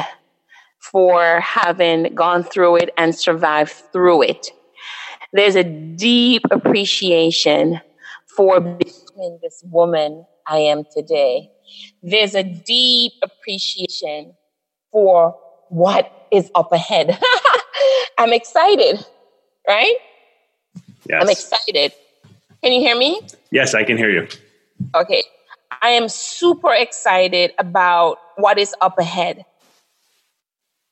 for 0.80 1.42
having 1.42 2.16
gone 2.16 2.42
through 2.42 2.78
it 2.78 2.90
and 2.98 3.14
survived 3.14 3.74
through 3.94 4.24
it. 4.24 4.50
There's 5.32 5.56
a 5.56 5.64
deep 5.64 6.42
appreciation 6.50 7.80
for 8.36 8.60
becoming 8.60 9.38
this 9.44 9.64
woman 9.70 10.26
I 10.48 10.58
am 10.58 10.84
today. 10.96 11.52
There's 12.04 12.36
a 12.36 12.44
deep 12.44 13.14
appreciation 13.22 14.34
for 14.92 15.38
what 15.70 16.12
is 16.32 16.52
up 16.56 16.72
ahead. 16.72 17.18
I'm 18.18 18.34
excited, 18.34 19.06
right? 19.68 19.96
Yes. 21.08 21.24
I'm 21.24 21.30
excited. 21.30 21.94
Can 22.64 22.74
you 22.74 22.82
hear 22.82 22.98
me? 22.98 23.22
Yes, 23.52 23.74
I 23.74 23.84
can 23.84 23.98
hear 23.98 24.10
you. 24.10 24.28
Okay. 24.96 25.24
I 25.82 25.90
am 25.90 26.10
super 26.10 26.74
excited 26.74 27.52
about 27.58 28.18
what 28.38 28.60
is 28.60 28.76
up 28.82 29.00
ahead. 29.00 29.46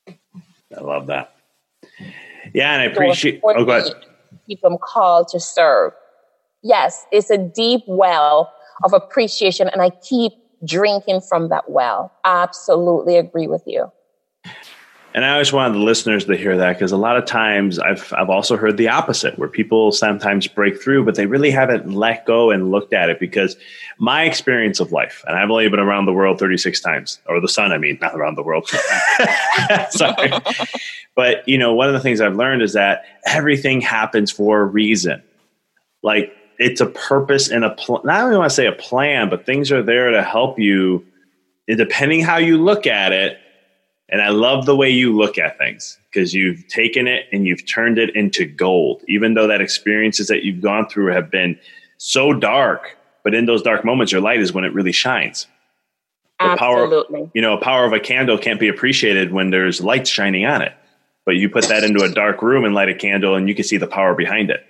I 0.08 0.80
love 0.80 1.06
that. 1.08 1.34
Yeah, 2.54 2.72
and 2.72 2.82
I 2.82 2.84
appreciate. 2.86 3.40
Oh, 3.44 3.64
go 3.64 3.72
ahead. 3.72 3.94
Keep 4.46 4.62
them 4.62 4.78
called 4.82 5.28
to 5.28 5.40
serve. 5.40 5.92
Yes, 6.62 7.06
it's 7.12 7.30
a 7.30 7.38
deep 7.38 7.82
well 7.86 8.52
of 8.82 8.92
appreciation, 8.92 9.68
and 9.68 9.82
I 9.82 9.90
keep 9.90 10.32
drinking 10.64 11.22
from 11.22 11.48
that 11.48 11.70
well. 11.70 12.12
Absolutely 12.24 13.16
agree 13.16 13.46
with 13.46 13.62
you. 13.66 13.90
And 15.12 15.24
I 15.24 15.32
always 15.32 15.52
wanted 15.52 15.74
the 15.74 15.82
listeners 15.82 16.24
to 16.26 16.36
hear 16.36 16.56
that 16.56 16.74
because 16.74 16.92
a 16.92 16.96
lot 16.96 17.16
of 17.16 17.24
times 17.24 17.80
I've 17.80 18.12
I've 18.16 18.30
also 18.30 18.56
heard 18.56 18.76
the 18.76 18.88
opposite 18.88 19.36
where 19.38 19.48
people 19.48 19.90
sometimes 19.90 20.46
break 20.46 20.80
through, 20.80 21.04
but 21.04 21.16
they 21.16 21.26
really 21.26 21.50
haven't 21.50 21.92
let 21.92 22.24
go 22.26 22.52
and 22.52 22.70
looked 22.70 22.92
at 22.92 23.10
it 23.10 23.18
because 23.18 23.56
my 23.98 24.22
experience 24.22 24.78
of 24.78 24.92
life, 24.92 25.24
and 25.26 25.36
I've 25.36 25.50
only 25.50 25.68
been 25.68 25.80
around 25.80 26.06
the 26.06 26.12
world 26.12 26.38
36 26.38 26.80
times, 26.80 27.20
or 27.26 27.40
the 27.40 27.48
sun, 27.48 27.72
I 27.72 27.78
mean, 27.78 27.98
not 28.00 28.14
around 28.14 28.36
the 28.36 28.44
world. 28.44 28.68
Sorry. 29.90 30.30
but 31.16 31.48
you 31.48 31.58
know, 31.58 31.74
one 31.74 31.88
of 31.88 31.94
the 31.94 32.00
things 32.00 32.20
I've 32.20 32.36
learned 32.36 32.62
is 32.62 32.74
that 32.74 33.04
everything 33.26 33.80
happens 33.80 34.30
for 34.30 34.60
a 34.60 34.64
reason. 34.64 35.22
Like 36.04 36.32
it's 36.60 36.80
a 36.80 36.86
purpose 36.86 37.50
and 37.50 37.64
a 37.64 37.70
plan. 37.70 38.02
Not 38.04 38.22
only 38.22 38.36
want 38.36 38.50
to 38.50 38.54
say 38.54 38.66
a 38.66 38.72
plan, 38.72 39.30
but 39.30 39.46
things 39.46 39.72
are 39.72 39.82
there 39.82 40.10
to 40.10 40.22
help 40.22 40.58
you. 40.58 41.04
Depending 41.66 42.22
how 42.22 42.36
you 42.36 42.58
look 42.58 42.86
at 42.86 43.12
it, 43.12 43.38
and 44.08 44.20
I 44.20 44.28
love 44.30 44.66
the 44.66 44.76
way 44.76 44.90
you 44.90 45.16
look 45.16 45.38
at 45.38 45.56
things 45.56 45.98
because 46.10 46.34
you've 46.34 46.66
taken 46.66 47.06
it 47.06 47.26
and 47.32 47.46
you've 47.46 47.64
turned 47.66 47.96
it 47.96 48.14
into 48.14 48.44
gold, 48.44 49.02
even 49.08 49.34
though 49.34 49.46
that 49.46 49.60
experiences 49.60 50.26
that 50.26 50.44
you've 50.44 50.60
gone 50.60 50.88
through 50.88 51.12
have 51.12 51.30
been 51.30 51.58
so 51.98 52.32
dark. 52.32 52.96
But 53.22 53.34
in 53.34 53.46
those 53.46 53.62
dark 53.62 53.84
moments, 53.84 54.10
your 54.10 54.20
light 54.20 54.40
is 54.40 54.52
when 54.52 54.64
it 54.64 54.74
really 54.74 54.92
shines. 54.92 55.46
The 56.40 56.46
Absolutely. 56.46 57.20
Power, 57.20 57.30
you 57.34 57.42
know, 57.42 57.56
power 57.58 57.84
of 57.84 57.92
a 57.92 58.00
candle 58.00 58.36
can't 58.36 58.58
be 58.58 58.68
appreciated 58.68 59.32
when 59.32 59.50
there's 59.50 59.80
light 59.80 60.08
shining 60.08 60.44
on 60.44 60.62
it. 60.62 60.72
But 61.24 61.36
you 61.36 61.48
put 61.48 61.68
that 61.68 61.84
into 61.84 62.02
a 62.02 62.08
dark 62.08 62.42
room 62.42 62.64
and 62.64 62.74
light 62.74 62.88
a 62.88 62.94
candle, 62.94 63.36
and 63.36 63.48
you 63.48 63.54
can 63.54 63.64
see 63.64 63.76
the 63.76 63.86
power 63.86 64.14
behind 64.14 64.50
it. 64.50 64.66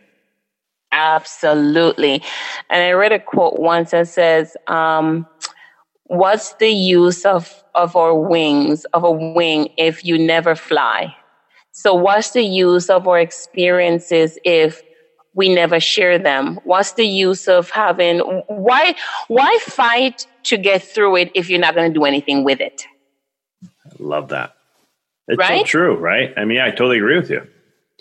Absolutely. 0.93 2.23
And 2.69 2.83
I 2.83 2.91
read 2.93 3.13
a 3.13 3.19
quote 3.19 3.59
once 3.59 3.93
that 3.93 4.09
says, 4.09 4.57
um, 4.67 5.27
what's 6.05 6.55
the 6.55 6.71
use 6.71 7.25
of, 7.25 7.63
of 7.75 7.95
our 7.95 8.15
wings, 8.15 8.85
of 8.87 9.05
a 9.05 9.11
wing, 9.11 9.69
if 9.77 10.05
you 10.05 10.19
never 10.19 10.55
fly? 10.55 11.15
So, 11.73 11.95
what's 11.95 12.31
the 12.31 12.43
use 12.43 12.91
of 12.91 13.07
our 13.07 13.21
experiences 13.21 14.39
if 14.45 14.83
we 15.35 15.49
never 15.49 15.79
share 15.79 16.19
them? 16.19 16.59
What's 16.65 16.93
the 16.93 17.07
use 17.07 17.47
of 17.47 17.71
having, 17.71 18.19
why, 18.19 18.97
why 19.29 19.59
fight 19.63 20.27
to 20.45 20.59
get 20.59 20.83
through 20.83 21.17
it 21.17 21.31
if 21.35 21.49
you're 21.49 21.61
not 21.61 21.77
going 21.77 21.93
to 21.93 21.99
do 21.99 22.05
anything 22.05 22.43
with 22.43 22.61
it? 22.61 22.83
I 23.63 23.91
love 24.01 24.29
that. 24.31 24.55
It's 25.29 25.39
right? 25.39 25.61
so 25.61 25.65
true, 25.65 25.97
right? 25.97 26.35
I 26.37 26.45
mean, 26.45 26.59
I 26.59 26.71
totally 26.71 26.99
agree 26.99 27.17
with 27.17 27.31
you. 27.31 27.47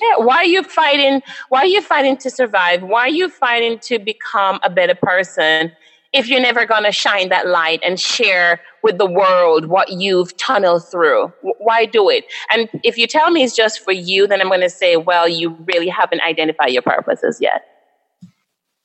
Yeah, 0.02 0.24
why 0.24 0.38
are 0.38 0.46
you 0.46 0.64
fighting? 0.64 1.22
Why 1.50 1.60
are 1.60 1.68
you 1.68 1.82
fighting 1.82 2.18
to 2.18 2.30
survive? 2.30 2.84
Why 2.84 3.02
are 3.02 3.10
you 3.10 3.30
fighting 3.30 3.80
to 3.80 4.00
become 4.00 4.60
a 4.64 4.70
better 4.70 4.96
person 4.96 5.72
if 6.14 6.28
you're 6.28 6.40
never 6.42 6.66
going 6.66 6.84
to 6.84 6.92
shine 6.92 7.30
that 7.30 7.48
light 7.48 7.82
and 7.84 8.00
share 8.00 8.62
with 8.82 8.98
the 8.98 9.06
world 9.06 9.66
what 9.66 9.92
you've 9.92 10.36
tunneled 10.38 10.90
through? 10.90 11.34
Why 11.42 11.86
do 11.86 12.10
it? 12.10 12.26
And 12.52 12.70
if 12.84 12.98
you 12.98 13.08
tell 13.08 13.30
me 13.30 13.44
it's 13.44 13.56
just 13.56 13.84
for 13.84 13.92
you, 13.92 14.26
then 14.26 14.42
I'm 14.42 14.48
going 14.48 14.62
to 14.62 14.70
say, 14.70 14.96
well, 14.96 15.28
you 15.28 15.58
really 15.66 15.90
haven't 15.90 16.22
identified 16.22 16.72
your 16.72 16.82
purposes 16.82 17.40
yet. 17.42 17.66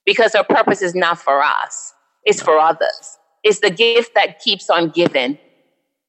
Because 0.05 0.35
our 0.35 0.45
purpose 0.45 0.83
is 0.83 0.95
not 0.95 1.19
for 1.19 1.43
us, 1.43 1.95
it's 2.25 2.43
for 2.43 2.59
others. 2.59 3.19
It's 3.43 3.61
the 3.61 3.71
gift 3.71 4.15
that 4.15 4.41
keeps 4.41 4.69
on 4.69 4.91
giving. 4.91 5.39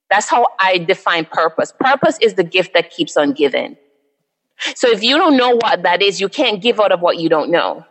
That's 0.10 0.30
how 0.30 0.48
I 0.60 0.80
define 0.80 1.26
purpose. 1.26 1.74
Purpose 1.80 2.18
is 2.22 2.36
the 2.36 2.44
gift 2.44 2.74
that 2.74 2.92
keeps 2.92 3.18
on 3.18 3.34
giving. 3.34 3.78
So 4.76 4.90
if 4.90 5.04
you 5.04 5.18
don't 5.18 5.38
know 5.38 5.56
what 5.56 5.84
that 5.84 6.02
is, 6.02 6.22
you 6.22 6.30
can't 6.30 6.62
give 6.62 6.80
out 6.80 6.92
of 6.92 7.02
what 7.02 7.18
you 7.18 7.30
don't 7.30 7.50
know. 7.52 7.86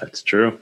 That's 0.00 0.22
true. 0.22 0.58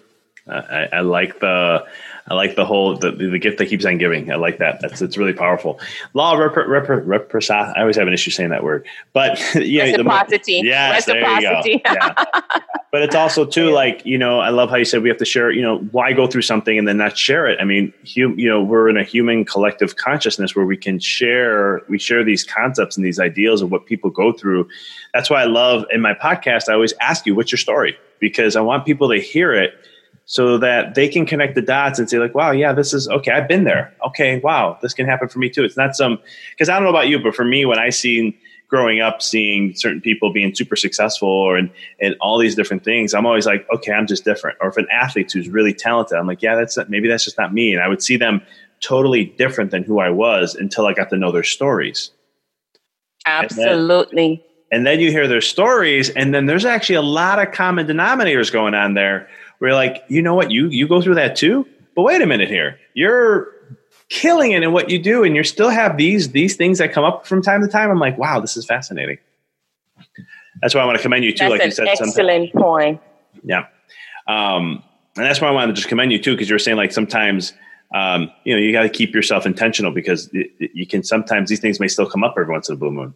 I, 0.47 0.89
I 0.93 1.01
like 1.01 1.41
the 1.41 1.87
I 2.31 2.35
like 2.35 2.55
the 2.55 2.65
whole 2.65 2.97
the, 2.97 3.11
the 3.11 3.41
gift 3.41 3.59
that 3.59 3.67
keeps 3.67 3.85
on 3.85 3.99
giving. 3.99 4.31
I 4.31 4.37
like 4.37 4.59
that. 4.59 4.81
That's 4.81 5.03
it's 5.03 5.17
really 5.17 5.33
powerful. 5.33 5.81
Law 6.15 6.33
of 6.33 6.39
reciprocity. 6.39 7.53
I 7.53 7.81
always 7.81 7.97
have 7.97 8.07
an 8.07 8.15
issue 8.15 8.31
saying 8.31 8.51
that 8.51 8.63
word, 8.63 8.87
but 9.13 9.41
yeah, 9.57 9.83
reciprocity. 9.83 10.63
The, 10.63 10.69
yes, 10.69 11.09
reciprocity. 11.09 11.83
there 11.85 11.93
you 11.93 11.99
go. 11.99 12.15
Yeah. 12.25 12.61
but 12.93 13.03
it's 13.03 13.17
also 13.17 13.45
too 13.45 13.71
like 13.71 14.07
you 14.07 14.17
know 14.17 14.39
I 14.39 14.51
love 14.51 14.71
how 14.71 14.77
you 14.77 14.85
said 14.85 15.03
we 15.03 15.09
have 15.09 15.19
to 15.19 15.25
share. 15.25 15.51
You 15.51 15.63
know 15.63 15.79
why 15.91 16.13
go 16.13 16.29
through 16.29 16.43
something 16.43 16.79
and 16.79 16.87
then 16.87 16.99
not 16.99 17.19
share 17.19 17.49
it? 17.49 17.59
I 17.61 17.65
mean, 17.65 17.93
hum, 18.07 18.39
you 18.39 18.49
know 18.49 18.63
we're 18.63 18.89
in 18.89 18.97
a 18.97 19.05
human 19.05 19.45
collective 19.45 19.97
consciousness 19.97 20.55
where 20.55 20.65
we 20.65 20.77
can 20.77 21.01
share 21.01 21.83
we 21.89 21.99
share 21.99 22.23
these 22.23 22.45
concepts 22.45 22.97
and 22.97 23.05
these 23.05 23.19
ideals 23.19 23.61
of 23.61 23.73
what 23.73 23.87
people 23.87 24.09
go 24.09 24.33
through. 24.33 24.69
That's 25.15 25.31
why 25.31 25.43
I 25.43 25.47
love 25.47 25.85
in 25.93 26.01
my 26.01 26.15
podcast. 26.15 26.69
I 26.69 26.75
always 26.75 26.95
ask 27.01 27.27
you, 27.27 27.35
"What's 27.35 27.51
your 27.51 27.59
story?" 27.59 27.99
Because 28.21 28.55
I 28.55 28.61
want 28.61 28.87
people 28.87 29.09
to 29.09 29.19
hear 29.19 29.53
it 29.53 29.75
so 30.31 30.59
that 30.59 30.95
they 30.95 31.09
can 31.09 31.27
connect 31.27 31.57
the 31.57 31.61
dots 31.61 31.99
and 31.99 32.09
say 32.09 32.17
like 32.17 32.37
wow 32.37 32.53
yeah 32.53 32.73
this 32.73 32.95
is 32.95 33.09
okay 33.09 33.33
i've 33.33 33.49
been 33.49 33.65
there. 33.65 33.93
Okay 34.07 34.39
wow 34.39 34.79
this 34.81 34.95
can 34.95 35.05
happen 35.05 35.29
for 35.29 35.41
me 35.41 35.51
too. 35.51 35.65
It's 35.65 35.77
not 35.77 35.97
some 35.97 36.21
because 36.53 36.69
i 36.69 36.75
don't 36.75 36.85
know 36.85 36.91
about 36.91 37.09
you 37.09 37.19
but 37.19 37.35
for 37.35 37.45
me 37.45 37.65
when 37.67 37.81
i 37.81 37.91
seen 37.91 38.33
growing 38.69 39.01
up 39.01 39.21
seeing 39.21 39.75
certain 39.75 40.01
people 40.01 40.33
being 40.33 40.55
super 40.55 40.77
successful 40.77 41.29
or 41.29 41.57
and, 41.57 41.69
and 42.01 42.15
all 42.21 42.39
these 42.39 42.55
different 42.55 42.85
things 42.85 43.13
i'm 43.13 43.27
always 43.27 43.45
like 43.45 43.67
okay 43.75 43.93
i'm 43.93 44.07
just 44.07 44.25
different. 44.25 44.57
Or 44.61 44.69
if 44.69 44.77
an 44.77 44.87
athlete 44.93 45.33
who's 45.33 45.49
really 45.49 45.75
talented 45.75 46.17
i'm 46.17 46.29
like 46.29 46.43
yeah 46.43 46.55
that's 46.55 46.77
not, 46.77 46.89
maybe 46.89 47.09
that's 47.09 47.25
just 47.25 47.37
not 47.37 47.53
me. 47.53 47.75
And 47.75 47.83
i 47.83 47.89
would 47.89 48.01
see 48.01 48.17
them 48.17 48.41
totally 48.79 49.25
different 49.25 49.73
than 49.73 49.83
who 49.83 49.99
i 49.99 50.11
was 50.11 50.55
until 50.55 50.87
i 50.87 50.93
got 50.93 51.11
to 51.11 51.17
know 51.17 51.33
their 51.33 51.43
stories. 51.43 52.13
Absolutely 53.27 54.27
and 54.27 54.39
then, 54.39 54.47
and 54.71 54.87
then 54.87 55.01
you 55.01 55.11
hear 55.11 55.27
their 55.27 55.41
stories 55.41 56.09
and 56.11 56.33
then 56.33 56.47
there's 56.47 56.65
actually 56.65 56.95
a 56.95 57.03
lot 57.03 57.41
of 57.41 57.53
common 57.53 57.89
denominators 57.89 58.53
going 58.53 58.75
on 58.75 58.95
there 58.95 59.29
where 59.61 59.71
you're 59.71 59.77
like, 59.77 60.03
you 60.09 60.21
know 60.21 60.35
what, 60.35 60.51
you 60.51 60.67
you 60.69 60.89
go 60.89 61.01
through 61.01 61.15
that 61.15 61.37
too. 61.37 61.67
But 61.95 62.03
wait 62.03 62.21
a 62.21 62.27
minute 62.27 62.49
here, 62.49 62.79
you're 62.95 63.53
killing 64.09 64.53
it 64.53 64.63
in 64.63 64.73
what 64.73 64.91
you 64.91 64.99
do, 64.99 65.23
and 65.23 65.37
you 65.37 65.45
still 65.45 65.69
have 65.69 65.97
these 65.97 66.33
these 66.33 66.57
things 66.57 66.79
that 66.79 66.93
come 66.93 67.05
up 67.05 67.27
from 67.27 67.43
time 67.43 67.61
to 67.63 67.69
time. 67.69 67.91
I'm 67.91 67.99
like, 67.99 68.19
wow, 68.19 68.41
this 68.41 68.57
is 68.57 68.67
fascinating. 68.67 69.19
That's 70.63 70.75
why 70.75 70.81
I 70.81 70.85
want 70.85 70.97
to 70.97 71.03
commend 71.03 71.25
you 71.25 71.33
too. 71.33 71.49
That's 71.49 71.51
like 71.51 71.65
you 71.65 71.71
said, 71.71 71.89
excellent 71.89 72.15
sometimes. 72.15 72.51
point. 72.51 73.01
Yeah, 73.45 73.67
um, 74.27 74.83
and 75.17 75.27
that's 75.27 75.41
why 75.41 75.49
I 75.49 75.53
wanted 75.53 75.69
to 75.69 75.73
just 75.75 75.89
commend 75.89 76.11
you 76.11 76.21
too, 76.21 76.33
because 76.33 76.49
you 76.49 76.55
were 76.55 76.59
saying 76.59 76.77
like 76.77 76.93
sometimes. 76.93 77.53
Um, 77.93 78.31
you 78.45 78.55
know, 78.55 78.61
you 78.61 78.71
got 78.71 78.83
to 78.83 78.89
keep 78.89 79.13
yourself 79.13 79.47
intentional 79.47 79.91
because 79.91 80.29
it, 80.33 80.53
it, 80.61 80.71
you 80.75 80.87
can 80.87 81.03
sometimes 81.03 81.49
these 81.49 81.59
things 81.59 81.81
may 81.81 81.89
still 81.89 82.09
come 82.09 82.23
up 82.23 82.35
every 82.39 82.49
once 82.49 82.69
in 82.69 82.75
a 82.75 82.79
blue 82.79 82.93
moon. 82.93 83.15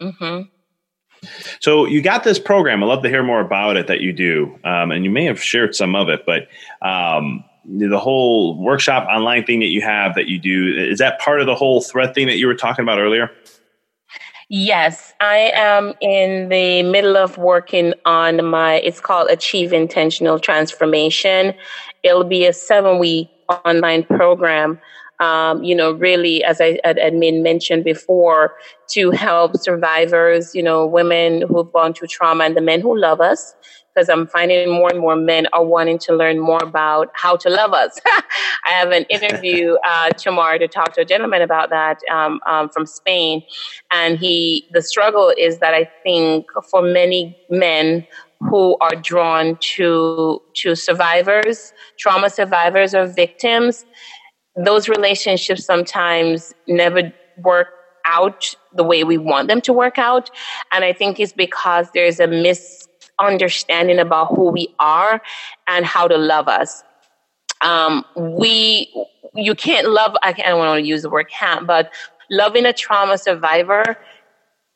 Mm-hmm. 0.00 0.48
So 1.60 1.86
you 1.86 2.02
got 2.02 2.24
this 2.24 2.38
program. 2.38 2.82
I'd 2.82 2.86
love 2.86 3.02
to 3.02 3.08
hear 3.08 3.22
more 3.22 3.40
about 3.40 3.76
it 3.76 3.86
that 3.86 4.00
you 4.00 4.12
do, 4.12 4.58
um, 4.64 4.90
and 4.90 5.04
you 5.04 5.10
may 5.10 5.24
have 5.24 5.42
shared 5.42 5.74
some 5.74 5.94
of 5.94 6.08
it, 6.08 6.24
but 6.26 6.48
um, 6.86 7.44
the 7.64 7.98
whole 7.98 8.56
workshop 8.62 9.08
online 9.08 9.44
thing 9.44 9.60
that 9.60 9.66
you 9.66 9.82
have 9.82 10.14
that 10.14 10.28
you 10.28 10.38
do 10.38 10.74
is 10.76 10.98
that 10.98 11.18
part 11.18 11.40
of 11.40 11.46
the 11.46 11.54
whole 11.54 11.80
thread 11.80 12.14
thing 12.14 12.26
that 12.26 12.38
you 12.38 12.46
were 12.46 12.54
talking 12.54 12.82
about 12.82 12.98
earlier? 12.98 13.30
Yes, 14.48 15.12
I 15.20 15.50
am 15.54 15.92
in 16.00 16.48
the 16.50 16.84
middle 16.84 17.16
of 17.16 17.36
working 17.36 17.94
on 18.04 18.44
my. 18.44 18.74
It's 18.74 19.00
called 19.00 19.28
Achieve 19.28 19.72
Intentional 19.72 20.38
Transformation. 20.38 21.52
It'll 22.04 22.22
be 22.22 22.46
a 22.46 22.52
seven 22.52 23.00
week 23.00 23.28
online 23.48 24.04
program 24.04 24.78
um, 25.20 25.62
you 25.64 25.74
know, 25.74 25.92
really, 25.92 26.44
as 26.44 26.60
I 26.60 26.78
had 26.84 26.98
admin 26.98 27.42
mentioned 27.42 27.84
before, 27.84 28.54
to 28.90 29.10
help 29.10 29.56
survivors, 29.56 30.54
you 30.54 30.62
know, 30.62 30.86
women 30.86 31.42
who've 31.42 31.72
gone 31.72 31.94
through 31.94 32.08
trauma 32.08 32.44
and 32.44 32.56
the 32.56 32.60
men 32.60 32.80
who 32.80 32.98
love 32.98 33.20
us. 33.20 33.54
Because 33.94 34.10
I'm 34.10 34.26
finding 34.26 34.70
more 34.70 34.90
and 34.90 35.00
more 35.00 35.16
men 35.16 35.46
are 35.54 35.64
wanting 35.64 35.98
to 36.00 36.14
learn 36.14 36.38
more 36.38 36.62
about 36.62 37.08
how 37.14 37.34
to 37.36 37.48
love 37.48 37.72
us. 37.72 37.98
I 38.06 38.72
have 38.72 38.90
an 38.90 39.04
interview 39.04 39.76
uh, 39.88 40.10
tomorrow 40.10 40.58
to 40.58 40.68
talk 40.68 40.92
to 40.94 41.00
a 41.00 41.04
gentleman 41.06 41.40
about 41.40 41.70
that 41.70 42.00
um, 42.12 42.40
um, 42.46 42.68
from 42.68 42.84
Spain, 42.84 43.42
and 43.90 44.18
he 44.18 44.68
the 44.72 44.82
struggle 44.82 45.32
is 45.38 45.60
that 45.60 45.72
I 45.72 45.90
think 46.02 46.44
for 46.70 46.82
many 46.82 47.38
men 47.48 48.06
who 48.40 48.76
are 48.80 48.94
drawn 48.94 49.56
to 49.60 50.42
to 50.54 50.74
survivors, 50.74 51.72
trauma 51.98 52.28
survivors 52.28 52.94
or 52.94 53.06
victims, 53.06 53.86
those 54.56 54.88
relationships 54.88 55.64
sometimes 55.64 56.54
never 56.66 57.12
work 57.38 57.68
out 58.06 58.54
the 58.74 58.84
way 58.84 59.04
we 59.04 59.18
want 59.18 59.48
them 59.48 59.60
to 59.60 59.72
work 59.72 59.98
out. 59.98 60.30
And 60.72 60.84
I 60.84 60.92
think 60.92 61.20
it's 61.20 61.32
because 61.32 61.88
there's 61.92 62.20
a 62.20 62.26
misunderstanding 62.26 63.98
about 63.98 64.34
who 64.34 64.50
we 64.50 64.74
are 64.78 65.20
and 65.66 65.84
how 65.84 66.08
to 66.08 66.16
love 66.16 66.48
us. 66.48 66.82
Um, 67.62 68.04
we, 68.16 68.92
you 69.34 69.54
can't 69.54 69.88
love, 69.88 70.14
I, 70.22 70.32
can't, 70.32 70.46
I 70.46 70.50
don't 70.50 70.58
want 70.58 70.80
to 70.80 70.86
use 70.86 71.02
the 71.02 71.10
word 71.10 71.28
can't, 71.30 71.66
but 71.66 71.92
loving 72.30 72.64
a 72.64 72.72
trauma 72.72 73.18
survivor, 73.18 73.98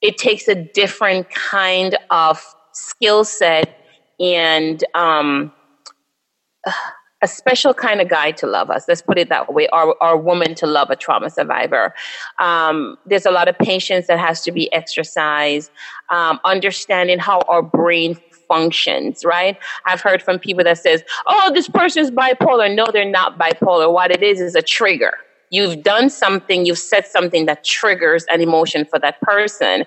it 0.03 0.18
takes 0.18 0.49
a 0.49 0.55
different 0.55 1.31
kind 1.31 1.97
of 2.11 2.43
skill 2.72 3.24
set 3.24 3.76
and, 4.18 4.83
um, 4.95 5.53
a 7.23 7.29
special 7.29 7.75
kind 7.75 8.01
of 8.01 8.09
guy 8.09 8.31
to 8.33 8.47
love 8.47 8.71
us. 8.71 8.87
Let's 8.89 9.03
put 9.03 9.18
it 9.18 9.29
that 9.29 9.53
way, 9.53 9.68
or, 9.73 9.95
or 10.03 10.16
woman 10.16 10.55
to 10.57 10.66
love 10.66 10.91
a 10.91 10.97
trauma 10.97 11.31
survivor. 11.31 11.95
Um, 12.39 12.97
there's 13.07 13.27
a 13.27 13.31
lot 13.31 13.49
of 13.49 13.59
patience 13.59 14.07
that 14.07 14.18
has 14.18 14.41
to 14.43 14.53
be 14.53 14.73
exercised, 14.73 15.71
um, 16.09 16.41
understanding 16.45 17.18
how 17.18 17.41
our 17.49 17.62
brain 17.62 18.16
functions, 18.49 19.25
right? 19.25 19.57
I've 19.87 20.01
heard 20.01 20.23
from 20.23 20.39
people 20.39 20.64
that 20.64 20.79
says, 20.79 21.05
oh, 21.27 21.53
this 21.55 21.68
person's 21.68 22.11
bipolar. 22.11 22.75
No, 22.75 22.87
they're 22.93 23.09
not 23.09 23.39
bipolar. 23.39 23.93
What 23.93 24.11
it 24.11 24.23
is 24.23 24.41
is 24.41 24.55
a 24.55 24.62
trigger. 24.62 25.12
You've 25.51 25.83
done 25.83 26.11
something, 26.11 26.64
you've 26.64 26.79
said 26.79 27.07
something 27.07 27.47
that 27.47 27.64
triggers 27.64 28.25
an 28.31 28.41
emotion 28.41 28.85
for 28.85 28.99
that 29.01 29.21
person. 29.21 29.85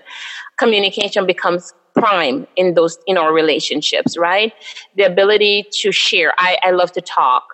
Communication 0.57 1.25
becomes 1.25 1.73
prime 1.95 2.47
in 2.55 2.73
those 2.73 2.97
in 3.07 3.17
our 3.17 3.33
relationships 3.33 4.17
right 4.17 4.53
the 4.95 5.03
ability 5.03 5.65
to 5.71 5.91
share 5.91 6.33
i, 6.37 6.57
I 6.63 6.71
love 6.71 6.91
to 6.93 7.01
talk 7.01 7.53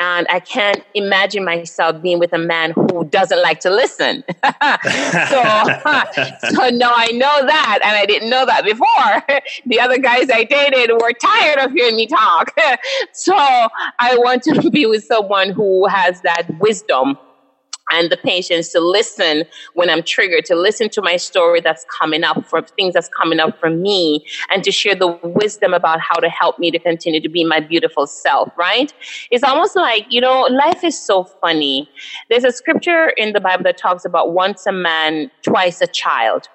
and 0.00 0.26
I 0.30 0.38
can't 0.38 0.84
imagine 0.94 1.44
myself 1.44 2.00
being 2.00 2.18
with 2.20 2.32
a 2.32 2.38
man 2.38 2.70
who 2.70 3.04
doesn't 3.06 3.42
like 3.42 3.60
to 3.60 3.70
listen. 3.70 4.22
so, 4.28 4.42
so 6.50 6.70
no, 6.70 6.92
I 6.94 7.10
know 7.12 7.46
that, 7.46 7.80
and 7.82 7.96
I 7.96 8.04
didn't 8.06 8.30
know 8.30 8.46
that 8.46 8.64
before. 8.64 9.40
the 9.66 9.80
other 9.80 9.98
guys 9.98 10.30
I 10.30 10.44
dated 10.44 10.92
were 10.92 11.12
tired 11.12 11.58
of 11.58 11.72
hearing 11.72 11.96
me 11.96 12.06
talk. 12.06 12.54
so 13.12 13.34
I 13.34 14.16
want 14.18 14.44
to 14.44 14.70
be 14.70 14.86
with 14.86 15.04
someone 15.04 15.50
who 15.50 15.86
has 15.86 16.20
that 16.22 16.46
wisdom 16.60 17.18
and 17.90 18.10
the 18.10 18.16
patience 18.16 18.70
to 18.72 18.80
listen 18.80 19.44
when 19.74 19.90
I'm 19.90 20.02
triggered, 20.02 20.44
to 20.46 20.54
listen 20.54 20.88
to 20.90 21.02
my 21.02 21.16
story 21.16 21.60
that's 21.60 21.84
coming 21.98 22.24
up 22.24 22.46
for 22.46 22.62
things 22.62 22.94
that's 22.94 23.08
coming 23.08 23.40
up 23.40 23.58
for 23.58 23.70
me, 23.70 24.24
and 24.50 24.62
to 24.64 24.72
share 24.72 24.94
the 24.94 25.18
wisdom 25.22 25.74
about 25.74 26.00
how 26.00 26.18
to 26.20 26.28
help 26.28 26.58
me 26.58 26.70
to 26.70 26.78
continue 26.78 27.20
to 27.20 27.28
be 27.28 27.44
my 27.44 27.60
beautiful 27.60 28.06
self, 28.06 28.50
right? 28.56 28.92
It's 29.30 29.44
almost 29.44 29.76
like, 29.76 30.06
you 30.08 30.20
know, 30.20 30.42
life 30.42 30.84
is 30.84 30.98
so 30.98 31.24
funny. 31.24 31.88
There's 32.28 32.44
a 32.44 32.52
scripture 32.52 33.08
in 33.10 33.32
the 33.32 33.40
Bible 33.40 33.64
that 33.64 33.78
talks 33.78 34.04
about 34.04 34.32
once 34.32 34.66
a 34.66 34.72
man, 34.72 35.30
twice 35.42 35.80
a 35.80 35.86
child. 35.86 36.48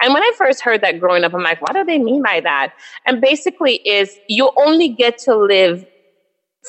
And 0.00 0.12
when 0.12 0.22
I 0.22 0.32
first 0.36 0.60
heard 0.60 0.82
that 0.82 1.00
growing 1.00 1.24
up, 1.24 1.32
I'm 1.34 1.42
like, 1.42 1.62
what 1.62 1.72
do 1.72 1.84
they 1.84 1.98
mean 1.98 2.22
by 2.22 2.40
that? 2.40 2.74
And 3.06 3.20
basically 3.20 3.76
is 3.76 4.18
you 4.28 4.50
only 4.56 4.88
get 4.88 5.18
to 5.18 5.34
live 5.36 5.86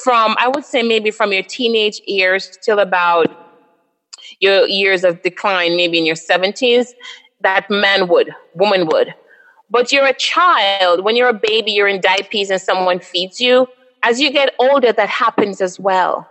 from, 0.03 0.35
I 0.39 0.47
would 0.47 0.63
say 0.65 0.83
maybe 0.83 1.11
from 1.11 1.33
your 1.33 1.43
teenage 1.43 2.01
years 2.05 2.57
till 2.63 2.79
about 2.79 3.44
your 4.45 4.67
years 4.67 5.03
of 5.03 5.21
decline, 5.21 5.75
maybe 5.75 5.97
in 5.97 6.05
your 6.05 6.15
70s, 6.15 6.87
that 7.41 7.69
man 7.69 8.07
would, 8.07 8.29
woman 8.53 8.87
would. 8.91 9.13
But 9.69 9.91
you're 9.91 10.05
a 10.05 10.13
child. 10.13 11.03
When 11.03 11.15
you're 11.15 11.29
a 11.29 11.41
baby, 11.51 11.71
you're 11.71 11.87
in 11.87 12.01
diapers 12.01 12.49
and 12.49 12.61
someone 12.61 12.99
feeds 12.99 13.41
you. 13.41 13.67
As 14.03 14.21
you 14.21 14.31
get 14.31 14.53
older, 14.59 14.91
that 14.93 15.09
happens 15.09 15.61
as 15.61 15.79
well. 15.79 16.29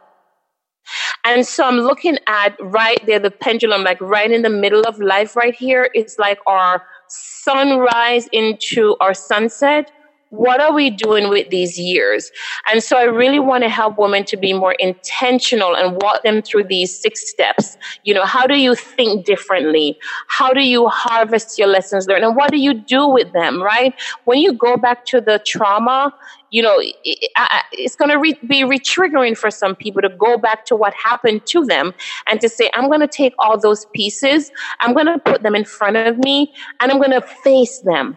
And 1.25 1.47
so 1.47 1.65
I'm 1.65 1.81
looking 1.81 2.19
at 2.27 2.57
right 2.61 3.05
there, 3.07 3.19
the 3.19 3.31
pendulum, 3.31 3.83
like 3.83 4.01
right 4.01 4.31
in 4.31 4.43
the 4.43 4.51
middle 4.51 4.83
of 4.83 4.99
life, 4.99 5.35
right 5.35 5.55
here. 5.55 5.91
It's 5.95 6.19
like 6.19 6.39
our 6.47 6.83
sunrise 7.09 8.29
into 8.33 8.97
our 9.01 9.15
sunset 9.15 9.91
what 10.37 10.61
are 10.61 10.73
we 10.73 10.91
doing 10.91 11.29
with 11.29 11.51
these 11.51 11.79
years? 11.79 12.31
And 12.71 12.83
so 12.83 12.97
I 12.97 13.05
really 13.05 13.39
want 13.39 13.63
to 13.63 13.69
help 13.69 13.99
women 13.99 14.25
to 14.25 14.37
be 14.37 14.53
more 14.53 14.73
intentional 14.79 15.77
and 15.77 16.01
walk 16.03 16.23
them 16.23 16.43
through 16.43 16.65
these 16.65 16.99
six 16.99 17.29
steps. 17.29 17.77
You 18.03 18.15
know, 18.15 18.25
how 18.25 18.47
do 18.47 18.57
you 18.57 18.75
think 18.75 19.25
differently? 19.25 19.99
How 20.29 20.53
do 20.53 20.63
you 20.63 20.89
harvest 20.89 21.59
your 21.59 21.69
lessons 21.69 22.07
learned? 22.09 22.25
And 22.25 22.37
what 22.37 22.51
do 22.51 22.59
you 22.59 22.75
do 22.75 23.07
with 23.09 23.33
them, 23.33 23.63
right? 23.63 23.95
When 24.25 24.39
you 24.39 24.53
go 24.53 24.77
back 24.77 25.05
to 25.07 25.21
the 25.21 25.41
trauma, 25.47 26.13
you 26.51 26.63
know, 26.63 26.77
it's 26.81 27.97
going 27.97 28.11
to 28.11 28.19
re- 28.19 28.39
be 28.47 28.63
retriggering 28.63 29.37
for 29.37 29.51
some 29.51 29.75
people 29.75 30.03
to 30.03 30.09
go 30.09 30.39
back 30.39 30.65
to 30.67 30.77
what 30.77 30.95
happened 30.95 31.47
to 31.47 31.65
them 31.65 31.93
and 32.29 32.41
to 32.41 32.49
say, 32.49 32.71
I'm 32.75 32.89
going 32.89 33.01
to 33.01 33.09
take 33.09 33.35
all 33.39 33.59
those 33.59 33.87
pieces, 33.87 34.53
I'm 34.81 34.95
going 34.95 35.07
to 35.07 35.19
put 35.19 35.43
them 35.43 35.55
in 35.55 35.65
front 35.65 35.97
of 35.97 36.19
me, 36.19 36.53
and 36.81 36.93
I'm 36.93 36.99
going 36.99 37.11
to 37.11 37.21
face 37.21 37.81
them 37.81 38.17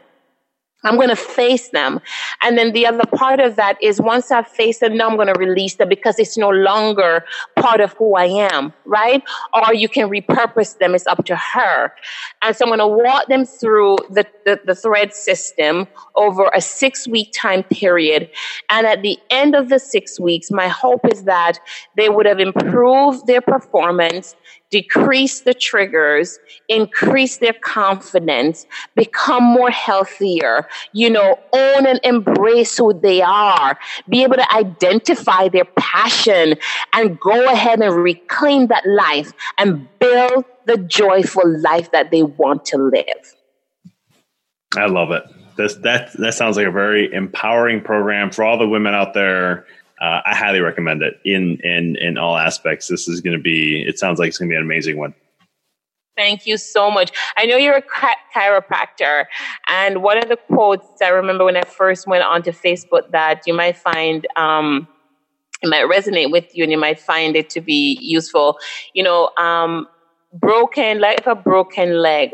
I'm 0.88 0.96
going 0.96 1.10
to 1.10 1.16
face 1.16 1.70
them. 1.70 2.00
And 2.42 2.58
then 2.58 2.72
the 2.72 2.86
other 2.86 3.04
part 3.16 3.40
of 3.40 3.56
that 3.58 3.78
is 3.82 4.00
once 4.02 4.32
I've 4.32 4.48
faced 4.48 4.80
them, 4.80 4.96
now 4.96 5.10
I'm 5.10 5.16
going 5.16 5.34
to 5.34 5.40
release 5.40 5.76
them 5.76 5.90
because 5.90 6.18
it's 6.20 6.38
no 6.38 6.50
longer 6.50 7.26
part 7.56 7.82
of 7.82 7.94
who 7.94 8.16
I 8.16 8.26
am, 8.26 8.74
right? 8.86 9.24
Or 9.54 9.74
you 9.74 9.90
can 9.90 10.10
repurpose 10.10 10.78
them. 10.78 10.96
It's 10.96 11.08
up 11.08 11.26
to 11.26 11.36
her. 11.36 11.94
And 12.42 12.56
so 12.56 12.66
I'm 12.66 12.70
going 12.70 12.80
to 12.80 12.88
walk 12.88 13.28
them 13.28 13.46
through 13.46 13.98
the, 14.10 14.26
the, 14.46 14.60
the 14.66 14.76
thread 14.76 15.14
system 15.14 15.88
over 16.16 16.50
a 16.54 16.62
six 16.62 17.08
week 17.08 17.34
time 17.34 17.64
period. 17.64 18.30
And 18.70 18.88
at 18.88 19.02
the 19.02 19.18
end 19.30 19.56
of 19.56 19.70
the 19.70 19.80
six 19.80 20.20
weeks, 20.20 20.52
my 20.52 20.68
hope 20.68 21.02
is 21.12 21.24
that 21.24 21.60
they 21.96 22.10
would 22.10 22.26
have 22.26 22.40
improved 22.40 23.28
their 23.28 23.42
performance 23.42 24.36
decrease 24.70 25.42
the 25.42 25.54
triggers, 25.54 26.40
increase 26.68 27.38
their 27.38 27.54
confidence, 27.54 28.66
become 28.96 29.44
more 29.44 29.72
healthier, 29.72 30.68
you 30.94 31.10
know, 31.10 31.40
own 31.54 31.88
and 31.88 32.00
embrace 32.04 32.78
who 32.78 32.94
they 32.94 33.22
are, 33.22 33.78
be 34.10 34.24
able 34.24 34.36
to 34.36 34.54
identify 34.54 35.48
their 35.48 35.66
passion 35.78 36.56
and 36.94 37.20
go 37.20 37.52
ahead 37.52 37.82
and 37.82 37.96
reclaim 37.96 38.68
that 38.68 38.86
life 38.86 39.32
and 39.58 39.88
build 40.00 40.46
the 40.66 40.78
joyful 40.78 41.60
life 41.62 41.92
that 41.92 42.12
they 42.12 42.24
want 42.24 42.66
to 42.66 42.78
live. 42.78 43.36
I 44.76 44.88
love 44.88 45.12
it. 45.12 45.24
This, 45.56 45.76
that 45.78 46.14
that 46.20 46.36
sounds 46.36 46.56
like 46.56 46.68
a 46.68 46.72
very 46.72 47.12
empowering 47.12 47.82
program 47.82 48.30
for 48.30 48.44
all 48.44 48.60
the 48.60 48.68
women 48.68 48.94
out 48.94 49.16
there 49.16 49.66
uh, 50.02 50.22
I 50.26 50.36
highly 50.36 50.60
recommend 50.60 51.02
it 51.02 51.20
in 51.26 51.60
in 51.64 51.96
in 51.98 52.18
all 52.18 52.38
aspects. 52.38 52.88
This 52.88 53.08
is 53.08 53.22
going 53.22 53.38
to 53.38 53.42
be. 53.42 53.84
It 53.88 54.00
sounds 54.00 54.20
like 54.20 54.30
it's 54.30 54.38
going 54.38 54.50
to 54.50 54.54
be 54.54 54.58
an 54.58 54.64
amazing 54.64 54.98
one. 54.98 55.14
Thank 56.16 56.48
you 56.48 56.58
so 56.58 56.90
much. 56.90 57.12
I 57.38 57.46
know 57.46 57.58
you're 57.58 57.78
a 57.78 57.84
chiropractor, 58.36 59.26
and 59.68 60.02
one 60.02 60.18
of 60.18 60.30
the 60.30 60.38
quotes 60.38 61.02
I 61.02 61.10
remember 61.10 61.46
when 61.46 61.58
I 61.58 61.64
first 61.64 62.08
went 62.08 62.24
onto 62.24 62.52
Facebook 62.52 63.12
that 63.12 63.42
you 63.46 63.54
might 63.54 63.78
find. 63.78 64.26
Um, 64.36 64.88
it 65.64 65.70
might 65.70 65.86
resonate 65.86 66.32
with 66.32 66.56
you 66.56 66.64
and 66.64 66.72
you 66.72 66.78
might 66.78 67.00
find 67.00 67.36
it 67.36 67.50
to 67.52 67.62
be 67.62 67.98
useful. 68.00 68.60
You 68.94 69.04
know, 69.04 69.32
um, 69.38 69.88
broken, 70.34 71.00
like 71.00 71.26
a 71.26 71.36
broken 71.36 72.00
leg. 72.00 72.32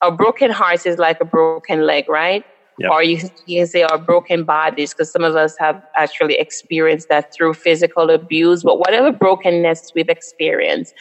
A 0.00 0.12
broken 0.12 0.50
heart 0.50 0.86
is 0.86 0.98
like 0.98 1.20
a 1.20 1.24
broken 1.24 1.86
leg, 1.86 2.08
right? 2.08 2.44
Yep. 2.78 2.90
Or 2.90 3.02
you, 3.02 3.18
can 3.46 3.66
say 3.66 3.82
our 3.82 3.98
broken 3.98 4.44
bodies, 4.44 4.92
because 4.92 5.10
some 5.10 5.22
of 5.22 5.36
us 5.36 5.56
have 5.58 5.80
actually 5.96 6.34
experienced 6.34 7.08
that 7.08 7.32
through 7.32 7.54
physical 7.54 8.10
abuse, 8.10 8.64
but 8.64 8.78
whatever 8.78 9.12
brokenness 9.12 9.92
we've 9.94 10.08
experienced, 10.08 10.94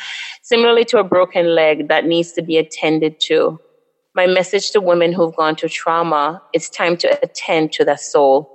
similarly 0.43 0.85
to 0.85 0.99
a 0.99 1.03
broken 1.03 1.55
leg 1.55 1.87
that 1.87 2.05
needs 2.05 2.31
to 2.33 2.41
be 2.41 2.57
attended 2.57 3.19
to. 3.21 3.59
My 4.15 4.27
message 4.27 4.69
to 4.71 4.81
women 4.81 5.13
who've 5.13 5.35
gone 5.35 5.55
through 5.55 5.69
trauma, 5.69 6.43
it's 6.53 6.69
time 6.69 6.95
to 6.97 7.19
attend 7.23 7.71
to 7.73 7.85
the 7.85 7.95
soul. 7.95 8.51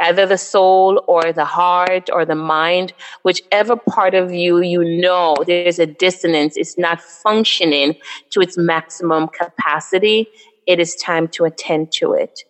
Either 0.00 0.26
the 0.26 0.38
soul 0.38 1.02
or 1.06 1.32
the 1.32 1.44
heart 1.44 2.08
or 2.12 2.24
the 2.24 2.34
mind, 2.34 2.92
whichever 3.22 3.76
part 3.76 4.14
of 4.14 4.32
you 4.32 4.60
you 4.60 4.82
know 5.00 5.34
there's 5.46 5.78
a 5.78 5.86
dissonance, 5.86 6.56
it's 6.56 6.78
not 6.78 7.00
functioning 7.00 7.94
to 8.30 8.40
its 8.40 8.56
maximum 8.58 9.28
capacity 9.28 10.28
it 10.66 10.80
is 10.80 10.94
time 10.96 11.28
to 11.28 11.44
attend 11.44 11.92
to 11.92 12.12
it. 12.12 12.40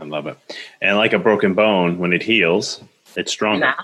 I 0.00 0.04
love 0.04 0.26
it. 0.26 0.36
And 0.80 0.96
like 0.96 1.12
a 1.12 1.18
broken 1.18 1.54
bone, 1.54 1.98
when 1.98 2.12
it 2.12 2.22
heals, 2.22 2.82
it's 3.16 3.32
stronger. 3.32 3.60
Now, 3.60 3.76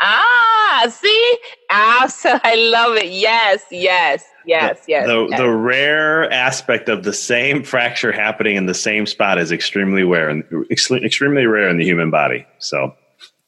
ah, 0.00 0.60
See? 0.88 1.38
Absolutely. 1.70 2.40
I 2.44 2.54
love 2.54 2.96
it. 2.96 3.10
Yes, 3.12 3.62
yes, 3.70 4.24
yes, 4.46 4.84
yes. 4.88 5.06
The, 5.06 5.26
yes. 5.30 5.38
the 5.38 5.50
rare 5.50 6.30
aspect 6.32 6.88
of 6.88 7.04
the 7.04 7.12
same 7.12 7.62
fracture 7.64 8.12
happening 8.12 8.56
in 8.56 8.66
the 8.66 8.74
same 8.74 9.06
spot 9.06 9.38
is 9.38 9.52
extremely 9.52 10.02
rare 10.02 10.28
and 10.28 10.44
extremely 10.70 11.46
rare 11.46 11.68
in 11.68 11.78
the 11.78 11.84
human 11.84 12.10
body. 12.10 12.46
So 12.58 12.94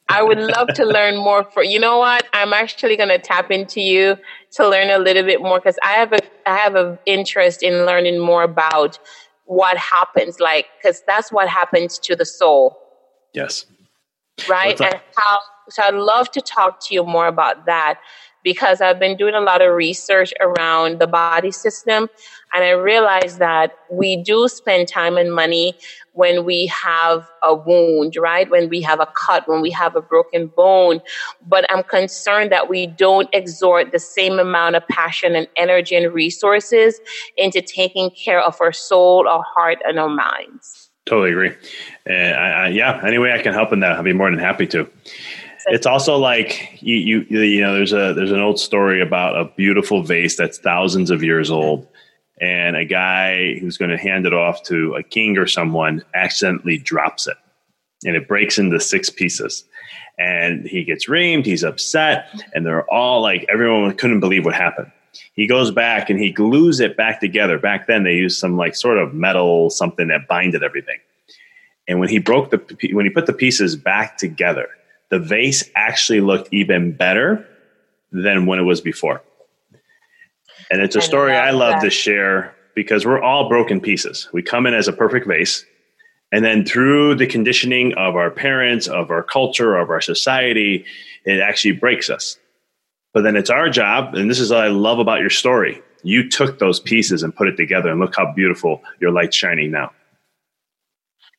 I 0.08 0.22
would 0.22 0.38
love 0.38 0.68
to 0.74 0.84
learn 0.84 1.16
more 1.16 1.44
for 1.44 1.62
you 1.64 1.78
know 1.78 1.98
what? 1.98 2.26
I'm 2.32 2.52
actually 2.52 2.96
gonna 2.96 3.18
tap 3.18 3.50
into 3.50 3.80
you 3.80 4.16
to 4.52 4.68
learn 4.68 4.90
a 4.90 4.98
little 4.98 5.22
bit 5.22 5.40
more 5.40 5.58
because 5.58 5.78
I 5.82 5.92
have 5.92 6.12
a 6.12 6.18
I 6.46 6.56
have 6.56 6.74
an 6.74 6.98
interest 7.06 7.62
in 7.62 7.86
learning 7.86 8.18
more 8.18 8.42
about 8.42 8.98
what 9.44 9.76
happens 9.76 10.40
like 10.40 10.66
because 10.76 11.02
that's 11.06 11.32
what 11.32 11.48
happens 11.48 11.98
to 12.00 12.16
the 12.16 12.24
soul. 12.24 12.78
Yes. 13.32 13.66
Right? 14.48 14.80
And 14.80 15.00
how 15.16 15.38
so 15.68 15.82
I'd 15.82 15.94
love 15.94 16.30
to 16.32 16.40
talk 16.40 16.80
to 16.86 16.94
you 16.94 17.04
more 17.04 17.26
about 17.26 17.66
that 17.66 18.00
because 18.42 18.80
I've 18.80 18.98
been 18.98 19.16
doing 19.16 19.34
a 19.34 19.40
lot 19.40 19.62
of 19.62 19.74
research 19.74 20.32
around 20.40 20.98
the 20.98 21.06
body 21.06 21.50
system 21.50 22.08
and 22.54 22.64
I 22.64 22.70
realized 22.70 23.38
that 23.38 23.74
we 23.90 24.22
do 24.22 24.46
spend 24.46 24.86
time 24.86 25.16
and 25.16 25.34
money 25.34 25.74
when 26.12 26.44
we 26.44 26.66
have 26.66 27.26
a 27.42 27.54
wound, 27.54 28.16
right? 28.16 28.50
When 28.50 28.68
we 28.68 28.82
have 28.82 29.00
a 29.00 29.06
cut, 29.06 29.48
when 29.48 29.62
we 29.62 29.70
have 29.70 29.96
a 29.96 30.02
broken 30.02 30.48
bone. 30.48 31.00
But 31.46 31.64
I'm 31.70 31.82
concerned 31.82 32.52
that 32.52 32.68
we 32.68 32.86
don't 32.86 33.28
exert 33.32 33.92
the 33.92 33.98
same 33.98 34.38
amount 34.38 34.76
of 34.76 34.86
passion 34.88 35.34
and 35.34 35.48
energy 35.56 35.96
and 35.96 36.12
resources 36.12 37.00
into 37.38 37.62
taking 37.62 38.10
care 38.10 38.40
of 38.40 38.60
our 38.60 38.72
soul, 38.72 39.26
our 39.26 39.44
heart, 39.54 39.78
and 39.86 39.98
our 39.98 40.10
minds. 40.10 40.90
Totally 41.06 41.30
agree. 41.30 41.52
And 42.06 42.34
I, 42.34 42.50
I, 42.50 42.68
yeah, 42.68 43.00
any 43.04 43.18
way 43.18 43.32
I 43.32 43.42
can 43.42 43.54
help 43.54 43.72
in 43.72 43.80
that, 43.80 43.92
I'll 43.92 44.02
be 44.02 44.12
more 44.12 44.30
than 44.30 44.38
happy 44.38 44.66
to. 44.68 44.88
It's 45.66 45.86
also 45.86 46.16
like 46.16 46.78
you, 46.82 46.96
you, 46.96 47.40
you 47.40 47.60
know, 47.60 47.74
there's 47.74 47.92
a 47.92 48.12
there's 48.14 48.32
an 48.32 48.40
old 48.40 48.58
story 48.58 49.00
about 49.00 49.38
a 49.38 49.44
beautiful 49.56 50.02
vase 50.02 50.36
that's 50.36 50.58
thousands 50.58 51.10
of 51.10 51.22
years 51.22 51.50
old, 51.50 51.86
and 52.40 52.76
a 52.76 52.84
guy 52.84 53.54
who's 53.54 53.76
going 53.76 53.90
to 53.90 53.96
hand 53.96 54.26
it 54.26 54.34
off 54.34 54.62
to 54.64 54.94
a 54.94 55.02
king 55.02 55.38
or 55.38 55.46
someone 55.46 56.02
accidentally 56.14 56.76
drops 56.76 57.28
it. 57.28 57.36
And 58.04 58.16
it 58.16 58.26
breaks 58.26 58.58
into 58.58 58.80
six 58.80 59.08
pieces. 59.08 59.64
And 60.18 60.66
he 60.66 60.84
gets 60.84 61.08
reamed 61.08 61.46
he's 61.46 61.62
upset 61.62 62.28
and 62.54 62.66
they're 62.66 62.88
all 62.92 63.22
like 63.22 63.46
everyone 63.48 63.94
couldn't 63.96 64.20
believe 64.20 64.44
what 64.44 64.54
happened. 64.54 64.90
He 65.34 65.46
goes 65.46 65.70
back 65.70 66.10
and 66.10 66.18
he 66.18 66.30
glues 66.30 66.80
it 66.80 66.96
back 66.96 67.20
together. 67.20 67.58
Back 67.58 67.86
then 67.86 68.02
they 68.02 68.14
used 68.14 68.38
some 68.38 68.56
like 68.56 68.74
sort 68.74 68.98
of 68.98 69.14
metal 69.14 69.70
something 69.70 70.08
that 70.08 70.28
binded 70.28 70.62
everything. 70.62 70.98
And 71.88 72.00
when 72.00 72.08
he 72.08 72.18
broke 72.18 72.50
the 72.50 72.90
when 72.92 73.06
he 73.06 73.10
put 73.10 73.26
the 73.26 73.32
pieces 73.32 73.76
back 73.76 74.16
together 74.18 74.68
the 75.12 75.20
vase 75.20 75.70
actually 75.76 76.20
looked 76.20 76.48
even 76.52 76.96
better 76.96 77.46
than 78.10 78.46
when 78.46 78.58
it 78.58 78.62
was 78.62 78.80
before 78.80 79.22
and 80.72 80.80
it's 80.80 80.96
a 80.96 81.02
story 81.02 81.32
I 81.32 81.50
love, 81.50 81.70
I 81.70 81.72
love 81.74 81.82
to 81.82 81.90
share 81.90 82.54
because 82.74 83.04
we're 83.04 83.22
all 83.22 83.48
broken 83.48 83.78
pieces. 83.78 84.28
We 84.32 84.42
come 84.42 84.66
in 84.66 84.72
as 84.72 84.88
a 84.88 84.92
perfect 84.92 85.26
vase. 85.26 85.66
And 86.32 86.42
then 86.42 86.64
through 86.64 87.16
the 87.16 87.26
conditioning 87.26 87.92
of 87.92 88.16
our 88.16 88.30
parents, 88.30 88.88
of 88.88 89.10
our 89.10 89.22
culture, 89.22 89.76
of 89.76 89.90
our 89.90 90.00
society, 90.00 90.86
it 91.26 91.40
actually 91.40 91.72
breaks 91.72 92.08
us. 92.08 92.38
But 93.12 93.22
then 93.22 93.36
it's 93.36 93.50
our 93.50 93.68
job, 93.68 94.14
and 94.14 94.30
this 94.30 94.40
is 94.40 94.50
what 94.50 94.60
I 94.60 94.68
love 94.68 94.98
about 94.98 95.20
your 95.20 95.28
story. 95.28 95.82
You 96.02 96.30
took 96.30 96.58
those 96.58 96.80
pieces 96.80 97.22
and 97.22 97.36
put 97.36 97.48
it 97.48 97.58
together, 97.58 97.90
and 97.90 98.00
look 98.00 98.16
how 98.16 98.32
beautiful 98.32 98.80
your 98.98 99.10
light's 99.10 99.36
shining 99.36 99.70
now. 99.70 99.92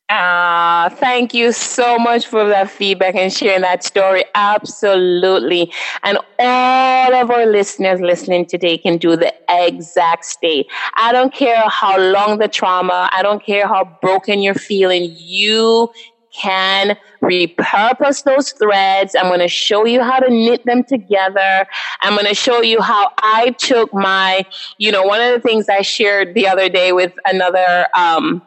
Ah, 0.09 0.89
thank 0.97 1.33
you 1.33 1.51
so 1.51 1.97
much 1.97 2.27
for 2.27 2.47
that 2.49 2.69
feedback 2.69 3.15
and 3.15 3.33
sharing 3.33 3.61
that 3.61 3.83
story. 3.83 4.23
Absolutely. 4.35 5.71
And 6.03 6.19
all 6.39 7.13
of 7.15 7.31
our 7.31 7.45
listeners 7.47 7.99
listening 7.99 8.45
today 8.45 8.77
can 8.77 8.97
do 8.97 9.15
the 9.15 9.33
exact 9.49 10.25
state. 10.25 10.67
I 10.97 11.11
don't 11.13 11.33
care 11.33 11.63
how 11.67 11.97
long 11.99 12.37
the 12.37 12.47
trauma, 12.47 13.09
I 13.11 13.23
don't 13.23 13.43
care 13.43 13.65
how 13.67 13.97
broken 14.01 14.41
you're 14.41 14.53
feeling, 14.53 15.15
you 15.17 15.89
can 16.33 16.97
repurpose 17.21 18.23
those 18.23 18.51
threads. 18.51 19.15
I'm 19.15 19.27
going 19.27 19.39
to 19.39 19.47
show 19.47 19.85
you 19.85 20.01
how 20.03 20.19
to 20.19 20.29
knit 20.29 20.65
them 20.65 20.83
together. 20.83 21.65
I'm 22.01 22.13
going 22.15 22.27
to 22.27 22.33
show 22.35 22.61
you 22.61 22.81
how 22.81 23.11
I 23.19 23.51
took 23.57 23.93
my, 23.93 24.43
you 24.77 24.91
know, 24.91 25.03
one 25.03 25.21
of 25.21 25.31
the 25.33 25.39
things 25.39 25.69
I 25.69 25.81
shared 25.81 26.33
the 26.35 26.47
other 26.47 26.69
day 26.69 26.91
with 26.91 27.13
another, 27.25 27.85
um, 27.95 28.41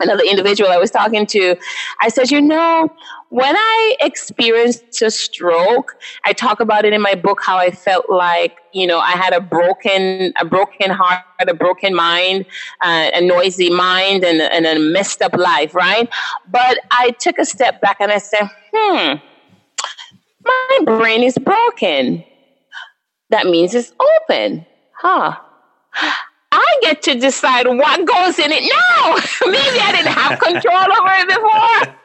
another 0.00 0.24
individual 0.24 0.70
I 0.70 0.78
was 0.78 0.90
talking 0.90 1.26
to, 1.26 1.56
I 2.00 2.08
said, 2.08 2.30
you 2.30 2.40
know, 2.40 2.88
when 3.28 3.56
I 3.56 3.96
experienced 4.00 5.02
a 5.02 5.10
stroke, 5.10 5.96
I 6.24 6.32
talk 6.32 6.60
about 6.60 6.84
it 6.84 6.92
in 6.92 7.02
my 7.02 7.14
book 7.14 7.40
how 7.42 7.56
I 7.56 7.70
felt 7.70 8.08
like, 8.08 8.58
you 8.72 8.86
know, 8.86 8.98
I 8.98 9.12
had 9.12 9.32
a 9.32 9.40
broken, 9.40 10.32
a 10.40 10.44
broken 10.44 10.90
heart, 10.90 11.24
a 11.40 11.54
broken 11.54 11.94
mind, 11.94 12.46
uh, 12.80 13.10
a 13.14 13.20
noisy 13.20 13.70
mind, 13.70 14.24
and, 14.24 14.40
and 14.40 14.66
a 14.66 14.78
messed 14.78 15.22
up 15.22 15.34
life, 15.34 15.74
right? 15.74 16.08
But 16.48 16.78
I 16.90 17.10
took 17.10 17.38
a 17.38 17.44
step 17.44 17.80
back 17.80 17.96
and 18.00 18.12
I 18.12 18.18
said, 18.18 18.48
hmm, 18.72 19.14
my 20.44 20.78
brain 20.84 21.22
is 21.22 21.38
broken. 21.38 22.24
That 23.30 23.46
means 23.46 23.74
it's 23.74 23.92
open. 24.28 24.66
Huh 24.96 25.36
I 26.74 26.78
get 26.82 27.02
to 27.02 27.14
decide 27.14 27.66
what 27.66 28.06
goes 28.06 28.38
in 28.38 28.50
it. 28.52 28.62
No, 28.62 29.14
maybe 29.50 29.78
I 29.80 29.92
didn't 29.92 30.12
have 30.12 30.38
control 30.40 30.76
over 30.76 31.14
it 31.14 31.28
before. 31.28 31.94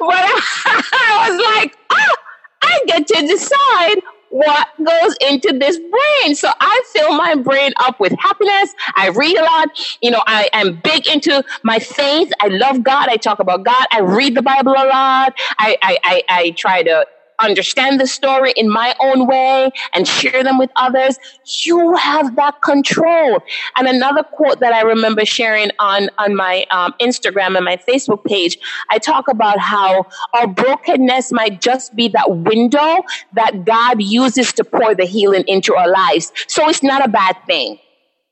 but 0.00 0.24
I 0.92 1.28
was 1.28 1.56
like, 1.56 1.76
oh, 1.90 2.16
I 2.62 2.80
get 2.86 3.06
to 3.08 3.26
decide 3.26 4.00
what 4.30 4.68
goes 4.84 5.16
into 5.30 5.56
this 5.58 5.78
brain. 5.78 6.34
So 6.34 6.50
I 6.60 6.82
fill 6.92 7.14
my 7.14 7.36
brain 7.36 7.72
up 7.78 8.00
with 8.00 8.12
happiness. 8.18 8.74
I 8.96 9.08
read 9.10 9.36
a 9.36 9.42
lot. 9.42 9.68
You 10.02 10.10
know, 10.10 10.22
I 10.26 10.48
am 10.52 10.80
big 10.82 11.06
into 11.06 11.44
my 11.62 11.78
faith. 11.78 12.32
I 12.40 12.48
love 12.48 12.82
God. 12.82 13.08
I 13.08 13.16
talk 13.16 13.38
about 13.38 13.64
God. 13.64 13.86
I 13.92 14.00
read 14.00 14.34
the 14.34 14.42
Bible 14.42 14.72
a 14.72 14.86
lot. 14.86 15.34
I, 15.58 15.76
I, 15.82 15.98
I, 16.02 16.22
I 16.28 16.50
try 16.52 16.82
to 16.82 17.06
understand 17.38 18.00
the 18.00 18.06
story 18.06 18.52
in 18.56 18.68
my 18.68 18.94
own 19.00 19.26
way 19.26 19.70
and 19.92 20.06
share 20.06 20.42
them 20.42 20.58
with 20.58 20.70
others, 20.76 21.18
you 21.64 21.94
have 21.96 22.36
that 22.36 22.62
control. 22.62 23.42
And 23.76 23.88
another 23.88 24.22
quote 24.22 24.60
that 24.60 24.72
I 24.72 24.82
remember 24.82 25.24
sharing 25.24 25.70
on, 25.78 26.10
on 26.18 26.34
my 26.34 26.66
um, 26.70 26.94
Instagram 27.00 27.56
and 27.56 27.64
my 27.64 27.76
Facebook 27.76 28.24
page, 28.24 28.58
I 28.90 28.98
talk 28.98 29.28
about 29.28 29.58
how 29.58 30.06
our 30.32 30.46
brokenness 30.46 31.32
might 31.32 31.60
just 31.60 31.94
be 31.94 32.08
that 32.08 32.30
window 32.30 33.02
that 33.32 33.64
God 33.64 34.02
uses 34.02 34.52
to 34.54 34.64
pour 34.64 34.94
the 34.94 35.04
healing 35.04 35.44
into 35.46 35.74
our 35.74 35.88
lives. 35.88 36.32
So 36.46 36.68
it's 36.68 36.82
not 36.82 37.04
a 37.04 37.08
bad 37.08 37.36
thing. 37.46 37.78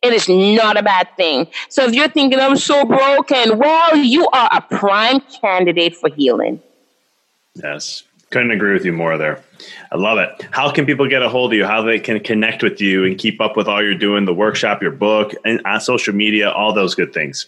It 0.03 0.13
is 0.13 0.29
not 0.29 0.77
a 0.77 0.83
bad 0.83 1.09
thing. 1.17 1.47
So 1.69 1.85
if 1.85 1.95
you're 1.95 2.09
thinking, 2.09 2.41
I'm 2.41 2.57
so 2.57 2.85
broken, 2.85 3.59
well, 3.59 3.97
you 3.97 4.27
are 4.29 4.49
a 4.53 4.61
prime 4.61 5.21
candidate 5.21 5.97
for 5.97 6.09
healing. 6.09 6.61
Yes. 7.55 8.03
Couldn't 8.33 8.51
agree 8.51 8.73
with 8.73 8.85
you 8.87 8.95
more 8.95 9.19
there. 9.19 9.45
I 9.93 9.97
love 9.97 10.17
it. 10.17 10.49
How 10.53 10.73
can 10.73 10.87
people 10.87 11.07
get 11.07 11.23
a 11.23 11.29
hold 11.29 11.53
of 11.53 11.59
you? 11.59 11.67
How 11.67 11.83
they 11.83 12.01
can 12.01 12.19
connect 12.19 12.63
with 12.63 12.81
you 12.81 13.05
and 13.05 13.19
keep 13.19 13.43
up 13.43 13.59
with 13.59 13.69
all 13.69 13.83
you're 13.83 13.95
doing, 13.95 14.25
the 14.25 14.33
workshop, 14.33 14.81
your 14.81 14.91
book, 14.91 15.35
and 15.45 15.61
on 15.67 15.83
social 15.83 16.15
media, 16.15 16.51
all 16.51 16.73
those 16.73 16.95
good 16.95 17.13
things. 17.13 17.45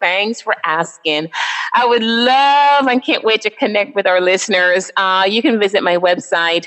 Thanks 0.00 0.40
for 0.40 0.56
asking. 0.64 1.30
I 1.74 1.86
would 1.86 2.02
love 2.02 2.88
and 2.88 3.00
can't 3.04 3.22
wait 3.22 3.42
to 3.42 3.50
connect 3.50 3.94
with 3.94 4.08
our 4.08 4.20
listeners. 4.20 4.90
Uh, 4.96 5.24
you 5.28 5.40
can 5.40 5.60
visit 5.60 5.84
my 5.84 5.96
website, 5.96 6.66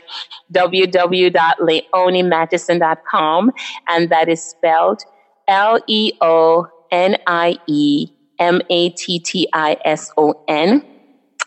www.leoniemattison.com, 0.54 3.52
and 3.90 4.10
that 4.10 4.30
is 4.30 4.42
spelled 4.42 5.04
L 5.50 5.82
E 5.88 6.14
O 6.22 6.68
N 6.92 7.18
I 7.28 7.58
E 7.68 8.08
M 8.40 8.62
A 8.70 8.92
T 8.92 9.20
T 9.20 9.50
I 9.52 9.76
S 9.84 10.14
O 10.16 10.42
N. 10.48 10.95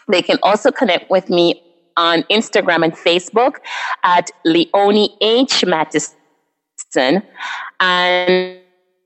They 0.08 0.22
can 0.22 0.38
also 0.42 0.70
connect 0.70 1.10
with 1.10 1.28
me 1.28 1.62
on 1.96 2.22
Instagram 2.24 2.84
and 2.84 2.92
Facebook 2.94 3.56
at 4.04 4.30
Leonie 4.44 5.16
H. 5.20 5.64
Mattison. 5.64 7.22
And 7.80 8.60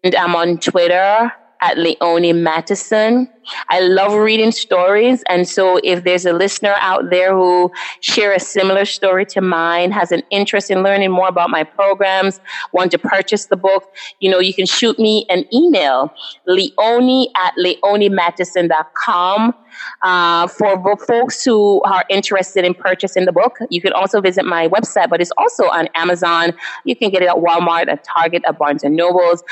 I'm 0.04 0.36
on 0.36 0.58
Twitter 0.58 1.32
at 1.62 1.78
Leonie 1.78 2.32
Mattison. 2.32 3.28
I 3.68 3.80
love 3.80 4.14
reading 4.14 4.50
stories. 4.50 5.22
And 5.28 5.48
so 5.48 5.80
if 5.82 6.04
there's 6.04 6.26
a 6.26 6.32
listener 6.32 6.74
out 6.78 7.10
there 7.10 7.34
who 7.34 7.72
share 8.00 8.32
a 8.32 8.40
similar 8.40 8.84
story 8.84 9.24
to 9.26 9.40
mine, 9.40 9.92
has 9.92 10.12
an 10.12 10.22
interest 10.30 10.70
in 10.70 10.82
learning 10.82 11.12
more 11.12 11.28
about 11.28 11.50
my 11.50 11.64
programs, 11.64 12.40
want 12.72 12.90
to 12.90 12.98
purchase 12.98 13.46
the 13.46 13.56
book, 13.56 13.94
you 14.20 14.30
know, 14.30 14.40
you 14.40 14.52
can 14.52 14.66
shoot 14.66 14.98
me 14.98 15.24
an 15.28 15.44
email, 15.54 16.12
leonie 16.46 17.30
at 17.36 17.54
leoniemattison.com. 17.56 19.54
Uh, 20.02 20.46
for 20.48 20.96
folks 20.98 21.44
who 21.44 21.80
are 21.82 22.04
interested 22.10 22.64
in 22.64 22.74
purchasing 22.74 23.24
the 23.24 23.32
book, 23.32 23.56
you 23.70 23.80
can 23.80 23.92
also 23.92 24.20
visit 24.20 24.44
my 24.44 24.68
website, 24.68 25.08
but 25.08 25.20
it's 25.20 25.32
also 25.38 25.64
on 25.64 25.88
Amazon. 25.94 26.52
You 26.84 26.94
can 26.94 27.10
get 27.10 27.22
it 27.22 27.28
at 27.28 27.36
Walmart, 27.36 27.88
at 27.88 28.04
Target, 28.04 28.42
at 28.46 28.58
Barnes 28.58 28.84
and 28.84 28.96
Nobles 28.96 29.42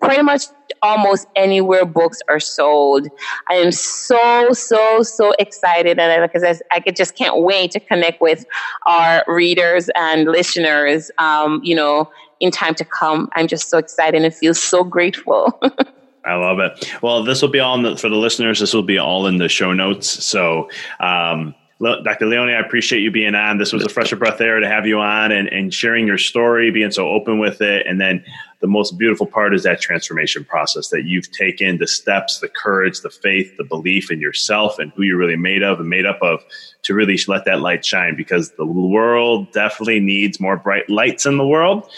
pretty 0.00 0.22
much 0.22 0.44
almost 0.82 1.26
anywhere 1.36 1.84
books 1.84 2.20
are 2.28 2.40
sold. 2.40 3.08
I 3.48 3.54
am 3.54 3.70
so, 3.72 4.52
so, 4.52 5.02
so 5.02 5.32
excited. 5.38 5.98
And 5.98 6.22
because 6.22 6.42
I, 6.42 6.76
I 6.76 6.90
just 6.90 7.14
can't 7.16 7.42
wait 7.42 7.70
to 7.72 7.80
connect 7.80 8.20
with 8.20 8.44
our 8.86 9.24
readers 9.26 9.90
and 9.94 10.24
listeners, 10.24 11.10
um, 11.18 11.60
you 11.62 11.74
know, 11.74 12.10
in 12.40 12.50
time 12.50 12.74
to 12.76 12.84
come. 12.84 13.28
I'm 13.34 13.46
just 13.46 13.68
so 13.68 13.78
excited 13.78 14.22
and 14.22 14.34
feel 14.34 14.54
so 14.54 14.82
grateful. 14.82 15.60
I 16.24 16.34
love 16.34 16.58
it. 16.58 16.92
Well, 17.02 17.24
this 17.24 17.40
will 17.40 17.48
be 17.50 17.60
all 17.60 17.80
the, 17.80 17.96
for 17.96 18.08
the 18.08 18.16
listeners. 18.16 18.60
This 18.60 18.74
will 18.74 18.82
be 18.82 18.98
all 18.98 19.26
in 19.26 19.38
the 19.38 19.48
show 19.48 19.72
notes. 19.72 20.24
So, 20.24 20.68
um, 21.00 21.54
Dr. 21.80 22.26
Leonie, 22.26 22.52
I 22.52 22.60
appreciate 22.60 23.00
you 23.00 23.10
being 23.10 23.34
on. 23.34 23.56
This 23.56 23.72
was 23.72 23.84
a 23.84 23.88
fresh 23.88 24.12
breath 24.12 24.40
air 24.40 24.60
to 24.60 24.68
have 24.68 24.86
you 24.86 25.00
on 25.00 25.32
and, 25.32 25.48
and 25.48 25.72
sharing 25.72 26.06
your 26.06 26.18
story, 26.18 26.70
being 26.70 26.90
so 26.90 27.08
open 27.08 27.38
with 27.38 27.62
it. 27.62 27.86
And 27.86 27.98
then 27.98 28.22
the 28.60 28.66
most 28.66 28.98
beautiful 28.98 29.26
part 29.26 29.54
is 29.54 29.62
that 29.62 29.80
transformation 29.80 30.44
process 30.44 30.88
that 30.88 31.04
you've 31.04 31.30
taken 31.32 31.78
the 31.78 31.86
steps, 31.86 32.40
the 32.40 32.48
courage, 32.48 33.00
the 33.00 33.10
faith, 33.10 33.56
the 33.56 33.64
belief 33.64 34.10
in 34.10 34.20
yourself 34.20 34.78
and 34.78 34.92
who 34.92 35.02
you're 35.02 35.16
really 35.16 35.36
made 35.36 35.62
of 35.62 35.80
and 35.80 35.88
made 35.88 36.04
up 36.04 36.18
of 36.22 36.44
to 36.82 36.94
really 36.94 37.18
let 37.26 37.46
that 37.46 37.60
light 37.60 37.84
shine 37.84 38.16
because 38.16 38.50
the 38.52 38.66
world 38.66 39.50
definitely 39.52 39.98
needs 39.98 40.38
more 40.40 40.58
bright 40.58 40.88
lights 40.90 41.24
in 41.24 41.38
the 41.38 41.46
world. 41.46 41.88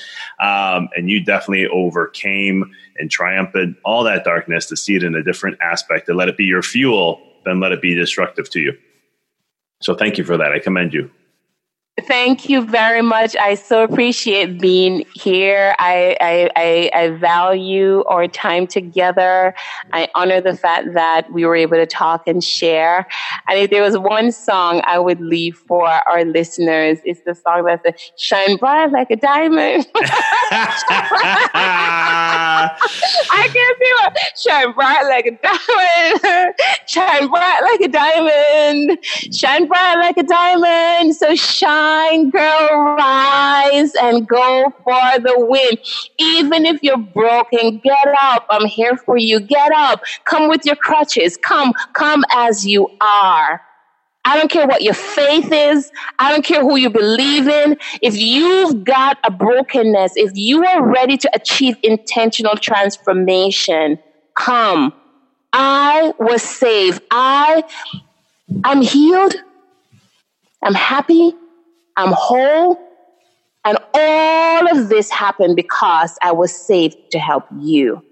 Um, 0.40 0.88
and 0.96 1.10
you 1.10 1.24
definitely 1.24 1.66
overcame 1.66 2.72
and 2.96 3.10
triumphed 3.10 3.56
all 3.84 4.04
that 4.04 4.24
darkness 4.24 4.66
to 4.66 4.76
see 4.76 4.94
it 4.94 5.02
in 5.02 5.16
a 5.16 5.22
different 5.22 5.58
aspect, 5.60 6.06
to 6.06 6.14
let 6.14 6.28
it 6.28 6.36
be 6.36 6.44
your 6.44 6.62
fuel, 6.62 7.20
then 7.44 7.58
let 7.58 7.72
it 7.72 7.82
be 7.82 7.94
destructive 7.94 8.48
to 8.50 8.60
you. 8.60 8.78
So 9.80 9.96
thank 9.96 10.16
you 10.16 10.22
for 10.22 10.36
that. 10.36 10.52
I 10.52 10.60
commend 10.60 10.94
you. 10.94 11.10
Thank 12.00 12.48
you 12.48 12.64
very 12.64 13.02
much. 13.02 13.36
I 13.36 13.54
so 13.54 13.84
appreciate 13.84 14.58
being 14.58 15.04
here. 15.12 15.74
I, 15.78 16.16
I, 16.22 16.50
I, 16.56 16.90
I, 16.94 17.10
value 17.10 18.02
our 18.04 18.26
time 18.26 18.66
together. 18.66 19.54
I 19.92 20.08
honor 20.14 20.40
the 20.40 20.56
fact 20.56 20.94
that 20.94 21.30
we 21.30 21.44
were 21.44 21.54
able 21.54 21.76
to 21.76 21.84
talk 21.84 22.26
and 22.26 22.42
share. 22.42 23.06
And 23.46 23.58
if 23.58 23.68
there 23.68 23.82
was 23.82 23.98
one 23.98 24.32
song 24.32 24.80
I 24.86 24.98
would 24.98 25.20
leave 25.20 25.58
for 25.58 25.86
our 25.86 26.24
listeners, 26.24 26.98
it's 27.04 27.20
the 27.26 27.34
song 27.34 27.64
that 27.66 27.82
says, 27.84 27.94
Shine 28.16 28.56
Bright 28.56 28.90
Like 28.90 29.10
a 29.10 29.16
Diamond. 29.16 29.86
I 33.30 33.48
can't 33.52 33.78
see 33.78 33.92
what 34.00 34.16
shine 34.36 34.72
bright 34.72 35.02
like 35.08 35.26
a 35.26 35.32
diamond, 35.42 36.54
shine 36.86 37.28
bright 37.28 37.60
like 37.62 37.80
a 37.80 37.88
diamond, 37.88 38.98
shine 39.32 39.66
bright 39.66 39.94
like 39.96 40.16
a 40.16 40.22
diamond. 40.22 41.16
So 41.16 41.34
shine, 41.34 41.81
girl, 42.30 42.96
rise 42.96 43.92
and 44.00 44.26
go 44.26 44.72
for 44.84 45.18
the 45.20 45.34
win. 45.36 45.78
Even 46.18 46.66
if 46.66 46.82
you're 46.82 46.96
broken, 46.96 47.78
get 47.78 48.08
up. 48.20 48.46
I'm 48.50 48.66
here 48.66 48.96
for 48.96 49.16
you. 49.16 49.40
Get 49.40 49.72
up. 49.72 50.02
Come 50.24 50.48
with 50.48 50.64
your 50.64 50.76
crutches. 50.76 51.36
Come, 51.36 51.72
come 51.94 52.24
as 52.32 52.66
you 52.66 52.88
are. 53.00 53.60
I 54.24 54.38
don't 54.38 54.50
care 54.50 54.66
what 54.66 54.82
your 54.82 54.94
faith 54.94 55.50
is. 55.52 55.90
I 56.18 56.30
don't 56.30 56.44
care 56.44 56.62
who 56.62 56.76
you 56.76 56.90
believe 56.90 57.48
in. 57.48 57.76
If 58.00 58.16
you've 58.16 58.84
got 58.84 59.18
a 59.24 59.30
brokenness, 59.30 60.12
if 60.16 60.32
you 60.34 60.64
are 60.64 60.86
ready 60.86 61.16
to 61.18 61.30
achieve 61.34 61.76
intentional 61.82 62.56
transformation, 62.56 63.98
come. 64.34 64.92
I 65.52 66.14
was 66.18 66.42
saved. 66.42 67.02
I 67.10 67.64
I'm 68.64 68.80
healed. 68.80 69.34
I'm 70.62 70.74
happy. 70.74 71.34
I'm 71.96 72.12
whole. 72.12 72.78
And 73.64 73.78
all 73.94 74.76
of 74.76 74.88
this 74.88 75.08
happened 75.10 75.54
because 75.56 76.16
I 76.22 76.32
was 76.32 76.52
saved 76.52 76.96
to 77.12 77.18
help 77.18 77.46
you. 77.60 78.02